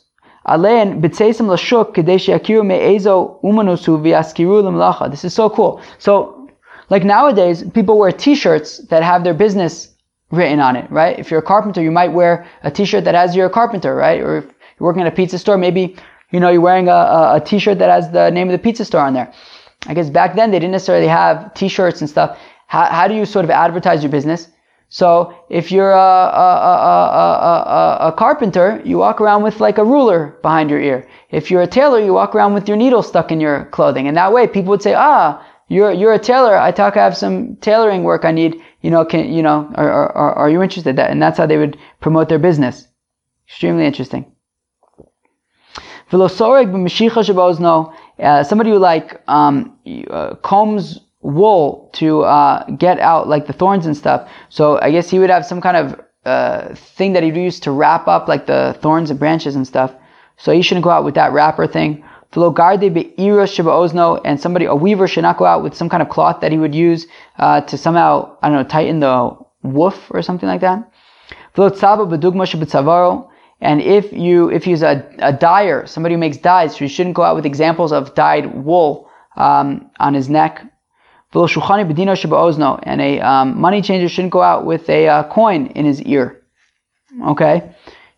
alein 0.45 1.01
b'tzeisam 1.01 1.47
lashuk 1.47 1.93
kedei 1.93 2.19
she'akiru 2.19 2.65
me'ezo 2.65 3.39
umanusu 3.43 4.01
v'yaskiru 4.01 4.63
l'mlacha. 4.63 5.09
This 5.09 5.23
is 5.23 5.33
so 5.33 5.49
cool. 5.49 5.81
So 5.97 6.49
like 6.89 7.05
nowadays, 7.05 7.63
people 7.63 7.97
wear 7.97 8.11
T-shirts 8.11 8.79
that 8.89 9.01
have 9.01 9.23
their 9.23 9.33
business 9.33 9.95
written 10.29 10.59
on 10.59 10.75
it, 10.75 10.91
right? 10.91 11.17
If 11.17 11.31
you're 11.31 11.39
a 11.39 11.43
carpenter, 11.43 11.81
you 11.81 11.91
might 11.91 12.09
wear 12.09 12.45
a 12.63 12.71
T-shirt 12.71 13.05
that 13.05 13.15
has 13.15 13.33
you're 13.33 13.45
a 13.45 13.49
carpenter, 13.49 13.95
right? 13.95 14.19
Or 14.19 14.37
if 14.39 14.43
you're 14.45 14.53
working 14.87 15.03
at 15.03 15.07
a 15.07 15.15
pizza 15.15 15.39
store, 15.39 15.57
maybe 15.57 15.95
you 16.31 16.39
know 16.41 16.49
you're 16.49 16.59
wearing 16.59 16.89
a, 16.89 16.91
a, 16.91 17.35
a 17.37 17.39
T-shirt 17.39 17.79
that 17.79 17.89
has 17.89 18.11
the 18.11 18.29
name 18.29 18.49
of 18.49 18.51
the 18.51 18.59
pizza 18.59 18.83
store 18.83 19.01
on 19.01 19.13
there. 19.13 19.31
I 19.87 19.93
guess 19.93 20.09
back 20.09 20.35
then 20.35 20.51
they 20.51 20.59
didn't 20.59 20.73
necessarily 20.73 21.07
have 21.07 21.53
T-shirts 21.53 22.01
and 22.01 22.09
stuff. 22.09 22.37
How, 22.67 22.85
how 22.85 23.07
do 23.07 23.15
you 23.15 23.25
sort 23.25 23.45
of 23.45 23.51
advertise 23.51 24.03
your 24.03 24.11
business? 24.11 24.47
So 24.89 25.33
if 25.49 25.71
you're 25.71 25.91
a, 25.91 25.95
a, 25.95 26.49
a, 26.61 28.07
a, 28.07 28.07
a 28.09 28.11
carpenter, 28.11 28.81
you 28.83 28.97
walk 28.97 29.21
around 29.21 29.41
with 29.41 29.59
like 29.59 29.77
a 29.77 29.85
ruler 29.85 30.37
behind 30.41 30.69
your 30.69 30.81
ear. 30.81 31.07
If 31.29 31.49
you're 31.49 31.61
a 31.61 31.67
tailor, 31.67 31.99
you 31.99 32.13
walk 32.13 32.35
around 32.35 32.53
with 32.53 32.67
your 32.67 32.77
needle 32.77 33.01
stuck 33.01 33.31
in 33.31 33.39
your 33.39 33.65
clothing. 33.71 34.07
And 34.07 34.17
that 34.17 34.33
way 34.33 34.47
people 34.47 34.71
would 34.71 34.81
say, 34.81 34.93
ah, 34.93 35.45
you're, 35.69 35.93
you're 35.93 36.13
a 36.13 36.19
tailor. 36.19 36.57
I 36.57 36.71
talk, 36.71 36.97
I 36.97 37.03
have 37.05 37.15
some 37.15 37.55
tailoring 37.55 38.03
work 38.03 38.25
I 38.25 38.31
need. 38.31 38.61
You 38.81 38.91
know, 38.91 39.05
can, 39.05 39.31
you 39.31 39.41
know, 39.41 39.71
are, 39.75 39.89
are, 39.89 40.33
are 40.33 40.49
you 40.49 40.61
interested? 40.61 40.97
That, 40.97 41.09
and 41.09 41.21
that's 41.21 41.37
how 41.37 41.45
they 41.45 41.57
would 41.57 41.77
promote 42.01 42.27
their 42.27 42.39
business. 42.39 42.85
Extremely 43.47 43.85
interesting. 43.85 44.25
Uh, 48.21 48.43
somebody 48.43 48.69
who 48.69 48.77
like 48.77 49.21
um, 49.27 49.77
uh, 50.09 50.35
combs 50.35 50.99
wool 51.21 51.89
to 51.93 52.21
uh, 52.21 52.65
get 52.71 52.99
out 52.99 53.27
like 53.27 53.47
the 53.47 53.53
thorns 53.53 53.85
and 53.85 53.97
stuff. 53.97 54.29
So 54.49 54.79
I 54.79 54.91
guess 54.91 55.09
he 55.09 55.19
would 55.19 55.29
have 55.29 55.45
some 55.45 55.61
kind 55.61 55.77
of 55.77 56.01
uh, 56.25 56.75
thing 56.75 57.13
that 57.13 57.23
he'd 57.23 57.35
use 57.35 57.59
to 57.61 57.71
wrap 57.71 58.07
up 58.07 58.27
like 58.27 58.45
the 58.45 58.77
thorns 58.81 59.09
and 59.09 59.19
branches 59.19 59.55
and 59.55 59.67
stuff. 59.67 59.93
So 60.37 60.51
he 60.51 60.61
shouldn't 60.61 60.83
go 60.83 60.89
out 60.89 61.03
with 61.03 61.15
that 61.15 61.31
wrapper 61.31 61.67
thing. 61.67 62.03
And 62.33 64.39
somebody, 64.39 64.65
a 64.65 64.75
weaver 64.75 65.07
should 65.07 65.23
not 65.23 65.37
go 65.37 65.45
out 65.45 65.63
with 65.63 65.75
some 65.75 65.89
kind 65.89 66.01
of 66.01 66.09
cloth 66.09 66.41
that 66.41 66.51
he 66.51 66.57
would 66.57 66.73
use 66.73 67.07
uh, 67.37 67.61
to 67.61 67.77
somehow, 67.77 68.37
I 68.41 68.49
don't 68.49 68.57
know, 68.57 68.63
tighten 68.63 68.99
the 68.99 69.37
woof 69.63 70.09
or 70.11 70.21
something 70.21 70.47
like 70.47 70.61
that. 70.61 70.89
And 73.61 73.79
if 73.81 74.11
you 74.11 74.49
if 74.49 74.63
he's 74.63 74.81
a, 74.81 75.07
a 75.19 75.31
dyer, 75.31 75.85
somebody 75.85 76.15
who 76.15 76.19
makes 76.19 76.37
dyes, 76.37 76.75
so 76.75 76.83
you 76.83 76.89
shouldn't 76.89 77.15
go 77.15 77.21
out 77.21 77.35
with 77.35 77.45
examples 77.45 77.91
of 77.91 78.15
dyed 78.15 78.65
wool 78.65 79.07
um, 79.37 79.89
on 79.99 80.13
his 80.15 80.29
neck. 80.29 80.65
And 81.33 83.01
a 83.01 83.19
um, 83.21 83.61
money 83.61 83.81
changer 83.81 84.09
shouldn't 84.09 84.33
go 84.33 84.41
out 84.41 84.65
with 84.65 84.89
a 84.89 85.07
uh, 85.07 85.23
coin 85.29 85.67
in 85.67 85.85
his 85.85 86.01
ear. 86.01 86.41
Okay? 87.27 87.73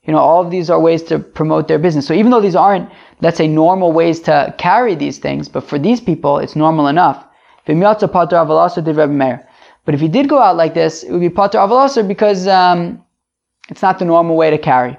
You 0.06 0.14
know, 0.14 0.20
all 0.20 0.44
of 0.44 0.50
these 0.50 0.70
are 0.70 0.80
ways 0.80 1.04
to 1.04 1.20
promote 1.20 1.68
their 1.68 1.80
business. 1.80 2.08
So 2.08 2.14
even 2.14 2.32
though 2.32 2.42
these 2.42 2.56
aren't, 2.56 2.90
let's 3.22 3.38
say, 3.38 3.48
normal 3.48 3.92
ways 3.92 4.20
to 4.22 4.54
carry 4.58 4.96
these 4.96 5.20
things, 5.20 5.48
but 5.48 5.64
for 5.64 5.78
these 5.78 6.02
people, 6.02 6.40
it's 6.40 6.56
normal 6.56 6.88
enough. 6.88 7.26
But 7.66 7.76
if 9.96 10.00
he 10.02 10.08
did 10.08 10.30
go 10.30 10.40
out 10.40 10.58
like 10.58 10.74
this, 10.74 11.04
it 11.04 11.12
would 11.12 11.22
be 11.22 11.30
pater 11.30 11.60
avalasar 11.60 12.04
because 12.04 12.48
um, 12.48 13.04
it's 13.70 13.82
not 13.82 14.00
the 14.00 14.06
normal 14.06 14.36
way 14.36 14.50
to 14.50 14.58
carry. 14.58 14.98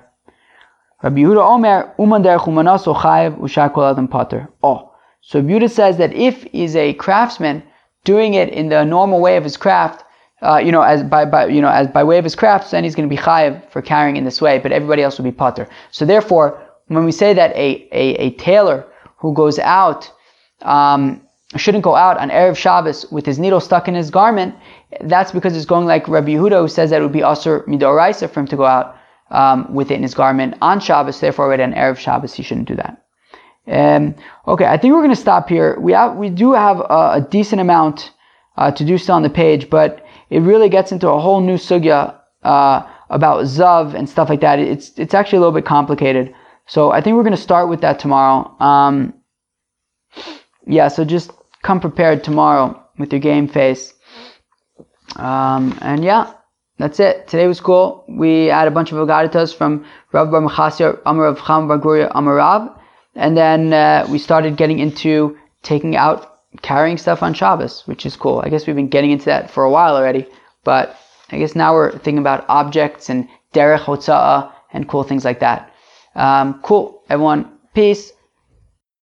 Rabbi 1.05 1.21
Yehuda 1.21 1.47
Omer, 1.47 1.93
Uman 1.99 2.23
derech 2.23 2.47
umanaso 2.47 2.97
chayev 2.97 3.37
ushar 3.39 3.71
kol 3.75 3.85
adam 3.85 4.09
pater. 4.09 4.49
Oh, 4.63 4.91
so 5.21 5.43
Yehuda 5.43 5.71
says 5.71 5.99
that 5.99 6.15
if 6.15 6.45
he's 6.45 6.75
a 6.75 6.95
craftsman 6.95 7.63
doing 8.05 8.33
it 8.33 8.49
in 8.49 8.71
the 8.71 8.85
normal 8.85 9.21
way 9.21 9.37
of 9.37 9.45
his 9.45 9.59
craft, 9.59 10.03
uh, 10.41 10.57
you 10.57 10.73
know, 10.73 10.81
as 10.81 11.03
by, 11.03 11.27
by 11.27 11.47
you 11.49 11.61
know 11.61 11.69
as 11.69 11.89
by 11.89 12.03
way 12.03 12.17
of 12.17 12.25
his 12.25 12.35
craft, 12.35 12.71
then 12.71 12.85
he's 12.85 12.95
going 12.95 13.07
to 13.07 13.15
be 13.15 13.21
chayiv 13.21 13.71
for 13.71 13.83
carrying 13.83 14.17
in 14.17 14.25
this 14.25 14.41
way, 14.41 14.59
but 14.59 14.73
everybody 14.73 15.03
else 15.03 15.19
will 15.19 15.27
be 15.27 15.33
pater. 15.33 15.69
So 15.91 16.07
therefore, 16.07 16.59
when 16.87 17.05
we 17.05 17.13
say 17.13 17.35
that 17.35 17.55
a 17.55 17.87
a, 17.93 18.05
a 18.27 18.31
tailor 18.47 18.87
who 19.19 19.35
goes 19.35 19.59
out 19.59 20.11
um, 20.63 21.21
shouldn't 21.55 21.85
go 21.85 21.97
out 21.97 22.17
on 22.17 22.31
erev 22.31 22.57
Shabbos 22.57 23.05
with 23.13 23.27
his 23.27 23.39
needle 23.39 23.61
stuck 23.61 23.89
in 23.89 23.95
his 23.95 24.11
garment, 24.11 24.55
that's 25.03 25.33
because 25.33 25.55
it's 25.55 25.67
going 25.67 25.85
like 25.85 26.09
Rabbi 26.09 26.31
Yehuda, 26.31 26.63
who 26.63 26.69
says 26.69 26.89
that 26.89 27.03
it 27.03 27.03
would 27.03 27.13
be 27.13 27.21
asur 27.21 27.63
midoraisa 27.67 28.31
for 28.31 28.41
him 28.41 28.47
to 28.47 28.57
go 28.57 28.65
out 28.65 28.97
um, 29.35 29.75
with 29.75 29.91
it 29.91 29.97
in 29.97 30.03
his 30.03 30.15
garment 30.15 30.55
on 30.63 30.81
Shabbos. 30.81 31.21
Therefore, 31.21 31.47
already 31.47 31.65
on 31.65 31.75
erev 31.75 31.99
Shabbos, 31.99 32.35
he 32.35 32.43
shouldn't 32.43 32.69
do 32.69 32.77
that. 32.77 33.03
Um, 33.67 34.15
okay, 34.47 34.67
I 34.67 34.77
think 34.77 34.95
we're 34.95 35.01
going 35.01 35.11
to 35.11 35.27
stop 35.29 35.49
here. 35.49 35.79
We 35.81 35.93
have 35.93 36.17
we 36.17 36.31
do 36.31 36.53
have 36.53 36.81
a, 36.81 37.13
a 37.15 37.27
decent 37.31 37.61
amount 37.61 38.13
uh, 38.57 38.71
to 38.71 38.85
do 38.85 38.97
still 38.99 39.17
on 39.17 39.23
the 39.23 39.31
page, 39.31 39.69
but 39.69 40.07
it 40.31 40.41
really 40.41 40.69
gets 40.69 40.93
into 40.93 41.09
a 41.09 41.21
whole 41.21 41.41
new 41.41 41.57
sugya 41.57 42.15
uh, 42.43 42.83
about 43.11 43.45
zav 43.45 43.95
and 43.95 44.09
stuff 44.09 44.29
like 44.29 44.41
that. 44.41 44.59
It's 44.59 44.93
it's 44.99 45.15
actually 45.15 45.39
a 45.39 45.41
little 45.41 45.59
bit 45.61 45.65
complicated. 45.65 46.35
So 46.67 46.93
I 46.93 47.01
think 47.01 47.17
we're 47.17 47.25
going 47.25 47.37
to 47.37 47.43
start 47.43 47.69
with 47.69 47.81
that 47.81 47.99
tomorrow. 47.99 48.55
Um, 48.61 49.15
yeah, 50.67 50.89
so 50.89 51.05
just 51.05 51.33
come 51.63 51.81
prepared 51.81 52.25
tomorrow 52.25 52.81
with 52.99 53.13
your 53.13 53.21
game 53.21 53.49
face. 53.49 53.93
Um, 55.17 55.77
and 55.83 56.05
yeah, 56.05 56.33
that's 56.85 57.01
it. 57.01 57.27
Today 57.29 57.47
was 57.47 57.61
cool. 57.61 58.05
We 58.07 58.45
had 58.45 58.69
a 58.69 58.71
bunch 58.71 58.93
of 58.93 58.99
agaditas 58.99 59.57
from 59.57 59.87
Rav 60.13 60.31
Bar 60.31 60.43
Machasya, 60.43 61.01
Amar 61.07 61.25
of 61.25 61.43
Cham 61.43 61.67
Bar 61.67 62.11
Amar 62.15 62.35
Rav. 62.35 62.79
And 63.15 63.35
then 63.35 63.73
uh, 63.73 64.07
we 64.11 64.19
started 64.19 64.59
getting 64.59 64.81
into 64.81 65.39
taking 65.63 65.97
out, 65.97 66.41
carrying 66.61 66.99
stuff 66.99 67.23
on 67.23 67.33
Shabbos, 67.33 67.87
which 67.87 68.05
is 68.05 68.17
cool. 68.17 68.43
I 68.45 68.51
guess 68.51 68.67
we've 68.67 68.77
been 68.77 68.91
getting 68.91 69.13
into 69.13 69.25
that 69.25 69.51
for 69.51 69.65
a 69.65 69.71
while 69.71 69.97
already, 69.97 70.27
but 70.63 70.99
I 71.31 71.39
guess 71.39 71.57
now 71.57 71.73
we're 71.73 71.93
thinking 71.93 72.19
about 72.19 72.45
objects 72.51 73.09
and 73.09 73.27
derech 73.55 73.79
hotza'ah 73.79 74.53
and 74.75 74.87
cool 74.87 75.05
things 75.05 75.25
like 75.25 75.41
that. 75.41 75.73
Um, 76.15 76.61
cool, 76.63 77.03
everyone. 77.09 77.51
Peace. 77.75 78.13